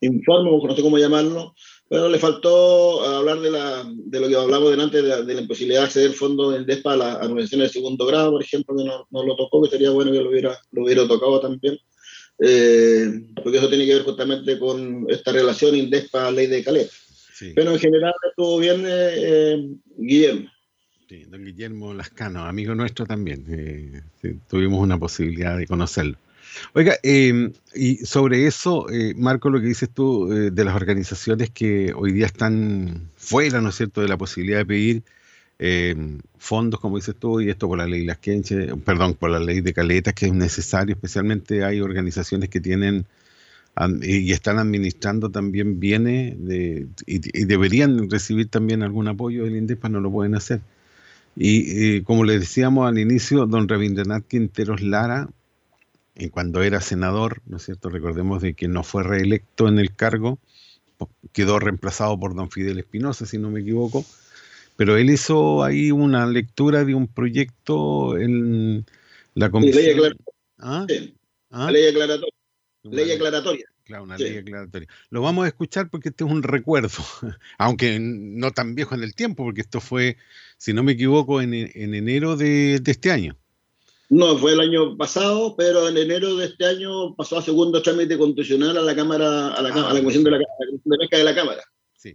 [0.00, 1.52] informe, no sé cómo llamarlo,
[1.90, 5.40] pero le faltó hablar de, la, de lo que hablamos delante, de la, de la
[5.40, 8.84] imposibilidad de acceder fondos del DESPA a las organizaciones de segundo grado, por ejemplo, que
[8.84, 11.76] no, no lo tocó, que sería bueno que lo hubiera, lo hubiera tocado también,
[12.38, 13.10] eh,
[13.42, 16.92] porque eso tiene que ver justamente con esta relación INDESPA-Ley de Caleta.
[17.56, 20.48] Pero en general estuvo bien, eh, eh, Guillermo.
[21.08, 23.44] Sí, don Guillermo Lascano, amigo nuestro también.
[24.22, 26.16] eh, tuvimos una posibilidad de conocerlo.
[26.74, 31.50] Oiga, eh, y sobre eso, eh, Marco, lo que dices tú eh, de las organizaciones
[31.50, 35.02] que hoy día están fuera, ¿no es cierto?, de la posibilidad de pedir
[35.58, 35.94] eh,
[36.38, 39.72] fondos, como dices tú, y esto por la ley Lasquenche, perdón, por la ley de
[39.74, 43.06] caletas, que es necesario, especialmente hay organizaciones que tienen
[44.02, 49.88] y están administrando también bienes de- y, y deberían recibir también algún apoyo del INDEPA,
[49.88, 50.60] no lo pueden hacer.
[51.36, 55.30] Y eh, como le decíamos al inicio, don Rabindranath Quinteros Lara,
[56.32, 57.88] cuando era senador, ¿no es cierto?
[57.88, 60.38] Recordemos de que no fue reelecto en el cargo,
[61.32, 64.04] quedó reemplazado por don Fidel Espinosa, si no me equivoco,
[64.76, 68.84] pero él hizo ahí una lectura de un proyecto en
[69.34, 69.82] la comisión.
[69.84, 70.16] ley aclar-
[70.58, 70.84] ¿Ah?
[70.88, 71.14] sí,
[71.50, 71.70] ¿Ah?
[71.70, 72.34] ley aclaratoria.
[72.82, 73.64] Ley ley- aclaratoria.
[73.84, 74.24] Claro, una Sí.
[74.24, 74.88] ley aclaratoria.
[75.10, 76.90] Lo vamos a escuchar porque este es un recuerdo,
[77.58, 80.16] aunque no tan viejo en el tiempo, porque esto fue,
[80.58, 83.36] si no me equivoco, en, en enero de, de este año.
[84.10, 88.18] No, fue el año pasado, pero en enero de este año pasó a segundo trámite
[88.18, 90.90] constitucional a la Cámara, a la, Cámara- a la Comisión de la, a la Comisión
[90.90, 91.62] de Pesca de la Cámara.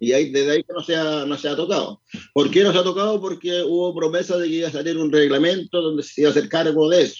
[0.01, 2.01] Y ahí, desde ahí que no se, ha, no se ha tocado.
[2.33, 3.21] ¿Por qué no se ha tocado?
[3.21, 6.49] Porque hubo promesa de que iba a salir un reglamento donde se iba a hacer
[6.49, 7.19] cargo de eso.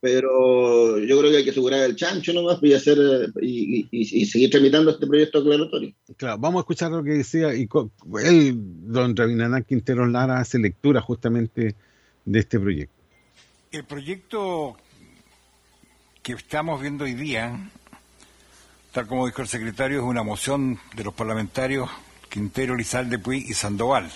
[0.00, 2.98] Pero yo creo que hay que asegurar el chancho nomás y, hacer,
[3.40, 5.94] y, y- y- seguir tramitando este proyecto aclaratorio.
[6.16, 7.66] Claro, vamos a escuchar lo que decía, y
[8.24, 11.74] él, don Rabindranath Quinteros Lara, hace lectura justamente
[12.24, 12.94] de este proyecto.
[13.76, 14.74] El proyecto
[16.22, 17.68] que estamos viendo hoy día,
[18.90, 21.90] tal como dijo el secretario, es una moción de los parlamentarios
[22.30, 24.10] Quintero, Lizalde, Puy y Sandoval,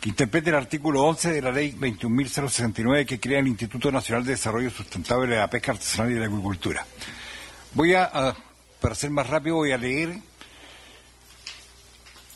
[0.00, 4.30] que interpreta el artículo 11 de la ley 21.069 que crea el Instituto Nacional de
[4.30, 6.86] Desarrollo Sustentable de la Pesca Artesanal y de la Agricultura.
[7.74, 8.34] Voy a, a-
[8.80, 10.16] para ser más rápido, voy a leer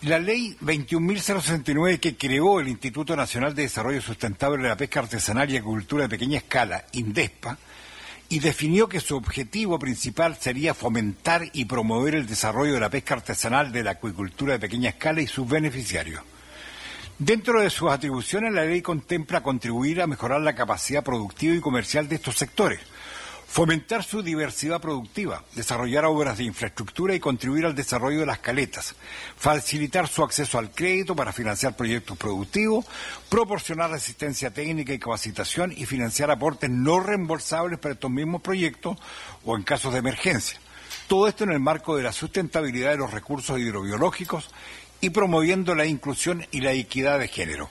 [0.02, 5.51] la ley 21.069 que creó el Instituto Nacional de Desarrollo Sustentable de la Pesca Artesanal
[5.51, 7.59] y Agricultura de Pequeña Escala, INDESPA,
[8.31, 13.14] y definió que su objetivo principal sería fomentar y promover el desarrollo de la pesca
[13.14, 16.22] artesanal de la acuicultura de pequeña escala y sus beneficiarios.
[17.18, 22.09] Dentro de sus atribuciones, la ley contempla contribuir a mejorar la capacidad productiva y comercial
[22.09, 22.81] de estos sectores,
[23.51, 28.94] fomentar su diversidad productiva, desarrollar obras de infraestructura y contribuir al desarrollo de las caletas,
[29.36, 32.86] facilitar su acceso al crédito para financiar proyectos productivos,
[33.28, 38.97] proporcionar asistencia técnica y capacitación y financiar aportes no reembolsables para estos mismos proyectos
[39.44, 40.60] o en casos de emergencia.
[41.09, 44.48] Todo esto en el marco de la sustentabilidad de los recursos hidrobiológicos
[45.01, 47.68] y promoviendo la inclusión y la equidad de género.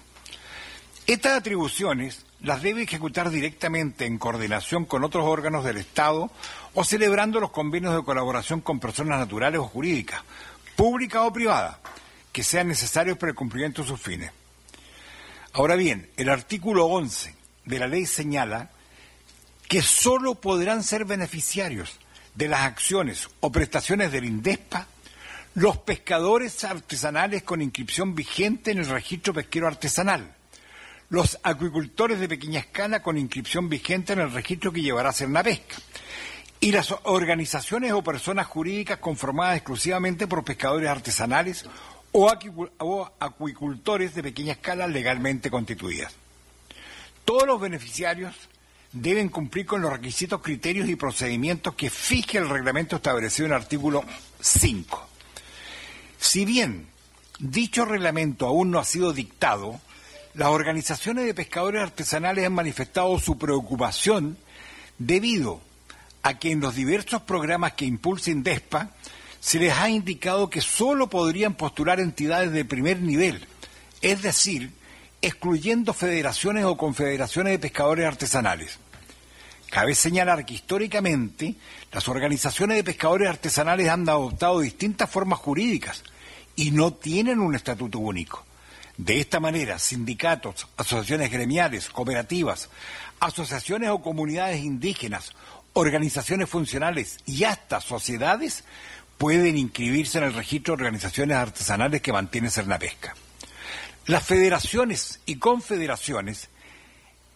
[1.07, 6.31] Estas atribuciones las debe ejecutar directamente en coordinación con otros órganos del Estado
[6.73, 10.21] o celebrando los convenios de colaboración con personas naturales o jurídicas,
[10.75, 11.77] públicas o privadas,
[12.31, 14.31] que sean necesarios para el cumplimiento de sus fines.
[15.53, 17.35] Ahora bien, el artículo 11
[17.65, 18.69] de la ley señala
[19.67, 21.99] que sólo podrán ser beneficiarios
[22.35, 24.87] de las acciones o prestaciones del INDESPA
[25.55, 30.35] los pescadores artesanales con inscripción vigente en el registro pesquero artesanal,
[31.09, 35.75] los acuicultores de pequeña escala con inscripción vigente en el registro que llevará a pesca
[36.59, 41.65] y las organizaciones o personas jurídicas conformadas exclusivamente por pescadores artesanales
[42.11, 46.13] o, acuicultores de pequeña escala legalmente constituidas.
[47.23, 48.35] Todos los beneficiarios
[48.91, 53.61] deben cumplir con los requisitos, criterios y procedimientos que fije el reglamento establecido en el
[53.61, 54.03] artículo
[54.41, 55.07] 5.
[56.19, 56.87] Si bien
[57.37, 59.79] dicho reglamento aún no ha sido dictado,
[60.33, 64.37] las organizaciones de pescadores artesanales han manifestado su preocupación
[64.97, 65.61] debido
[66.21, 68.91] a que en los diversos programas que impulsa INDESPA
[69.39, 73.45] se les ha indicado que solo podrían postular entidades de primer nivel,
[74.01, 74.71] es decir,
[75.21, 78.79] excluyendo federaciones o confederaciones de pescadores artesanales.
[79.69, 81.55] Cabe señalar que históricamente
[81.91, 86.03] las organizaciones de pescadores artesanales han adoptado distintas formas jurídicas
[86.55, 88.45] y no tienen un estatuto único.
[88.99, 92.67] De esta manera, sindicatos, asociaciones gremiales, cooperativas,
[93.21, 95.31] asociaciones o comunidades indígenas,
[95.71, 98.65] organizaciones funcionales y hasta sociedades
[99.17, 103.15] pueden inscribirse en el registro de organizaciones artesanales que mantiene Cernapesca.
[104.05, 106.49] Las federaciones y confederaciones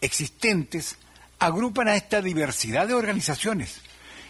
[0.02, 0.98] existentes
[1.38, 3.80] agrupan a esta diversidad de organizaciones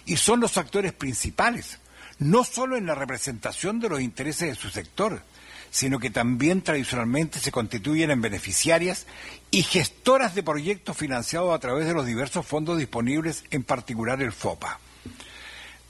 [0.06, 1.81] y son los actores principales,
[2.20, 5.24] no solo en la representación de los intereses de su sector,
[5.75, 9.09] sino que también tradicionalmente se constituyen en beneficiarias
[9.51, 14.31] y gestoras de proyectos financiados a través de los diversos fondos disponibles, en particular el
[14.31, 14.79] FOPA.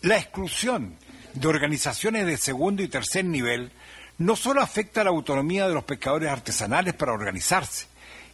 [0.01, 0.97] La exclusión
[1.35, 3.73] de organizaciones de segundo y tercer nivel
[4.17, 7.85] no solo afecta a la autonomía de los pescadores artesanales para organizarse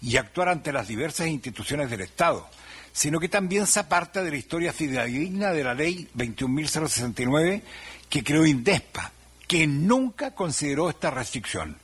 [0.00, 2.48] y actuar ante las diversas instituciones del Estado,
[2.92, 7.62] sino que también se aparta de la historia fidedigna de la ley 21.069
[8.08, 9.14] que creó INDESPA,
[9.50, 11.76] que nunca consideró esta restricción.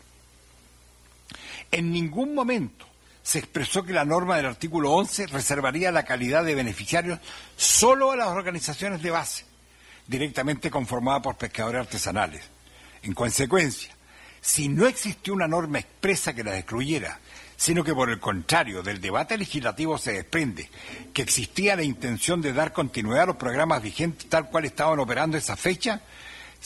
[1.72, 2.86] En ningún momento
[3.24, 7.18] se expresó que la norma del artículo 11 reservaría la calidad de beneficiarios
[7.56, 9.46] solo a las organizaciones de base,
[10.06, 12.44] directamente conformadas por pescadores artesanales.
[13.02, 13.92] En consecuencia,
[14.40, 17.18] si no existió una norma expresa que las excluyera
[17.56, 20.68] sino que por el contrario, del debate legislativo se desprende
[21.12, 25.38] que existía la intención de dar continuidad a los programas vigentes tal cual estaban operando
[25.38, 26.02] esa fecha,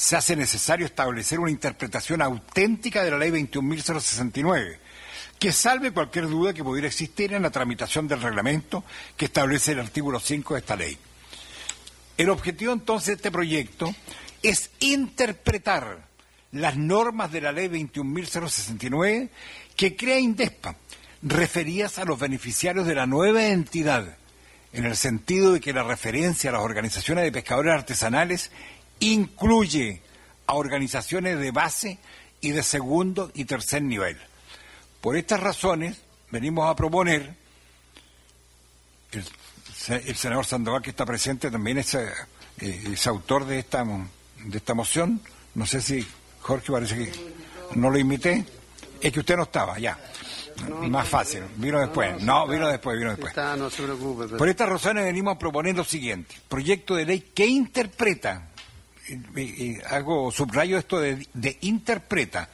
[0.01, 4.79] se hace necesario establecer una interpretación auténtica de la ley 21.069,
[5.39, 8.83] que salve cualquier duda que pudiera existir en la tramitación del reglamento
[9.15, 10.97] que establece el artículo 5 de esta ley.
[12.17, 13.95] El objetivo entonces de este proyecto
[14.43, 16.09] es interpretar
[16.53, 19.29] las normas de la ley 21.069
[19.77, 20.77] que crea INDESPA,
[21.21, 24.17] referías a los beneficiarios de la nueva entidad,
[24.73, 28.51] en el sentido de que la referencia a las organizaciones de pescadores artesanales
[29.01, 30.01] incluye
[30.47, 31.99] a organizaciones de base
[32.41, 34.19] y de segundo y tercer nivel.
[35.01, 36.01] Por estas razones,
[36.31, 37.35] venimos a proponer,
[39.13, 42.13] el, senador Sandoval que está presente también es, eh,
[42.59, 45.21] es autor de esta, de esta moción,
[45.55, 46.07] no sé si
[46.41, 47.13] Jorge parece que
[47.75, 48.45] no lo invité.
[49.01, 49.99] Es que usted no estaba, ya.
[50.89, 52.23] Más fácil, vino después.
[52.23, 53.33] No, vino después, vino después.
[54.37, 56.35] Por estas razones venimos a proponer lo siguiente.
[56.49, 58.50] Proyecto de ley que interpreta,
[59.89, 62.49] hago subrayo esto de, interpreta,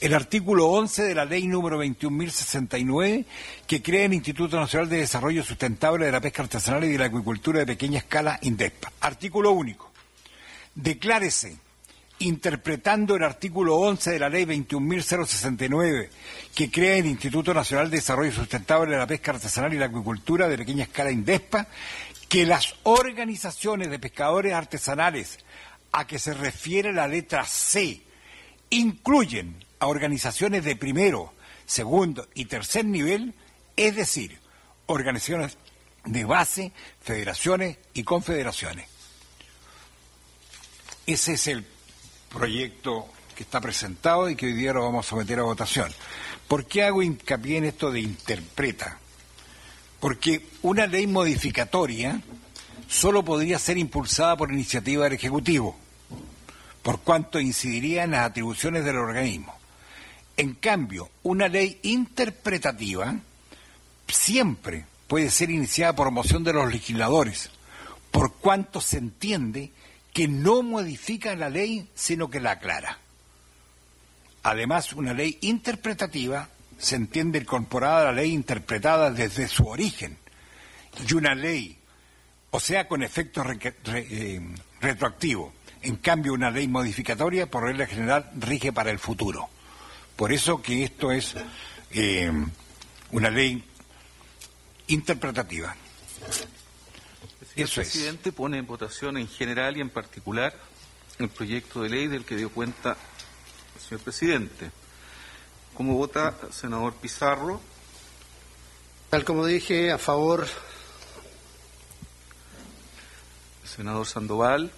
[0.00, 3.24] el artículo 11 de la ley número 21.069
[3.66, 7.06] que crea el Instituto Nacional de Desarrollo Sustentable de la Pesca Artesanal y de la
[7.06, 8.92] Acuicultura de Pequeña Escala, INDESPA.
[9.00, 9.90] Artículo único.
[10.74, 11.56] Declárese
[12.22, 16.08] interpretando el artículo 11 de la ley 21.069,
[16.54, 20.48] que crea el Instituto Nacional de Desarrollo Sustentable de la Pesca Artesanal y la Acuicultura
[20.48, 21.66] de pequeña escala INDESPA,
[22.28, 25.38] que las organizaciones de pescadores artesanales
[25.92, 28.02] a que se refiere la letra C
[28.70, 31.32] incluyen a organizaciones de primero,
[31.66, 33.34] segundo y tercer nivel,
[33.76, 34.38] es decir,
[34.86, 35.58] organizaciones
[36.04, 38.88] de base, federaciones y confederaciones.
[41.06, 41.66] Ese es el
[42.30, 45.92] proyecto que está presentado y que hoy día lo vamos a someter a votación.
[46.48, 48.98] ¿Por qué hago hincapié en esto de interpreta?
[50.00, 52.20] Porque una ley modificatoria
[52.88, 55.78] solo podría ser impulsada por iniciativa del Ejecutivo,
[56.82, 59.56] por cuanto incidiría en las atribuciones del organismo.
[60.36, 63.16] En cambio, una ley interpretativa
[64.08, 67.50] siempre puede ser iniciada por moción de los legisladores,
[68.10, 69.70] por cuanto se entiende
[70.12, 72.98] que no modifica la ley, sino que la aclara.
[74.42, 76.48] Además, una ley interpretativa
[76.78, 80.18] se entiende incorporada a la ley interpretada desde su origen.
[81.08, 81.78] Y una ley,
[82.50, 83.44] o sea, con efecto
[83.94, 84.40] eh,
[84.80, 85.52] retroactivo.
[85.82, 89.48] En cambio, una ley modificatoria, por regla general, rige para el futuro.
[90.16, 91.34] Por eso que esto es
[91.90, 92.30] eh,
[93.10, 93.64] una ley
[94.86, 95.74] interpretativa.
[97.56, 97.88] El Eso es.
[97.88, 100.54] presidente pone en votación en general y en particular
[101.18, 102.96] el proyecto de ley del que dio cuenta
[103.74, 104.70] el señor presidente.
[105.74, 107.60] ¿Cómo vota el senador Pizarro?
[109.10, 110.46] Tal como dije, a favor.
[113.64, 114.70] El senador Sandoval.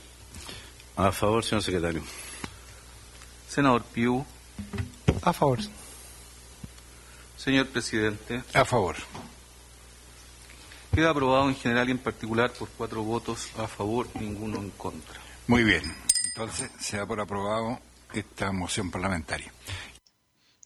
[0.97, 2.03] A favor, señor secretario.
[3.49, 4.25] Senador Piu.
[5.23, 5.59] A favor.
[7.37, 8.43] Señor presidente.
[8.55, 8.97] A favor.
[10.95, 15.21] Queda aprobado en general y en particular por cuatro votos a favor, ninguno en contra.
[15.49, 15.83] Muy bien.
[16.29, 17.81] Entonces se da por aprobado
[18.13, 19.53] esta moción parlamentaria.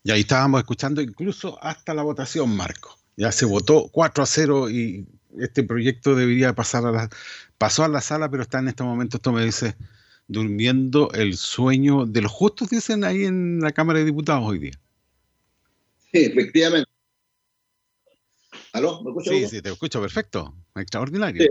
[0.05, 2.99] Y ahí estábamos escuchando incluso hasta la votación, Marco.
[3.17, 5.07] Ya se votó 4 a 0 y
[5.39, 7.09] este proyecto debería pasar a la,
[7.57, 9.77] pasó a la sala, pero está en este momento, esto me dice,
[10.29, 14.79] durmiendo el sueño de los justos, dicen ahí en la Cámara de Diputados hoy día.
[16.13, 16.89] Sí, efectivamente.
[18.73, 19.03] ¿Aló?
[19.03, 19.31] ¿Me escucha?
[19.31, 20.55] Sí, sí, te escucho perfecto.
[20.77, 21.43] Extraordinario.
[21.43, 21.49] Sí,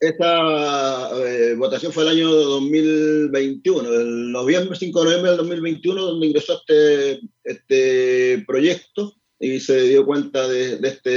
[0.00, 6.26] esta, eh, votación fue el año 2021, el noviembre, 5 de noviembre del 2021, donde
[6.26, 11.10] ingresó este, este proyecto y se dio cuenta de, de este,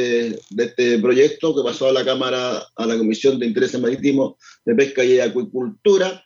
[0.50, 4.36] de este proyecto que pasó a la Cámara, a la Comisión de Intereses Marítimos
[4.66, 6.24] de Pesca y Acuicultura.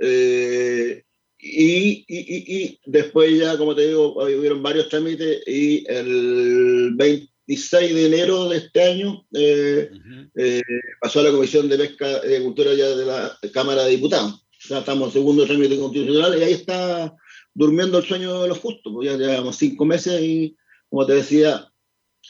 [0.00, 1.02] Eh,
[1.38, 7.94] y, y, y, y después ya, como te digo, hubieron varios trámites y el 26
[7.94, 9.90] de enero de este año eh,
[10.34, 10.62] eh,
[11.00, 14.46] pasó a la Comisión de Pesca y Agricultura ya de la Cámara de Diputados.
[14.68, 17.14] Ya estamos en segundo trámite constitucional y ahí está
[17.54, 18.92] durmiendo el sueño de los justos.
[18.92, 20.56] Pues ya llevamos cinco meses y,
[20.88, 21.70] como te decía,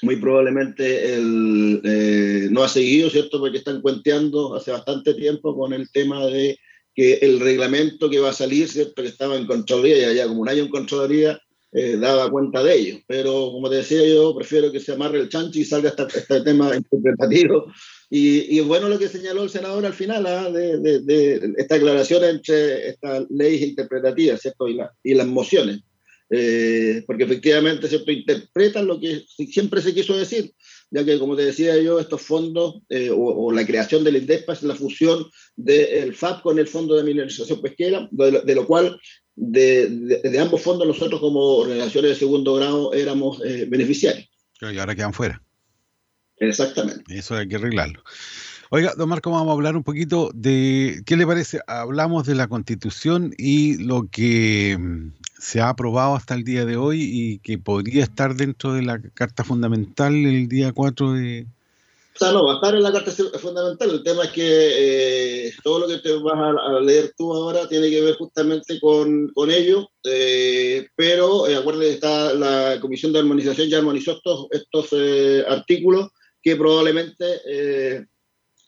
[0.02, 3.38] muy probablemente el, eh, no ha seguido, ¿cierto?
[3.38, 6.58] Porque están cuenteando hace bastante tiempo con el tema de
[6.96, 9.02] que el reglamento que va a salir, ¿cierto?
[9.02, 11.38] Que estaba en Contraloría, ya, ya como un año en Contraloría,
[11.72, 12.98] eh, daba cuenta de ello.
[13.06, 16.40] Pero como te decía yo, prefiero que se amarre el chancho y salga esta- este
[16.40, 17.66] tema interpretativo.
[18.08, 20.50] Y, y bueno lo que señaló el senador al final, ¿ah?
[20.50, 24.66] de, de- de esta aclaración entre estas leyes interpretativas ¿cierto?
[24.68, 25.80] Y, la- y las mociones.
[26.30, 28.10] Eh, porque efectivamente ¿cierto?
[28.10, 30.52] interpretan lo que si- siempre se quiso decir,
[30.90, 34.52] ya que como te decía yo, estos fondos eh, o, o la creación del INDESPA
[34.52, 35.26] es la fusión
[35.56, 39.00] del FAP con el Fondo de Mineralización Pesquera, de lo, de lo cual
[39.36, 44.28] de, ambos fondos nosotros como organizaciones de segundo grado éramos eh, beneficiarios.
[44.60, 45.42] Y ahora quedan fuera.
[46.38, 47.02] Exactamente.
[47.16, 48.02] Eso hay que arreglarlo.
[48.70, 51.60] Oiga, don Marco, vamos a hablar un poquito de, ¿qué le parece?
[51.66, 54.76] Hablamos de la constitución y lo que
[55.38, 59.00] se ha aprobado hasta el día de hoy y que podría estar dentro de la
[59.14, 61.46] Carta Fundamental el día 4 de...
[62.14, 63.90] O sea, no, va a estar en la Carta Fundamental.
[63.90, 67.90] El tema es que eh, todo lo que te vas a, leer tú ahora tiene
[67.90, 73.18] que ver justamente con, con ello, eh, pero eh, acuérdate que está la Comisión de
[73.18, 76.08] Armonización ya armonizó estos, estos eh, artículos
[76.40, 78.06] que probablemente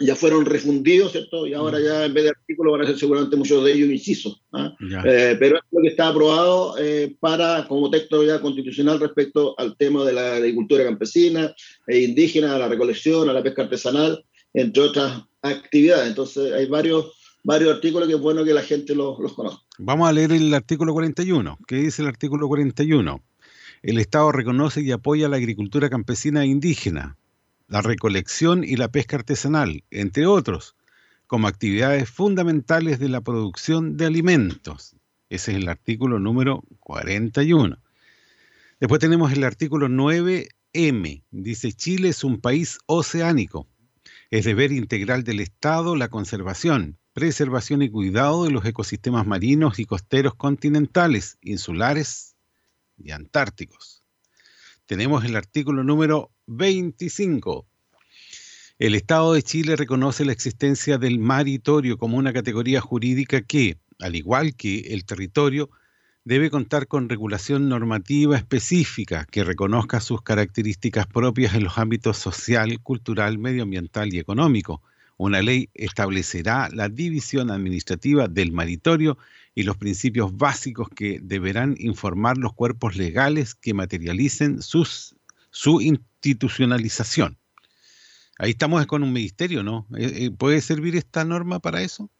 [0.00, 1.46] ya fueron refundidos, ¿cierto?
[1.46, 4.40] Y ahora ya en vez de artículos van a ser seguramente muchos de ellos incisos.
[4.52, 4.74] ¿ah?
[4.80, 9.76] Eh, pero es lo que está aprobado eh, para, como texto ya constitucional respecto al
[9.76, 11.52] tema de la agricultura campesina
[11.86, 16.08] e indígena, a la recolección, a la pesca artesanal, entre otras actividades.
[16.08, 17.12] Entonces hay varios,
[17.42, 19.62] varios artículos que es bueno que la gente los, los conozca.
[19.78, 21.58] Vamos a leer el artículo 41.
[21.66, 23.20] ¿Qué dice el artículo 41?
[23.82, 27.16] El Estado reconoce y apoya la agricultura campesina e indígena,
[27.68, 30.74] la recolección y la pesca artesanal, entre otros,
[31.26, 34.96] como actividades fundamentales de la producción de alimentos.
[35.28, 37.78] Ese es el artículo número 41.
[38.80, 41.22] Después tenemos el artículo 9M.
[41.30, 43.68] Dice, Chile es un país oceánico.
[44.30, 49.84] Es deber integral del Estado la conservación, preservación y cuidado de los ecosistemas marinos y
[49.84, 52.36] costeros continentales, insulares
[52.96, 54.02] y antárticos.
[54.86, 57.66] Tenemos el artículo número 25.
[58.78, 64.16] El Estado de Chile reconoce la existencia del maritorio como una categoría jurídica que, al
[64.16, 65.68] igual que el territorio,
[66.24, 72.80] debe contar con regulación normativa específica que reconozca sus características propias en los ámbitos social,
[72.80, 74.80] cultural, medioambiental y económico.
[75.18, 79.18] Una ley establecerá la división administrativa del maritorio
[79.54, 85.14] y los principios básicos que deberán informar los cuerpos legales que materialicen sus,
[85.50, 85.82] su
[86.22, 87.38] institucionalización.
[88.38, 89.86] Ahí estamos con un ministerio, ¿no?
[89.96, 92.10] Eh, eh, ¿Puede servir esta norma para eso?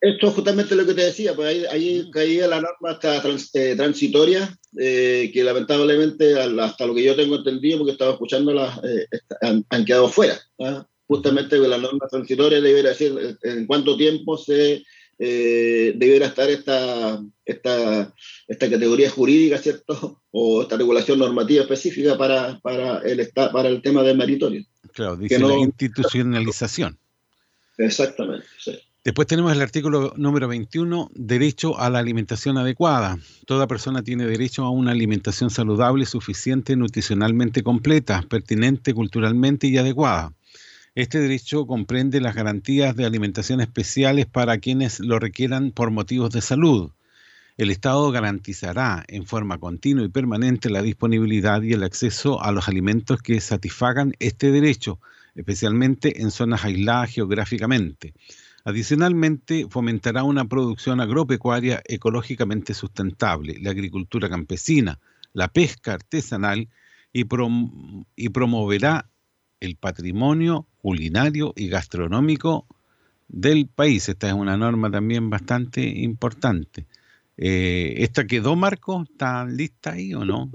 [0.00, 3.50] Esto es justamente lo que te decía, pues ahí, ahí caía la norma hasta trans-
[3.54, 8.78] eh, transitoria, eh, que lamentablemente hasta lo que yo tengo entendido, porque estaba escuchando, las,
[8.84, 9.06] eh,
[9.40, 10.38] han, han quedado fuera.
[10.60, 10.86] ¿ah?
[11.08, 14.84] Justamente la norma transitoria debería decir eh, en cuánto tiempo se
[15.18, 18.14] eh, debiera estar esta, esta,
[18.48, 20.22] esta categoría jurídica, ¿cierto?
[20.30, 24.64] O esta regulación normativa específica para, para, el, para el tema del meritorio.
[24.92, 26.98] Claro, dice Que no- la institucionalización.
[27.78, 28.78] Exactamente, sí.
[29.04, 33.18] Después tenemos el artículo número 21, derecho a la alimentación adecuada.
[33.46, 40.32] Toda persona tiene derecho a una alimentación saludable, suficiente, nutricionalmente completa, pertinente culturalmente y adecuada.
[40.96, 46.40] Este derecho comprende las garantías de alimentación especiales para quienes lo requieran por motivos de
[46.40, 46.90] salud.
[47.58, 52.66] El Estado garantizará en forma continua y permanente la disponibilidad y el acceso a los
[52.66, 54.98] alimentos que satisfagan este derecho,
[55.34, 58.14] especialmente en zonas aisladas geográficamente.
[58.64, 64.98] Adicionalmente, fomentará una producción agropecuaria ecológicamente sustentable, la agricultura campesina,
[65.34, 66.70] la pesca artesanal
[67.12, 67.26] y,
[68.16, 69.10] y promoverá
[69.60, 72.64] el patrimonio culinario y gastronómico
[73.26, 74.08] del país.
[74.08, 76.86] Esta es una norma también bastante importante.
[77.36, 79.02] Eh, ¿Esta quedó, Marco?
[79.02, 80.48] ¿Está lista ahí o no?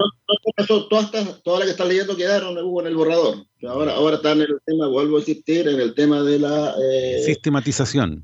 [0.56, 3.46] Todas, estas- todas las que están leyendo quedaron en el borrador.
[3.68, 7.24] Ahora, ahora están en el tema, vuelvo a insistir, en el tema de la eh,
[7.26, 8.24] Sistematización.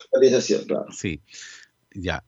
[0.00, 0.86] sistematización, claro.
[0.90, 1.20] Sí,
[1.94, 2.24] ya.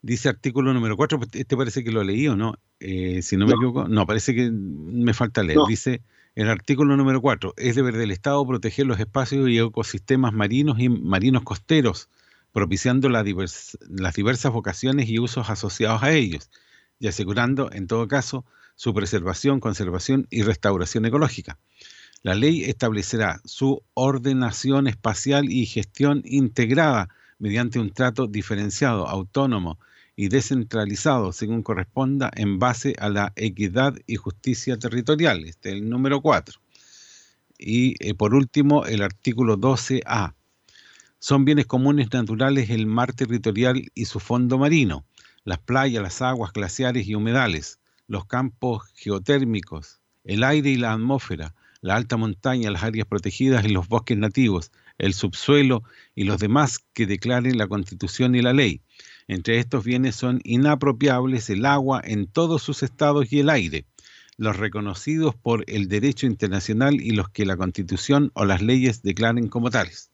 [0.00, 3.52] Dice artículo número 4, este parece que lo leí o no, Eh, si no me
[3.52, 5.58] equivoco, no, parece que me falta leer.
[5.58, 5.66] No.
[5.66, 6.00] Dice
[6.34, 10.88] el artículo número 4, es deber del Estado proteger los espacios y ecosistemas marinos y
[10.88, 12.08] marinos costeros,
[12.52, 16.50] propiciando las diversas vocaciones y usos asociados a ellos,
[16.98, 18.46] y asegurando, en todo caso,
[18.76, 21.58] su preservación, conservación y restauración ecológica.
[22.22, 29.78] La ley establecerá su ordenación espacial y gestión integrada mediante un trato diferenciado, autónomo
[30.16, 35.44] y descentralizado según corresponda en base a la equidad y justicia territorial.
[35.44, 36.60] Este es el número 4.
[37.58, 40.34] Y eh, por último, el artículo 12A.
[41.18, 45.04] Son bienes comunes naturales el mar territorial y su fondo marino,
[45.44, 47.78] las playas, las aguas glaciares y humedales,
[48.08, 53.68] los campos geotérmicos, el aire y la atmósfera, la alta montaña, las áreas protegidas y
[53.68, 55.82] los bosques nativos, el subsuelo
[56.14, 58.80] y los demás que declaren la Constitución y la ley.
[59.28, 63.84] Entre estos bienes son inapropiables el agua en todos sus estados y el aire,
[64.36, 69.48] los reconocidos por el derecho internacional y los que la Constitución o las leyes declaren
[69.48, 70.10] como tales.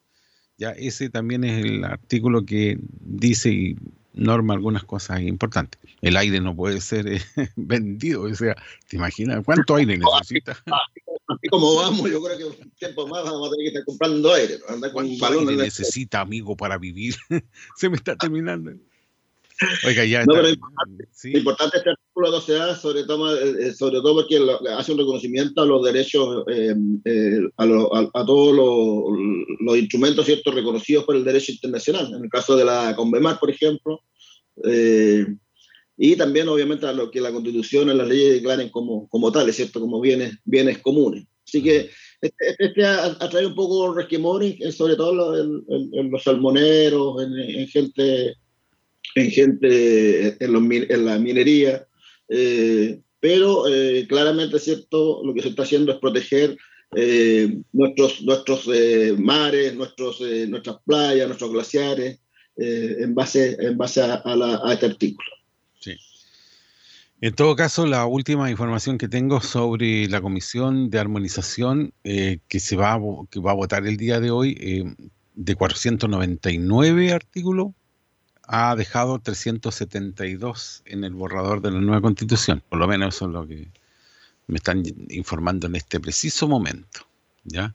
[0.59, 3.77] Ya ese también es el artículo que dice y
[4.19, 5.81] norma algunas cosas importantes.
[6.03, 7.23] El aire no puede ser eh,
[7.57, 8.57] vendido, o sea,
[8.89, 10.59] ¿te imaginas cuánto aire necesita?
[11.29, 14.33] Así como vamos, yo creo que un tiempo más vamos a tener que estar comprando
[14.33, 14.75] aire, ¿no?
[14.75, 17.17] andar con un ¿Cuánto balón aire necesita, amigo, para vivir?
[17.77, 18.73] Se me está terminando.
[19.87, 24.39] Oiga, ya No, pero importante, importante este artículo 12A, sobre todo, eh, sobre todo porque
[24.77, 26.75] hace un reconocimiento a los derechos, eh,
[27.05, 29.19] eh, a, lo- a- a todos los,
[29.61, 33.51] los instrumentos ciertos reconocidos por el derecho internacional, en el caso de la CONVEMAR, por
[33.51, 34.01] ejemplo,
[34.65, 35.27] eh,
[35.97, 39.57] y también obviamente a lo que la Constitución y las leyes declaren como, como tales,
[39.57, 39.81] ¿cierto?
[39.81, 41.25] como bienes, bienes comunes.
[41.45, 41.91] Así que
[42.21, 46.23] este, este ha, ha traído un poco resquemores, eh, sobre todo en, en- en los
[46.23, 48.37] salmoneros, en, en gente
[49.19, 51.87] en gente en, en la minería,
[52.29, 56.57] eh, pero eh, claramente cierto lo que se está haciendo es proteger
[56.97, 62.21] eh, nuestros nuestros eh, mares, nuestros nuestras playas, nuestros glaciares
[62.57, 65.29] en base en base a, a la- este artículo.
[65.81, 65.93] Sí.
[67.21, 72.59] En todo caso, la última información que tengo sobre la comisión de armonización eh, que
[72.61, 73.01] se va a,
[73.31, 74.85] que va a votar el día de hoy, eh,
[75.35, 77.69] de 499 artículos,
[78.49, 82.63] ha dejado 372 en el borrador de la nueva constitución.
[82.69, 83.69] Por lo menos eso es lo que
[84.47, 87.01] me están informando en este preciso momento.
[87.45, 87.75] ¿Ya?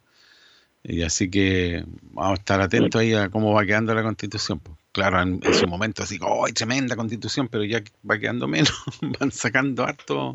[0.83, 4.59] Y así que vamos a estar atentos ahí a cómo va quedando la constitución.
[4.59, 4.77] pues.
[4.91, 7.47] Claro, en, en su momento así, ¡oh, tremenda constitución!
[7.47, 8.73] Pero ya va quedando menos,
[9.19, 10.33] van sacando harto.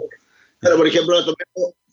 [0.61, 1.17] Pero, por ejemplo,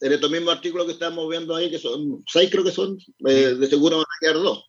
[0.01, 2.97] en estos mismos- artículos que estamos viendo ahí, que son seis, creo que son,
[3.27, 4.65] eh, de seguro van a quedar dos,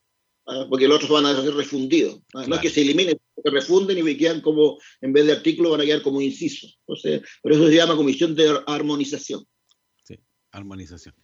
[0.68, 2.20] porque los otros van a ser refundidos.
[2.34, 5.72] ah, No es que se eliminen, se refunden y quedan como, en vez de artículos,
[5.72, 6.78] van a quedar como incisos.
[6.86, 9.44] Entonces, por eso se llama Comisión de Ar- Armonización.
[10.52, 11.14] armonización.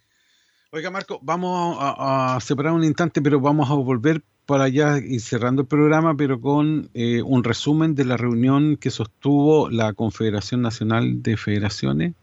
[0.72, 5.20] Oiga, Marco, vamos a, a separar un instante, pero vamos a volver para allá y
[5.20, 10.60] cerrando el programa, pero con eh, un resumen de la reunión que sostuvo la Confederación
[10.62, 12.14] Nacional de Federaciones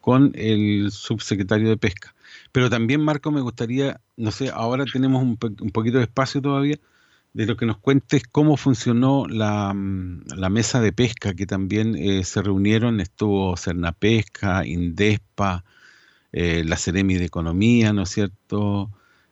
[0.00, 2.14] con el subsecretario de Pesca.
[2.54, 6.78] Pero también, Marco, me gustaría, no sé, ahora tenemos un, un poquito de espacio todavía,
[7.32, 11.96] de lo que nos cuentes cómo funcionó la, mm, la mesa de pesca, que también
[11.96, 15.64] eh, se reunieron, estuvo Cernapesca, Indespa,
[16.30, 18.88] eh, la Ceremi de Economía, ¿no es cierto?,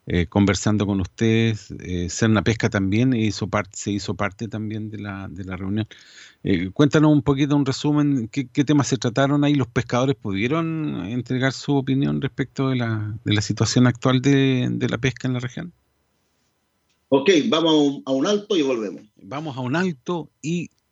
[0.06, 1.72] eh, conversando con ustedes.
[1.80, 2.08] Eh,
[2.44, 5.86] Pesca también hizo parte, se hizo parte también de la, de la reunión.
[6.42, 9.54] Eh, cuéntanos un poquito, un resumen, ¿qué, qué temas se trataron ahí.
[9.54, 14.88] ¿Los pescadores pudieron entregar su opinión respecto de la, de la situación actual de, de
[14.88, 15.72] la pesca en la región?
[17.08, 19.02] Ok, vamos a un, a un alto y volvemos.
[19.16, 20.70] Vamos a un alto y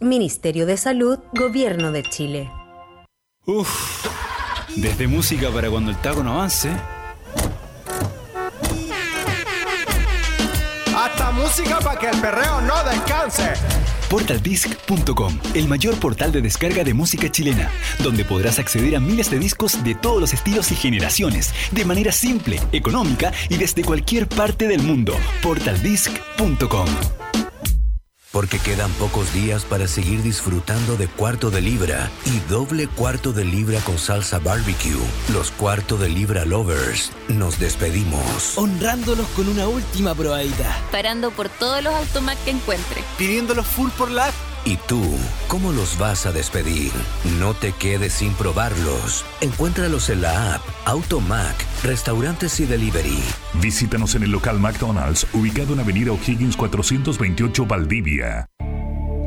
[0.00, 2.50] Ministerio de Salud, Gobierno de Chile.
[3.46, 4.06] Uf,
[4.76, 6.70] desde música para cuando el taco no avance.
[10.96, 13.52] Hasta música para que el perreo no descanse.
[14.08, 19.38] Portaldisc.com, el mayor portal de descarga de música chilena, donde podrás acceder a miles de
[19.38, 24.68] discos de todos los estilos y generaciones, de manera simple, económica y desde cualquier parte
[24.68, 25.14] del mundo.
[25.42, 26.86] Portaldisc.com.
[28.36, 33.46] Porque quedan pocos días para seguir disfrutando de cuarto de libra y doble cuarto de
[33.46, 34.92] libra con salsa barbecue.
[35.32, 37.12] Los cuarto de libra lovers.
[37.28, 38.58] Nos despedimos.
[38.58, 40.76] Honrándolos con una última probadita.
[40.92, 43.02] Parando por todos los automac que encuentre.
[43.16, 44.30] Pidiéndolos full por la...
[44.66, 45.00] ¿Y tú,
[45.46, 46.90] cómo los vas a despedir?
[47.38, 49.24] No te quedes sin probarlos.
[49.40, 53.22] Encuéntralos en la app Automac, restaurantes y delivery.
[53.62, 58.48] Visítanos en el local McDonald's, ubicado en Avenida O'Higgins 428 Valdivia.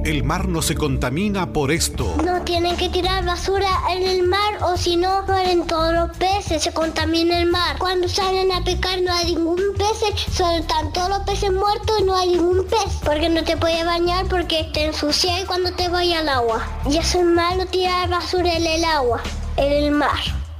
[0.05, 2.15] El mar no se contamina por esto.
[2.23, 6.63] No tienen que tirar basura en el mar o si no mueren todos los peces,
[6.63, 7.77] se contamina el mar.
[7.77, 9.99] Cuando salen a pescar no hay ningún pez,
[10.31, 12.95] solo están todos los peces muertos y no hay ningún pez.
[13.03, 16.65] Porque no te puedes bañar porque te ensucias cuando te vayas al agua.
[16.89, 19.21] Y eso es malo tirar basura en el agua,
[19.57, 20.19] en el mar.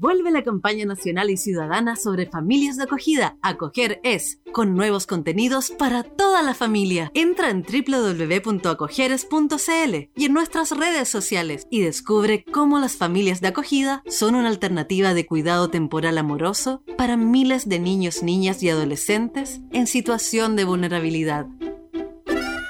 [0.00, 3.36] Vuelve la campaña nacional y ciudadana sobre familias de acogida.
[3.42, 7.10] Acoger es, con nuevos contenidos para toda la familia.
[7.12, 14.02] Entra en www.acogeres.cl y en nuestras redes sociales y descubre cómo las familias de acogida
[14.06, 19.86] son una alternativa de cuidado temporal amoroso para miles de niños, niñas y adolescentes en
[19.86, 21.46] situación de vulnerabilidad.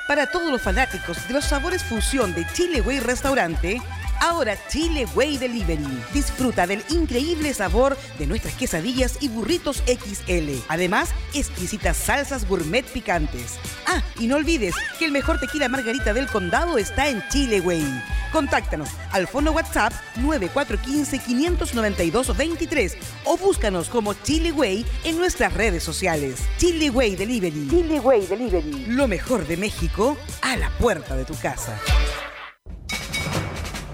[0.09, 3.81] Para todos los fanáticos de los sabores fusión de Chile Way Restaurante,
[4.21, 5.87] ahora Chile Way Delivery.
[6.13, 10.51] Disfruta del increíble sabor de nuestras quesadillas y burritos XL.
[10.69, 13.59] Además, exquisitas salsas gourmet picantes.
[13.87, 17.87] Ah, y no olvides que el mejor tequila margarita del condado está en Chile Way.
[18.33, 22.95] Contáctanos al fono WhatsApp 9415-592-23
[23.25, 26.39] o búscanos como Chile Way en nuestras redes sociales.
[26.59, 27.67] Chile Way Delivery.
[27.69, 28.85] Chile Way Delivery.
[28.87, 31.77] Lo mejor de México a la puerta de tu casa.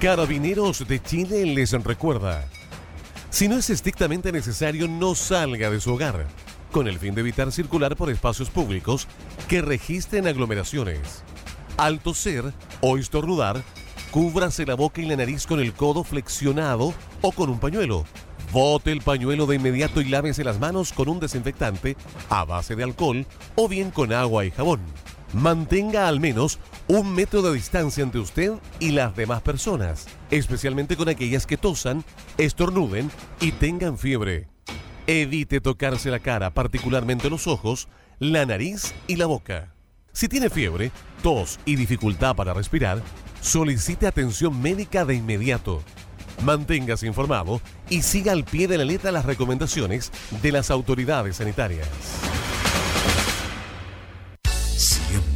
[0.01, 2.47] Carabineros de Chile les recuerda,
[3.31, 6.27] si no es estrictamente necesario, no salga de su hogar,
[6.71, 9.09] con el fin de evitar circular por espacios públicos
[9.49, 11.23] que registren aglomeraciones.
[11.79, 12.53] Al toser
[12.83, 13.63] o estornudar,
[14.11, 16.93] cúbrase la boca y la nariz con el codo flexionado
[17.23, 18.05] o con un pañuelo.
[18.53, 21.97] Bote el pañuelo de inmediato y lávese las manos con un desinfectante
[22.29, 24.81] a base de alcohol o bien con agua y jabón.
[25.33, 31.09] Mantenga al menos un metro de distancia entre usted y las demás personas, especialmente con
[31.09, 32.05] aquellas que tosan,
[32.39, 34.49] estornuden y tengan fiebre.
[35.07, 37.89] Evite tocarse la cara, particularmente los ojos,
[38.19, 39.73] la nariz y la boca.
[40.13, 40.91] Si tiene fiebre,
[41.23, 43.03] tos y dificultad para respirar,
[43.41, 45.83] solicite atención médica de inmediato.
[46.43, 50.13] Manténgase informado y siga al pie de la letra las recomendaciones
[50.43, 51.89] de las autoridades sanitarias.
[54.77, 55.36] Siempre.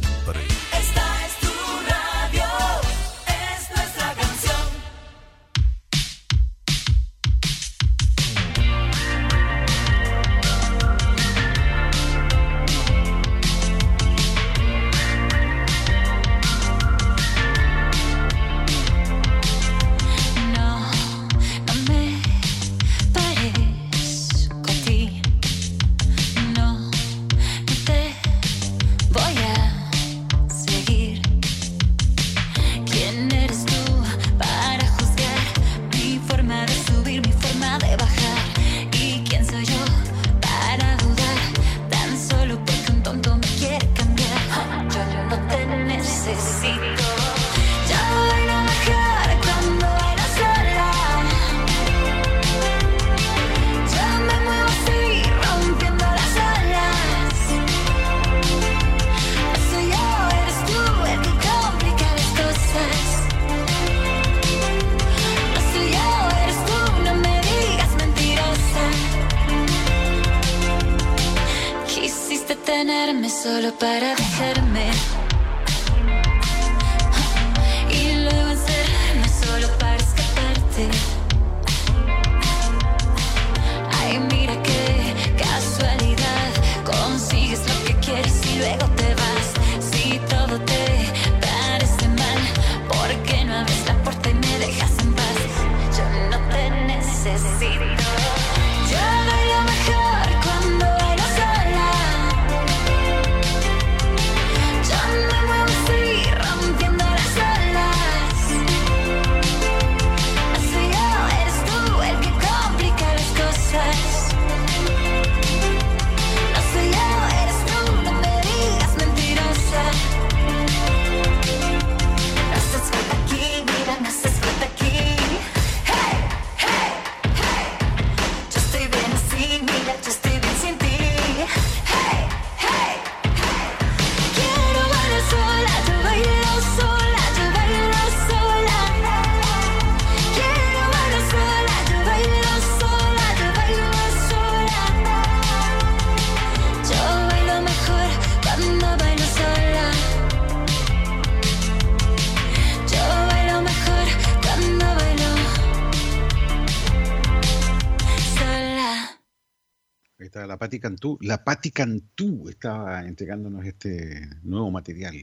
[160.31, 161.17] está la Pati Cantú.
[161.21, 165.13] La Pati Cantú estaba entregándonos este nuevo material.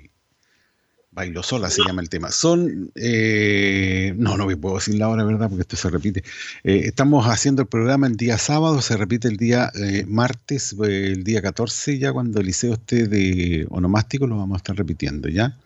[1.11, 2.31] Bailo sola se llama el tema.
[2.31, 2.93] Son.
[2.95, 5.49] eh, no, no me puedo decir la hora, ¿verdad?
[5.49, 6.23] Porque esto se repite.
[6.63, 11.13] Eh, estamos haciendo el programa el día sábado, se repite el día eh, martes, eh,
[11.13, 15.31] el día 14, ya cuando el liceo esté de onomástico, lo vamos a estar repitiendo,
[15.31, 15.57] ¿ya?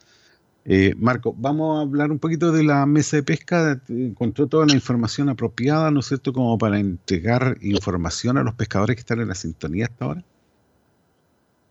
[0.65, 3.83] Eh, Marco, vamos a hablar un poquito de la mesa de pesca.
[3.89, 8.97] Encontró toda la información apropiada, ¿no es cierto?, como para entregar información a los pescadores
[8.97, 10.25] que están en la sintonía hasta ahora.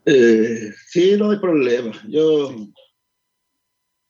[0.05, 1.91] Eh, sí, no hay problema.
[2.09, 2.53] Yo,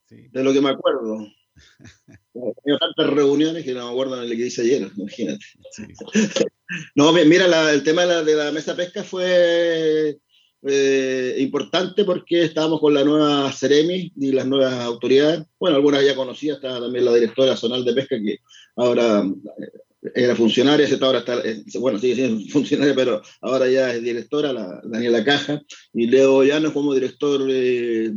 [0.10, 1.28] de lo que me acuerdo,
[2.34, 5.46] he tenido tantas reuniones que no me acuerdo de lo que hice ayer, imagínate.
[6.96, 10.18] no, mi- mira, la- el tema de la, de la mesa pesca fue
[10.64, 15.44] eh, importante porque estábamos con la nueva Ceremi y las nuevas autoridades.
[15.60, 16.12] Bueno, algunas ya
[16.54, 18.38] estaba también la directora zonal de pesca que
[18.76, 19.24] ahora
[19.60, 19.80] eh,
[20.16, 24.82] era funcionaria, ahora está, eh, bueno, sigue siendo funcionaria, pero ahora ya es directora, la
[24.84, 25.62] Daniela Caja,
[25.94, 28.12] y Leo Llanos como director eh,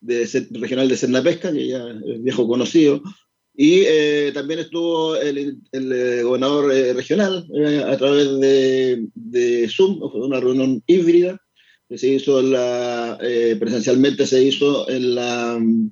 [0.00, 3.02] de, regional de Senda Pesca, que ya es viejo conocido.
[3.54, 7.44] Y eh, también estuvo el, el, eh, gobernador regional
[7.88, 11.40] a través de, de Zoom, fue una reunión híbrida
[11.88, 15.90] que se hizo en la, eh, presencialmente se hizo en la mm,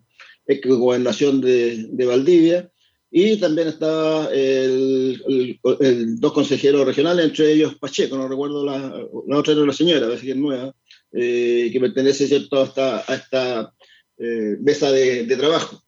[0.79, 2.71] gobernación de, de Valdivia
[3.11, 8.79] y también estaba el, el- el- dos consejeros regionales, entre ellos Pacheco, no recuerdo la,
[9.27, 10.75] la otra era la señora, ver si es nueva,
[11.13, 12.61] eh, que pertenece ¿cierto?
[12.61, 13.75] a esta, a esta
[14.19, 15.83] eh, mesa de, de trabajo.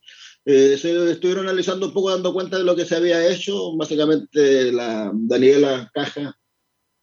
[0.45, 3.77] Eh, se estuvieron analizando un poco, dando cuenta de lo que se había hecho.
[3.77, 6.38] Básicamente, la Daniela Caja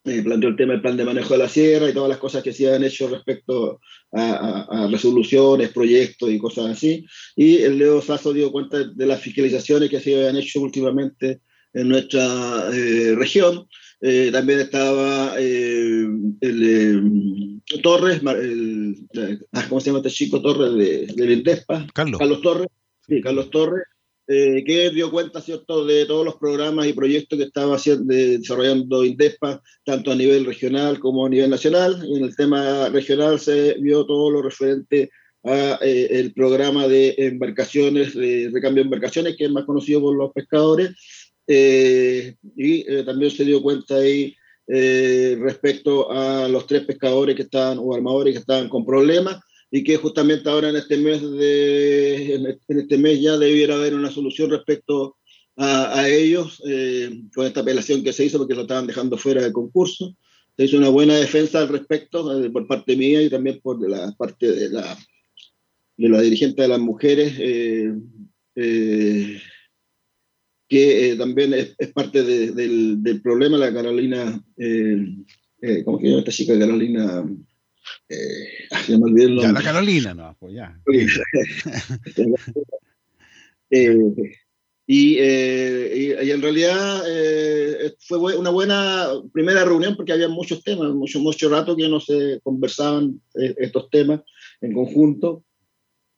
[0.06, 2.44] eh, planteó el tema del plan de manejo de la sierra y todas las cosas
[2.44, 3.80] que se habían hecho respecto
[4.12, 4.22] a,
[4.70, 7.06] a- a resoluciones, proyectos y cosas así.
[7.36, 11.42] Y el Leo Sasso dio cuenta de las fiscalizaciones que se habían hecho últimamente
[11.74, 13.68] en nuestra eh, región.
[14.02, 16.06] Eh, también estaba eh,
[16.42, 21.88] el eh, Torres, el- eh, ah, ¿cómo se llama este chico Torres de, de Vildespa?
[21.94, 22.20] Carlos.
[22.20, 22.68] Carlos Torres,
[23.08, 23.84] sí, Carlos Torres,
[24.28, 28.40] eh, que dio cuenta, ¿cierto?, de todos los programas y proyectos que estaba haciendo, de-
[28.40, 32.04] desarrollando Indespa, tanto a nivel regional como a nivel nacional.
[32.08, 35.10] Y en el tema regional se vio todo lo referente
[35.44, 40.16] a eh, el programa de embarcaciones, de recambio de embarcaciones, que es más conocido por
[40.16, 40.90] los pescadores,
[41.48, 44.36] eh, y eh, también se dio cuenta ahí
[44.68, 49.38] eh, respecto a los tres pescadores que estaban, o armadores que estaban con problemas,
[49.76, 54.10] y que justamente ahora en este mes de, en este mes ya debiera haber una
[54.10, 55.18] solución respecto
[55.58, 59.52] a, ellos eh, con esta apelación que se hizo porque lo estaban dejando fuera del
[59.52, 60.16] concurso.
[60.56, 64.14] Se hizo una buena defensa al respecto eh, por parte mía y también por la
[64.14, 64.98] parte de la,
[65.98, 67.92] de la dirigente de las mujeres, eh,
[70.70, 74.42] que también es, parte de- del, del problema, la Carolina,
[75.84, 77.26] ¿cómo que llama esta chica Carolina?
[78.10, 79.64] Eh, ya me olvidé el Ya, nombre.
[79.64, 80.80] la Carolina, no, pues ya.
[83.72, 83.98] Eh,
[84.88, 85.92] y, eh,
[86.22, 91.20] y- y en realidad eh, fue una buena primera reunión porque había muchos temas, mucho,
[91.20, 94.22] mucho rato que no se conversaban eh, estos temas
[94.62, 95.44] en conjunto.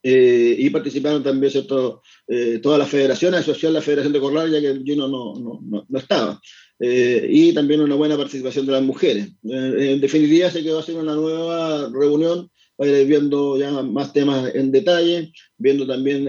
[0.04, 2.02] eh, y participaron también ¿cierto?
[2.28, 5.86] Eh, todas las federaciones, asociadas la Federación de Corral, ya que Gino no, no, no,
[5.90, 6.40] no estaba.
[6.80, 9.30] Eh, y también una buena participación de las mujeres.
[9.44, 14.72] en definitiva, se quedó hacer una nueva reunión para ir viendo ya más temas en
[14.72, 16.26] detalle, viendo también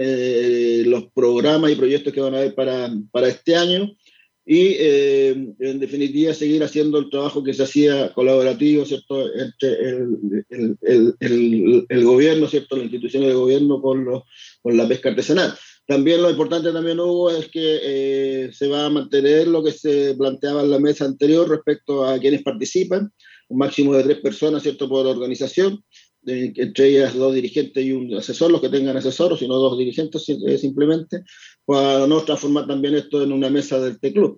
[0.89, 3.95] los programas y proyectos que van a haber para, para este año
[4.51, 9.31] y eh, en definitiva seguir haciendo el trabajo que se hacía colaborativo ¿cierto?
[9.31, 12.75] entre el, el, el, el gobierno, ¿cierto?
[12.75, 14.23] las instituciones de gobierno con, los,
[14.63, 15.53] con la pesca artesanal.
[15.89, 20.13] También lo importante también hubo es que eh, se va a mantener lo que se
[20.13, 23.11] planteaba en la mesa anterior respecto a quienes participan,
[23.47, 24.87] un máximo de tres personas ¿cierto?
[24.87, 25.83] por organización,
[26.27, 29.79] entre ellas dos dirigentes y un asesor, los que tengan asesor, o si no dos
[29.79, 31.23] dirigentes eh, simplemente,
[31.65, 34.37] para no transformar también esto en una mesa del T-Club,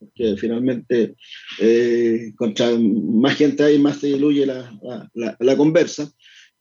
[0.00, 1.14] porque finalmente
[1.60, 4.76] eh, contra más gente hay, más se diluye la,
[5.14, 6.10] la, la, conversa.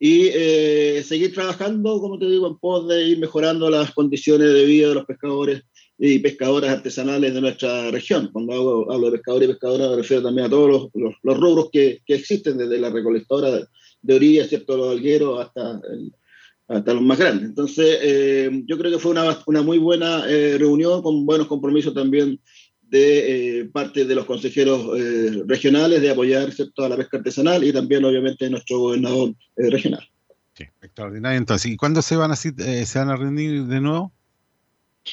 [0.06, 4.66] Y eh, seguir trabajando, como te digo, en pos de ir mejorando las condiciones de
[4.66, 5.64] vida de los pescadores
[5.98, 8.30] y pescadoras artesanales de nuestra región.
[8.34, 11.40] Cuando hablo, hablo de pescadores y pescadoras me refiero también a todos los, los, los
[11.40, 13.66] rubros que, que, existen, desde la recolectora
[14.02, 14.76] de orilla, ¿cierto?
[14.76, 15.80] Los algueros hasta,
[16.68, 17.46] hasta los más grandes.
[17.46, 21.94] Entonces, eh, yo creo que fue una, una muy buena eh, reunión con buenos compromisos
[21.94, 22.42] también
[22.94, 26.86] de eh, parte de los consejeros eh, regionales de apoyar ¿cierto?
[26.86, 30.08] a la pesca artesanal y también, obviamente, nuestro gobernador eh, regional.
[30.54, 31.38] Sí, extraordinario.
[31.38, 32.54] Entonces, ¿y cuándo se van a, se
[32.96, 34.14] van a reunir de nuevo?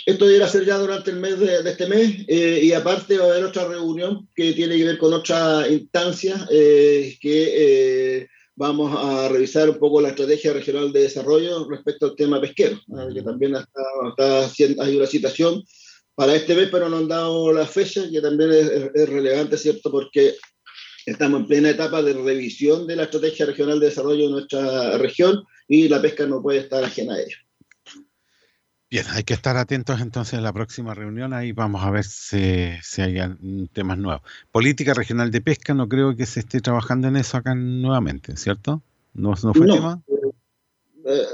[0.07, 3.24] Esto deberá ser ya durante el mes de, de este mes eh, y aparte va
[3.24, 8.94] a haber otra reunión que tiene que ver con otra instancia eh, que eh, vamos
[8.97, 12.78] a revisar un poco la estrategia regional de desarrollo respecto al tema pesquero,
[13.12, 15.65] que también está, está hay una citación
[16.20, 19.90] para este mes, pero no han dado la fecha, que también es, es, relevante, ¿cierto?
[19.90, 20.34] Porque
[21.06, 25.42] estamos en plena etapa de revisión de la estrategia regional de desarrollo de nuestra región
[25.66, 27.38] y la pesca no puede estar ajena a ello.
[28.90, 32.68] Bien, hay que estar atentos entonces a la próxima reunión, ahí vamos a ver si,
[32.82, 33.18] si hay
[33.72, 34.20] temas nuevos.
[34.52, 38.82] Política regional de pesca, no creo que se esté trabajando en eso acá nuevamente, ¿cierto?
[39.14, 40.02] ¿No, no fue no, tema?
[41.06, 41.24] Eh,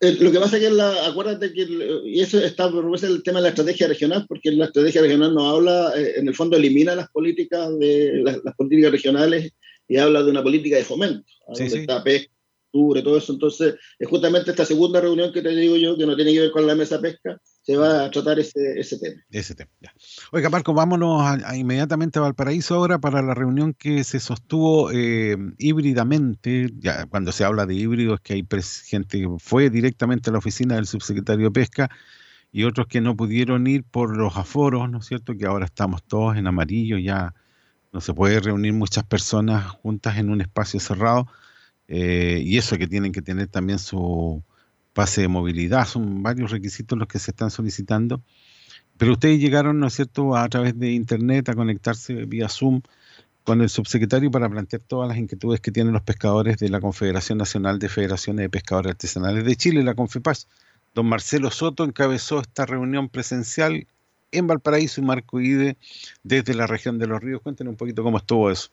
[0.00, 1.66] eh, lo que pasa es que, la, acuérdate que,
[2.04, 5.48] y eso está es el tema de la estrategia regional, porque la estrategia regional no
[5.48, 9.52] habla, eh, en el fondo elimina las políticas, de las, las, políticas regionales
[9.88, 11.78] y habla de una política de fomento, sí, donde sí.
[11.78, 12.32] está pesca,
[12.72, 13.32] todo eso.
[13.32, 16.50] Entonces, es justamente esta segunda reunión que te digo yo, que no tiene que ver
[16.50, 19.20] con la mesa pesca, se va a tratar ese, ese tema.
[19.32, 19.92] Ese tema, ya.
[20.30, 21.20] Oiga, Marco, vámonos
[21.56, 26.70] inmediatamente a Valparaíso ahora para la reunión que se sostuvo eh, híbridamente.
[26.78, 28.46] Ya, cuando se habla de híbrido es que hay
[28.84, 31.90] gente que fue directamente a la oficina del subsecretario de Pesca
[32.52, 35.36] y otros que no pudieron ir por los aforos, ¿no es cierto?
[35.36, 37.34] Que ahora estamos todos en amarillo, ya
[37.92, 41.26] no se puede reunir muchas personas juntas en un espacio cerrado.
[41.88, 44.44] Eh, y eso que tienen que tener también su
[44.96, 48.22] pase de movilidad, son varios requisitos los que se están solicitando.
[48.96, 52.80] Pero ustedes llegaron, ¿no es cierto?, a, través de internet a conectarse vía Zoom
[53.44, 57.36] con el subsecretario para plantear todas las inquietudes que tienen los pescadores de la Confederación
[57.36, 60.48] Nacional de Federaciones de Pescadores Artesanales de Chile, la CONFEPAS.
[60.94, 63.86] Don Marcelo Soto encabezó esta reunión presencial
[64.32, 65.76] en Valparaíso y Marco Ide
[66.22, 67.42] desde la región de los ríos.
[67.42, 68.70] Cuéntenos un poquito cómo estuvo eso.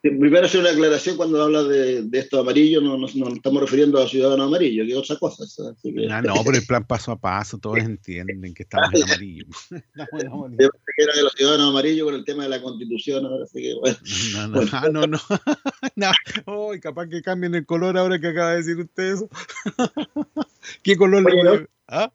[0.00, 4.00] Primero hacer una aclaración cuando habla de, de esto amarillo, no nos no estamos refiriendo
[4.00, 5.44] a ciudadanos amarillos, que es otra cosa.
[5.82, 6.06] Que...
[6.08, 9.46] Ah, no, pero el plan paso a paso, todos entienden que estamos en amarillo.
[9.70, 10.70] estamos en amarillo.
[10.96, 13.74] que era de los ciudadanos amarillos con el tema de la constitución, ahora así que
[13.74, 13.98] bueno.
[14.34, 14.70] No, no, bueno.
[14.72, 15.18] Ah, no, no.
[15.96, 16.10] no.
[16.46, 19.28] Oh, capaz que cambien el color ahora que acaba de decir usted eso.
[20.84, 21.66] ¿Qué color Oye, le ¿no?
[21.88, 22.12] ¿Ah?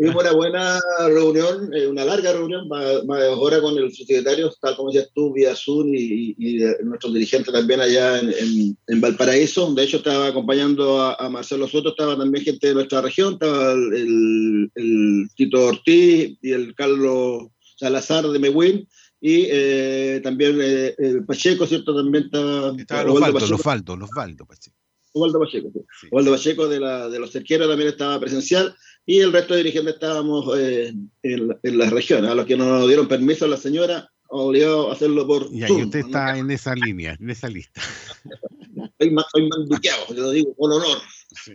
[0.00, 4.74] Tuvimos una buena reunión, eh, una larga reunión, más, más ahora con el subsecretario, tal
[4.74, 9.00] como decías tú, vía Zoom y, y, y nuestros dirigentes también allá en, en, en,
[9.02, 9.74] Valparaíso.
[9.74, 13.72] De hecho, estaba acompañando a, a, Marcelo Soto, estaba también gente de nuestra región, estaba
[13.72, 18.88] el, el, Tito Ortiz y el Carlos Salazar de Mehuín.
[19.20, 21.94] Y eh, también eh, el Pacheco, ¿cierto?
[21.94, 22.74] También estaba.
[22.74, 24.76] Estaba los Faldos, los Faldos, los Faldos, Pacheco.
[25.12, 25.70] Osvaldo Pacheco.
[25.74, 25.80] Sí.
[26.00, 26.06] Sí.
[26.10, 28.74] Osvaldo Pacheco de, la, de los cerqueros también estaba presencial
[29.06, 32.30] y el resto de dirigentes estábamos eh, en, en las regiones.
[32.30, 35.72] A los que no nos dieron permiso la señora, obligado a hacerlo por y ahí
[35.72, 37.80] usted está en esa línea, en esa lista.
[38.98, 40.98] Soy, soy manduqueado, te lo digo, por honor.
[41.42, 41.52] Sí.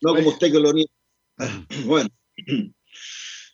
[0.00, 0.90] No como usted que lo niega.
[1.84, 2.08] Bueno.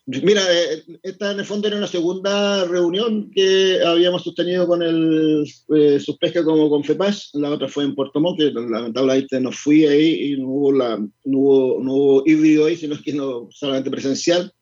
[0.07, 5.45] Mira, eh, esta en el fondo era una segunda reunión que habíamos sostenido con el
[5.77, 9.87] eh, Subpesca como con FEPAS, la otra fue en Puerto Montt, que lamentablemente no fui
[9.87, 13.91] ahí y no hubo, la, no hubo, no hubo híbrido ahí, sino que no, solamente
[13.91, 14.53] presencial.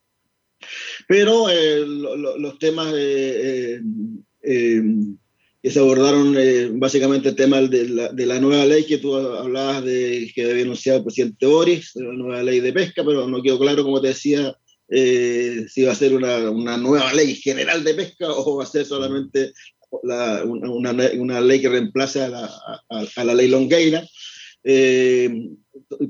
[1.07, 2.93] Pero eh, lo, lo, los temas
[5.63, 9.17] que se abordaron eh, básicamente el tema de la, de la, nueva ley que tú
[9.17, 13.43] hablabas de que había anunciado el presidente Boris, la nueva ley de pesca, pero no
[13.43, 14.57] quedó claro, como te decía,
[14.89, 18.67] eh, si va a ser una, una, nueva ley general de pesca o va a
[18.67, 19.53] ser solamente
[20.03, 24.05] la, una, una, ley que reemplace a la, a, a la ley Longueira.
[24.65, 25.49] Eh,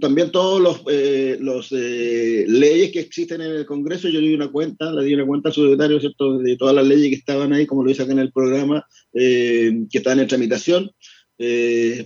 [0.01, 4.51] también todos los, eh, los eh, leyes que existen en el Congreso, yo di una
[4.51, 6.39] cuenta, le di una cuenta al secretario ¿cierto?
[6.39, 9.87] de todas las leyes que estaban ahí, como lo dice acá en el programa, que
[9.93, 10.91] están en tramitación,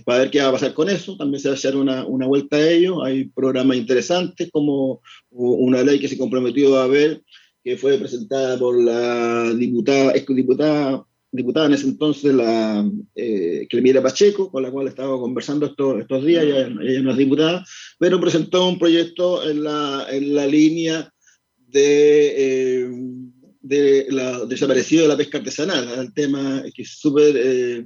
[0.05, 1.17] para ver qué va a pasar con eso.
[1.17, 3.03] También se va a hacer una, una vuelta a ello.
[3.03, 5.01] Hay programas interesantes, como
[5.31, 7.21] una ley que se comprometió a ver,
[7.63, 14.51] que fue presentada por la diputada, diputada diputada en ese entonces, la eh, Clemira Pacheco,
[14.51, 17.65] con la cual estaba conversando estos, estos días, ella, no es diputada,
[17.99, 21.11] pero presentó un proyecto en la, en la línea
[21.67, 27.85] de, eh, la desaparecido de la pesca artesanal, el tema que es súper eh,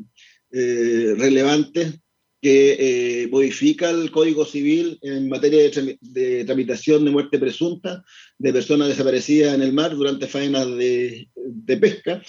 [0.52, 1.99] eh, relevante,
[2.40, 8.03] que modifica el Código Civil en materia de, de, tramitación de muerte presunta
[8.38, 12.22] de personas desaparecidas en el mar durante faenas de, de pesca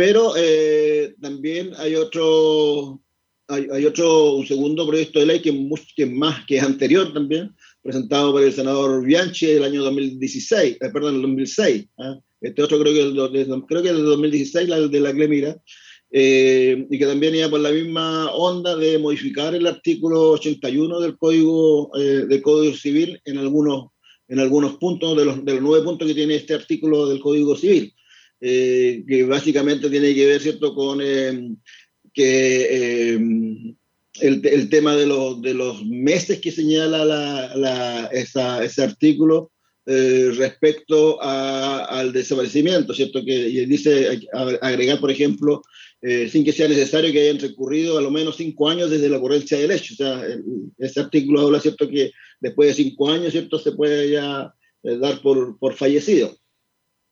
[0.00, 3.02] pero eh, también hay otro,
[3.48, 5.52] hay, hay, otro, un segundo proyecto de ley que,
[5.94, 10.90] que más, que es anterior también, presentado por el senador Bianchi el año 2016, eh,
[10.90, 11.82] perdón, el 2006.
[11.82, 12.20] ¿eh?
[12.40, 15.60] Este otro creo que, el, creo que el de 2016, la de la Clemira,
[16.10, 21.16] eh, y que también iba por la misma onda de modificar el artículo 81 del
[21.16, 23.90] Código, eh, del Código Civil en algunos,
[24.28, 27.56] en algunos puntos, de los, de los nueve puntos que tiene este artículo del Código
[27.56, 27.94] Civil.
[28.42, 31.50] Eh, que básicamente tiene que ver, ¿cierto?, con eh,
[32.14, 38.64] que eh, el, el, tema de los, de los meses que señala la, la, esa,
[38.64, 39.52] ese artículo
[39.84, 44.20] respecto a, al desaparecimiento, ¿cierto?, que dice
[44.62, 45.62] agregar, por ejemplo,
[46.02, 49.58] sin que sea necesario que hayan recurrido a lo menos cinco años desde la ocurrencia
[49.58, 49.94] del hecho.
[49.94, 50.42] O sea, el,
[50.78, 52.10] ese artículo habla, ¿cierto?, que
[52.40, 56.34] después de cinco años, ¿cierto?, se puede ya dar por, por fallecido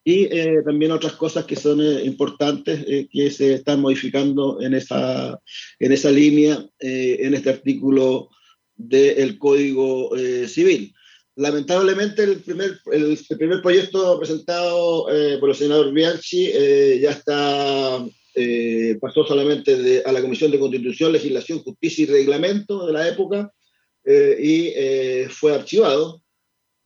[0.09, 4.73] y eh, también otras cosas que son eh, importantes eh, que se están modificando en
[4.73, 5.39] esa,
[5.78, 8.31] en esa línea, en este artículo
[8.74, 10.12] del Código
[10.47, 10.94] Civil.
[11.36, 15.06] Lamentablemente, el primer, el, el primer proyecto presentado
[15.40, 16.52] por el senador Bianchi
[17.02, 18.06] ya está,
[19.00, 23.52] pasó solamente de, a la Comisión de Constitución, Legislación, Justicia y Reglamento de la época
[24.05, 24.72] y
[25.28, 26.22] fue archivado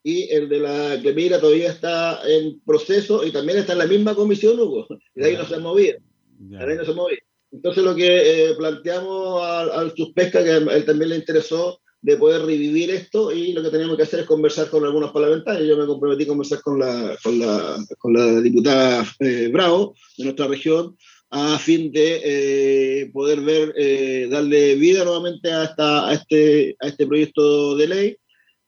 [0.02, 4.14] y el de la Clemira todavía está en proceso y también está en la misma
[4.14, 5.98] comisión, Hugo, y de ahí no se ha movido.
[6.38, 7.20] De ahí no se movido.
[7.52, 12.16] Entonces lo que eh, planteamos al, al Suspesca, que a él también le interesó, de
[12.16, 15.68] poder revivir esto y lo que tenemos que hacer es conversar con algunos parlamentarios.
[15.68, 20.24] Yo me comprometí a conversar con la, con la, con la diputada eh, Bravo de
[20.24, 20.96] nuestra región
[21.34, 26.88] a fin de eh, poder ver, eh, darle vida nuevamente a, esta, a, este, a
[26.88, 28.16] este proyecto de ley.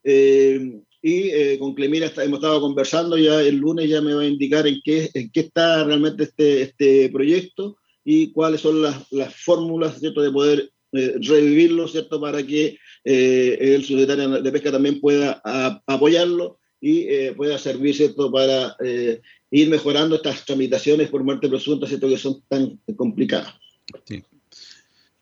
[0.02, 4.26] Eh, y eh, con Clemira hemos estado conversando, ya el lunes ya me va a
[4.26, 9.34] indicar en qué, en qué está realmente este, este proyecto y cuáles son las, las
[9.36, 10.22] fórmulas ¿cierto?
[10.22, 12.18] de poder eh, revivirlo ¿cierto?
[12.18, 18.30] para que eh, el secretario de Pesca también pueda a, apoyarlo y pueda servir ¿cierto?
[18.30, 18.76] para
[19.54, 22.08] ir mejorando estas tramitaciones por muerte presunta ¿cierto?
[22.08, 23.54] que son tan complicadas.
[24.04, 24.24] Sí.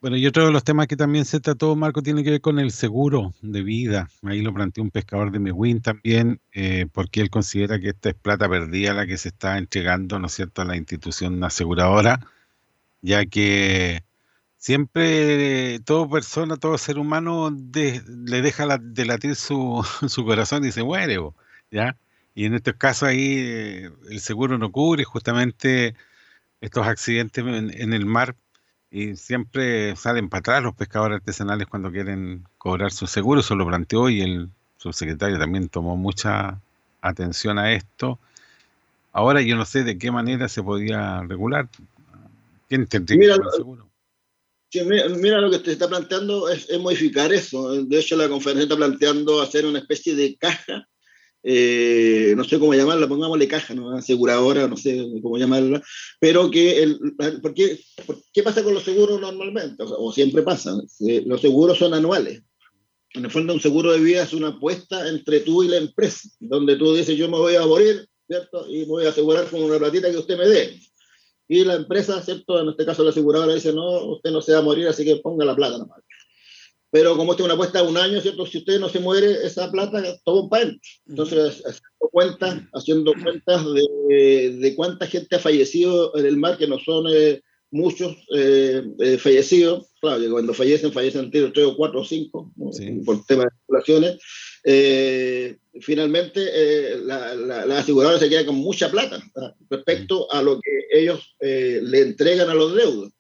[0.01, 2.59] Bueno, y otro de los temas que también se trató, Marco, tiene que ver con
[2.59, 4.09] el seguro de vida.
[4.23, 8.15] Ahí lo planteó un pescador de Mehuín también, eh, porque él considera que esta es
[8.15, 12.27] plata perdida la que se está entregando, ¿no es cierto?, a la institución aseguradora,
[13.03, 14.03] ya que
[14.57, 20.73] siempre todo persona, todo ser humano le deja la, de latir su, su corazón y
[20.73, 21.19] se muere,
[21.71, 21.99] ¿ya?
[22.35, 25.95] Y en estos casos ahí eh, el seguro no cubre justamente
[26.61, 28.37] estos accidentes en, en el mar
[28.93, 33.67] y siempre salen para atrás los pescadores artesanales cuando quieren cobrar su seguro, eso lo
[33.67, 36.61] planteó y el subsecretario también tomó mucha
[37.01, 38.19] atención a esto.
[39.13, 41.69] Ahora yo no sé de qué manera se podía regular.
[42.69, 43.89] ¿Quién tendría mira, el seguro?
[44.75, 47.73] Mira, mira, lo que te está planteando es, es, modificar eso.
[47.85, 50.87] De hecho, la conferencia está planteando hacer una especie de caja
[51.43, 53.91] eh, no sé cómo llamarla, pongámosle caja, ¿no?
[53.91, 55.83] aseguradora, no sé cómo llamarla,
[56.21, 56.99] pero que, el,
[57.43, 59.83] ¿por, qué, por qué pasa con los seguros normalmente?
[59.83, 62.43] O, siempre pasa, eh, los seguros son anuales.
[63.15, 66.29] En el fondo, un seguro de vida es una apuesta entre tú y la empresa,
[66.41, 68.67] donde tú dices, yo me voy a morir, ¿cierto?
[68.69, 70.81] Y voy a asegurar con una platita que usted me dé.
[71.49, 72.59] Y la empresa, ¿cierto?
[72.61, 75.17] En este caso la aseguradora dice, no, usted no se va a morir, así que
[75.17, 76.03] ponga la plata nomás
[76.93, 78.47] pero como esta es una apuesta de un año, ¿cierto?
[78.47, 80.81] Si usted no se muere, esa plata todo para él.
[81.09, 86.69] Entonces, haciendo cuentas, haciendo cuentas de, de, cuánta gente ha fallecido en el mar, que
[86.69, 87.41] no son, eh,
[87.73, 92.53] muchos eh, eh, fallecidos, claro, que cuando fallecen, fallecen entre tres o cuatro o cinco,
[93.05, 94.19] por temas de populaciones,
[94.65, 99.21] eh, finalmente la, la, la, aseguradora se queda con mucha plata
[99.71, 103.11] respecto a lo que ellos le entregan a los deudos.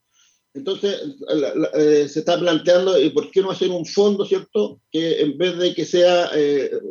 [0.55, 1.01] Entonces,
[1.75, 4.81] eh, se está planteando, ¿y por qué no hacer un fondo, cierto?
[4.91, 6.31] Que en vez de que sea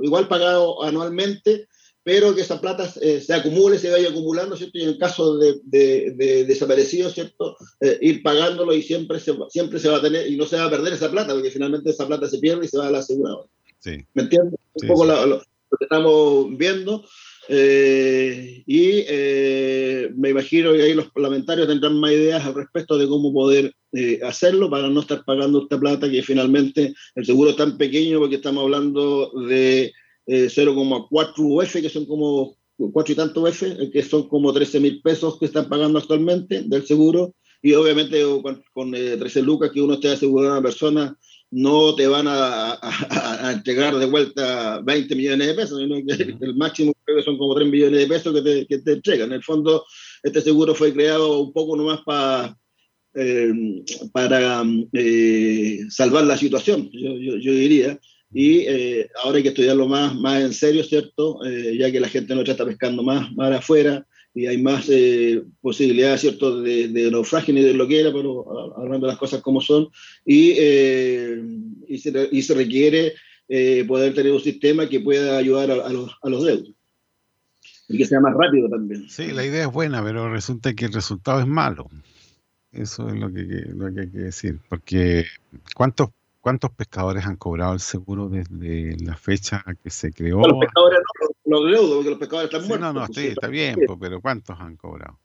[0.02, 1.68] igual pagado anualmente,
[2.04, 4.80] pero que esa plata se acumule, se vaya acumulando, ¿cierto?
[4.80, 7.56] Y en caso de, de, de desaparecidos, ¿cierto?
[8.02, 10.72] ir pagándolo y siempre se, siempre se va a tener, y no se va a
[10.72, 13.48] perder esa plata, porque finalmente esa plata se pierde y se va a la aseguradora.
[14.14, 14.60] ¿Me entiendes?
[14.74, 15.42] Un poco lo,
[15.78, 17.04] que estamos viendo.
[17.48, 23.08] Eh, y eh, me imagino que ahí los parlamentarios tendrán más ideas al respecto de
[23.08, 27.56] cómo poder eh, hacerlo para no estar pagando esta plata que finalmente el seguro es
[27.56, 29.92] tan pequeño porque estamos hablando de
[30.28, 35.38] 0,4 UF, que son como 4 y tanto UF, que son como 13 mil pesos
[35.40, 37.34] que están pagando actualmente del seguro.
[37.64, 41.18] Y obviamente con, con 13 lucas que uno esté asegurado a una persona
[41.52, 46.56] no te van a, a, entregar de vuelta 20 millones de pesos, sino que el
[46.56, 49.28] máximo creo que son como 3 millones de pesos que te, que te entregan.
[49.30, 49.86] En el fondo,
[50.24, 52.58] este seguro fue creado un poco nomás para
[53.14, 53.52] eh,
[54.14, 54.64] para
[54.94, 58.00] eh, salvar la situación, yo, yo, yo diría.
[58.34, 61.44] Y eh, ahora hay que estudiarlo más, más en serio, ¿cierto?
[61.46, 65.44] Eh, ya que la gente no está pescando más, más afuera y hay más eh,
[65.62, 69.42] posibilidades, ¿cierto?, de, de naufragio y de lo que era, pero hablando de las cosas
[69.42, 69.90] como son,
[70.26, 71.42] y, eh,
[71.88, 73.14] y, se, y se, requiere
[73.50, 76.74] eh, poder tener un sistema que pueda ayudar a, a, los, a los deudos.
[77.90, 79.10] Y que sea más rápido también.
[79.10, 81.90] Sí, la idea es buena, pero resulta que el resultado es malo.
[82.72, 83.44] Eso es lo que,
[83.76, 84.60] lo que hay que decir.
[84.70, 85.26] Porque
[85.76, 86.10] ¿cuántos
[86.42, 90.40] ¿Cuántos pescadores han cobrado el seguro desde la fecha que se creó?
[90.40, 91.00] Los pescadores
[91.46, 92.94] no, los, deudos, porque los pescadores están muertos.
[92.94, 95.20] No, no, sí, está bien, pero ¿cuántos han cobrado?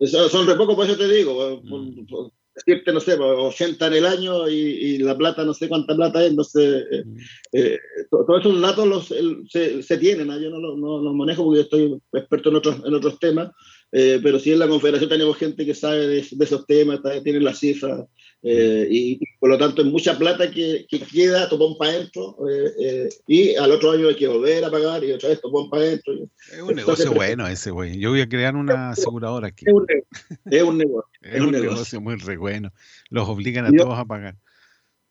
[0.00, 1.60] Son, son re pocos, por eso te digo.
[1.64, 2.06] Mm.
[2.06, 5.94] Por, decirte, no sé, 80 en el año y, y, la plata, no sé cuánta
[5.94, 7.16] plata es, entonces, mm.
[7.52, 7.78] eh,
[8.10, 9.06] todos esos datos los,
[9.50, 10.38] se, se, tienen, ¿no?
[10.40, 13.50] yo no los no, no manejo porque estoy experto en otros, en otros temas,
[13.92, 17.44] eh, pero sí en la confederación tenemos gente que sabe de, de esos temas, tienen
[17.44, 18.06] las cifras,
[18.48, 22.36] eh, y, y, por lo tanto es mucha plata que, que queda topón para adentro
[22.48, 25.68] eh, eh, y al otro año hay que volver a pagar y otra vez topón
[25.68, 26.14] para adentro.
[26.52, 27.98] Es un negocio bueno ese, güey.
[27.98, 29.64] Yo voy a crear una aseguradora aquí.
[29.66, 29.86] Es un,
[30.44, 31.10] es un negocio.
[31.22, 31.70] es, es un, negocio.
[31.72, 32.72] negocio muy re bueno.
[33.10, 34.36] Los obligan a yo, todos a pagar.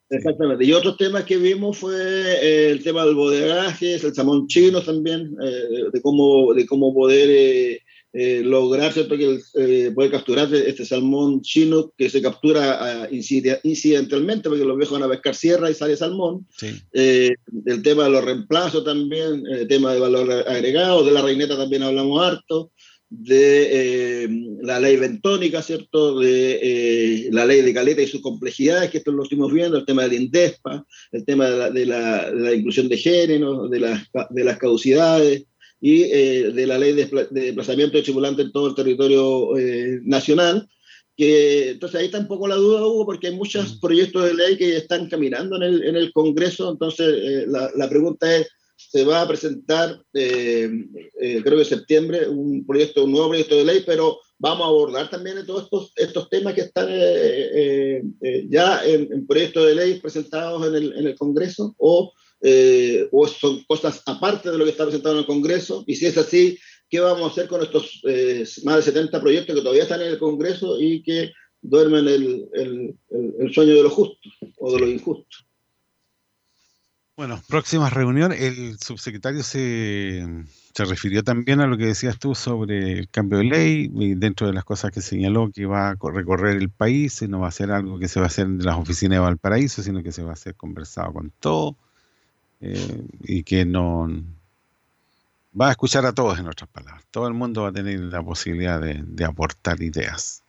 [0.10, 0.64] Exactamente.
[0.64, 6.02] Y otros temas que vimos fue el tema del bodegaje, el salmón chino también, de,
[6.02, 7.82] cómo, de cómo poder
[8.16, 9.18] eh, eh, lograr ¿cierto?
[9.18, 13.14] que eh, puede capturar este salmón chino que se captura uh,
[13.64, 16.48] incidentalmente porque los viejos van a pescar sierra y sale salmón.
[16.58, 16.68] Sí.
[16.94, 17.36] Eh,
[17.66, 21.84] el tema de los reemplazos también, el tema de valor agregado, de la reineta también
[21.84, 22.72] hablamos harto,
[23.10, 24.30] de eh,
[24.62, 26.18] la ley bentónica, ¿cierto?
[26.18, 29.86] De eh, la ley de caleta y sus complejidades, que esto lo estuvimos viendo, el
[29.86, 33.80] tema del INDESPA, el tema de la, de la, de la inclusión de género, de,
[33.80, 35.46] la, de las caducidades
[35.82, 40.00] y eh, de la ley de, de desplazamiento de tripulantes en todo el territorio eh,
[40.04, 40.68] nacional.
[41.18, 44.58] Que, entonces ahí está un poco la duda, Hugo, porque hay muchos proyectos de ley
[44.58, 46.72] que están caminando en el, en el Congreso.
[46.72, 50.70] Entonces eh, la, la, pregunta es, ¿se va a presentar, eh,
[51.22, 54.70] eh, creo que en septiembre, un proyecto, un nuevo proyecto de ley, pero vamos a
[54.70, 56.90] abordar también todos estos, estos temas que están
[58.50, 61.74] ya en, en proyectos de ley presentados en el, en el Congreso?
[61.78, 62.12] ¿O
[62.48, 66.06] eh, o son cosas aparte de lo que está presentado en el Congreso, y si
[66.06, 69.82] es así, ¿qué vamos a hacer con estos eh, más de 70 proyectos que todavía
[69.82, 72.96] están en el Congreso y que duermen el, el,
[73.40, 75.38] el, sueño de lo justo o de lo injusto?
[77.18, 80.24] Bueno, próxima reunión, el subsecretario se,
[80.76, 84.54] se, refirió también a lo que decías tú sobre el cambio de ley dentro de
[84.54, 87.72] las cosas que señaló que va a recorrer el país y no va a ser
[87.72, 90.30] algo que se va a hacer en las oficinas de Valparaíso, sino que se va
[90.30, 91.78] a hacer conversado con todo
[92.62, 94.10] eh, y que no
[95.60, 97.04] va a escuchar a todos en otras palabras.
[97.12, 100.44] Todo el mundo va a tener la posibilidad de, de aportar ideas.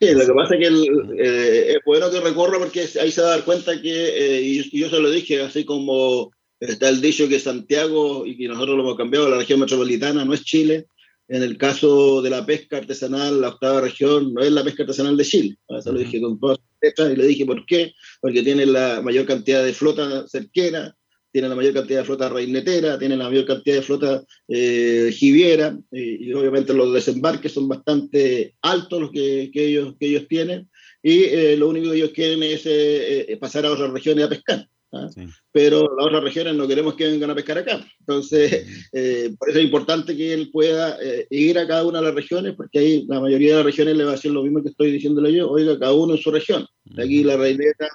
[0.00, 3.20] Sí, lo que pasa es que el, eh, es bueno que recorra porque ahí se
[3.20, 7.00] va a dar cuenta que, eh, y yo se lo dije, así como está el
[7.00, 10.86] dicho que Santiago, y que nosotros lo hemos cambiado, la región metropolitana no es Chile,
[11.28, 15.16] en el caso de la pesca artesanal, la octava región no es la pesca artesanal
[15.16, 15.56] de Chile.
[15.68, 19.24] Eso lo dije con todas letras y le dije por qué, porque tiene la mayor
[19.24, 20.96] cantidad de flota cerquera,
[21.32, 25.76] tiene la mayor cantidad de flota reinetera, tiene la mayor cantidad de flota eh, jiviera,
[25.90, 30.68] eh, y obviamente los desembarques son bastante altos los que, que ellos, que ellos tienen,
[31.02, 34.68] y eh, lo único que ellos quieren es eh, pasar a otras regiones a pescar.
[34.92, 35.08] ¿ah?
[35.50, 37.84] pero las otras regiones no queremos que vengan a pescar acá.
[38.00, 42.06] Entonces, eh, por eso es importante que él pueda eh, ir a cada una de
[42.06, 44.62] las regiones, porque ahí la mayoría de las regiones le va a decir lo mismo
[44.62, 46.66] que estoy diciéndole yo, oiga, cada uno en su región.
[46.96, 47.88] Aquí la reineta,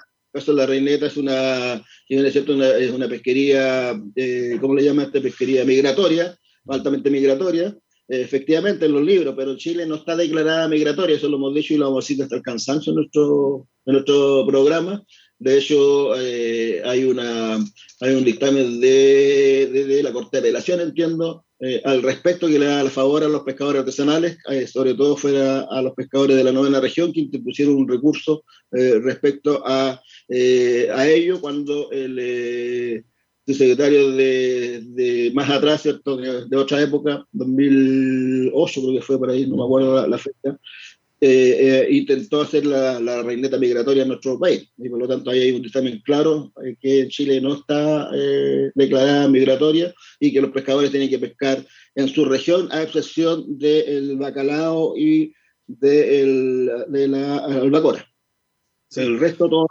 [0.45, 5.21] de la reineta es una, cierto, una, es una pesquería, eh, ¿cómo le llama esta
[5.21, 5.65] pesquería?
[5.65, 7.75] Migratoria, altamente migratoria,
[8.07, 11.77] efectivamente en los libros, pero Chile no está declarada migratoria, eso lo hemos dicho y
[11.77, 15.03] lo hemos decir hasta el cansancio en nuestro, en nuestro programa.
[15.39, 17.55] De hecho, eh, hay, una,
[17.99, 22.65] hay un dictamen de, de, la Corte de Apelación, entiendo, eh, al respecto que le
[22.65, 26.43] da el favor a los pescadores artesanales, eh, sobre todo fuera a los pescadores de
[26.43, 34.81] la novena región, que interpusieron un recurso respecto a, a ello cuando el secretario de,
[34.87, 36.17] de, más atrás, ¿cierto?
[36.17, 40.59] De, otra época, 2008 creo que fue por ahí, no me acuerdo la, fecha,
[41.19, 44.69] eh, eh, intentó hacer la, la, reineta migratoria en nuestro país.
[44.77, 48.11] Y por lo tanto ahí hay un dictamen claro eh, que Chile no está
[48.75, 51.65] declarada migratoria y que los pescadores tienen que pescar
[51.95, 55.33] en su región, a excepción del bacalao y
[55.65, 58.07] de, de la albacora.
[58.95, 59.67] El resto todo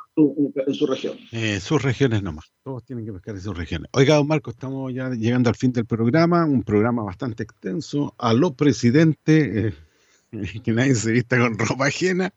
[0.67, 1.17] en su, región.
[1.33, 2.53] Eh, sus regiones nomás.
[2.63, 3.89] Todos tienen que pescar en sus regiones.
[3.95, 6.45] Oiga, don Marco, estamos ya llegando al fin del programa.
[6.45, 8.15] Un programa bastante extenso.
[8.19, 9.75] A lo presidente, eh,
[10.65, 12.33] que nadie se vista con ropa ajena.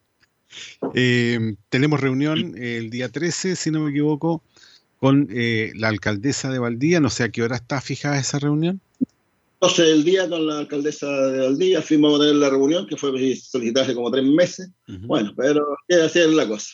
[0.93, 4.41] Eh, tenemos reunión el día 13, si no me equivoco,
[4.99, 6.99] con la alcaldesa de Valdía.
[6.99, 8.81] No sé a qué hora está fijada esa reunión.
[9.61, 13.11] 12 del día con la alcaldesa de Valdía, fuimos a tener la reunión, que fue
[13.35, 14.69] solicitada hace como tres meses.
[14.87, 16.71] Bueno, pero qué hacer la cosa.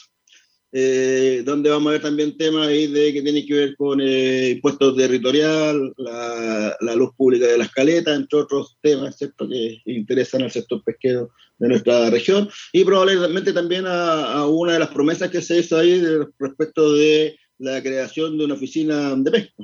[0.72, 4.52] Eh, donde vamos a ver también temas ahí de que tienen que ver con eh,
[4.56, 9.48] impuestos territorial, la, luz pública de las caletas, entre otros temas ¿cierto?
[9.48, 11.30] que interesan al sector pesquero
[11.60, 16.04] de nuestra región, y probablemente también a, una de las promesas que se hizo ahí
[16.40, 19.64] respecto de la creación de una oficina de pesca.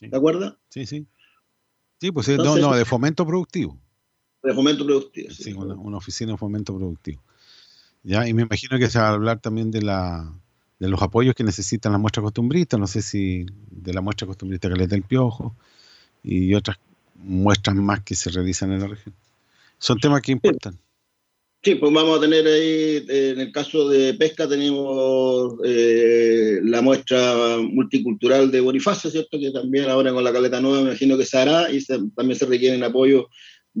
[0.00, 0.56] ¿De acuerdo?
[0.70, 1.06] Sí, sí.
[2.00, 3.78] Sí, pues no, no, de fomento productivo.
[4.42, 5.30] De fomento productivo.
[5.30, 7.22] Sí, una, oficina de fomento productivo.
[8.02, 10.32] Ya, y me imagino que se va a hablar también de la
[10.78, 14.68] de los apoyos que necesitan las muestras costumbristas, no sé si de la muestra costumbrista
[14.68, 15.56] Caleta del Piojo
[16.22, 16.78] y otras
[17.16, 19.14] muestras más que se realizan en la región.
[19.78, 20.78] Son temas que importan.
[21.60, 26.80] Sí, pues vamos a tener ahí, eh, en el caso de pesca tenemos eh, la
[26.82, 29.40] muestra multicultural de Bonifacio, ¿cierto?
[29.40, 32.46] Que también ahora con la caleta nueva me imagino que se hará y también se
[32.46, 33.28] requieren apoyo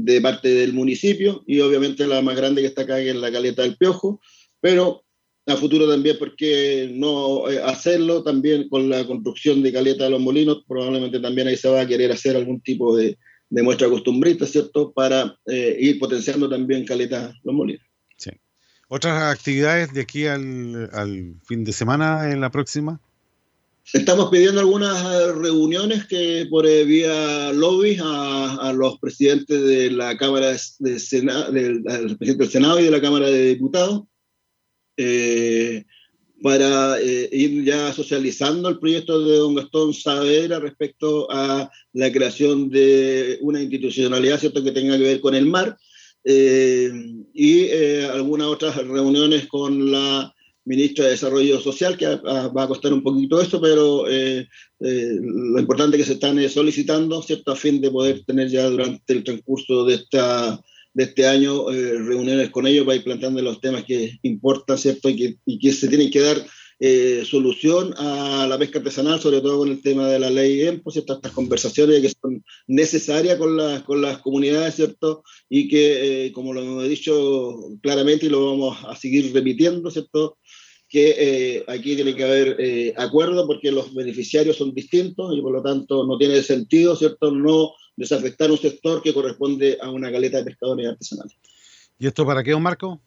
[0.04, 3.32] de parte del municipio y obviamente la más grande que está acá que es la
[3.32, 4.20] caleta del Piojo,
[4.60, 5.04] pero
[5.46, 8.22] a futuro también, ¿por qué no eh, hacerlo?
[8.22, 11.86] También con la construcción de caleta de los molinos, probablemente también ahí se va a
[11.86, 13.16] querer hacer algún tipo de,
[13.50, 14.92] de muestra costumbrista, ¿cierto?
[14.92, 17.82] Para eh, ir potenciando también Caleta Los Molinos.
[18.16, 18.30] Sí.
[18.88, 23.00] ¿Otras actividades de aquí al, fin de semana en la próxima?
[23.92, 30.54] Estamos pidiendo algunas reuniones que por eh, vía lobby a, los presidentes de la Cámara
[30.78, 34.02] de, Senado, del, presidente del Senado y de la Cámara de Diputados.
[34.96, 35.84] Eh,
[36.42, 42.70] para eh, ir ya socializando el proyecto de don Gastón Saavedra respecto a la creación
[42.70, 44.62] de una institucionalidad ¿cierto?
[44.62, 45.76] que tenga que ver con el mar
[46.24, 46.90] eh,
[47.32, 50.32] y eh, algunas otras reuniones con la
[50.68, 54.04] ministra de Desarrollo Social, que va a costar un poquito eso, pero
[54.78, 57.52] lo importante es que se están solicitando, ¿cierto?
[57.52, 60.60] A fin de poder tener ya durante el transcurso de esta
[60.94, 65.08] de este año eh, reuniones con ellos para ir planteando los temas que importan, ¿cierto?
[65.08, 66.44] Y que, se tienen que dar
[66.80, 70.90] eh, solución a la pesca artesanal, sobre todo con el tema de la ley EMPO,
[70.90, 71.14] ¿cierto?
[71.14, 75.22] Estas conversaciones que son necesarias con, las con las comunidades, ¿cierto?
[75.48, 80.37] Y que, eh, como lo hemos dicho claramente y lo vamos a seguir repitiendo, ¿cierto?
[80.88, 86.06] Que aquí tiene que haber acuerdo porque los beneficiarios son distintos y por lo tanto
[86.06, 87.30] no tiene sentido, ¿cierto?
[87.30, 91.36] No desafectar un sector que corresponde a una caleta de pescadores artesanales.
[91.98, 93.00] ¿Y esto para qué, don Marco?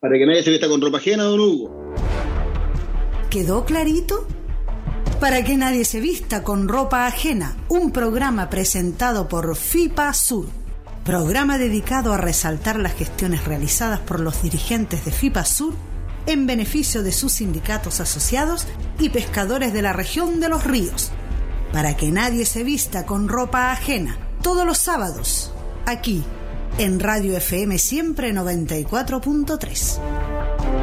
[0.00, 1.94] Para que nadie se vista con ropa ajena, don Hugo.
[3.28, 4.26] ¿Quedó clarito?
[5.20, 10.46] Para que nadie se vista con ropa ajena, un programa presentado por FIPA Sur,
[11.04, 15.74] programa dedicado a resaltar las gestiones realizadas por los dirigentes de FIPA Sur
[16.26, 18.66] en beneficio de sus sindicatos asociados
[18.98, 21.12] y pescadores de la región de los ríos
[21.74, 24.16] para que nadie se vista con ropa ajena.
[24.42, 25.52] Todos los sábados,
[25.86, 26.22] aquí,
[26.78, 30.73] en Radio FM Siempre 94.3.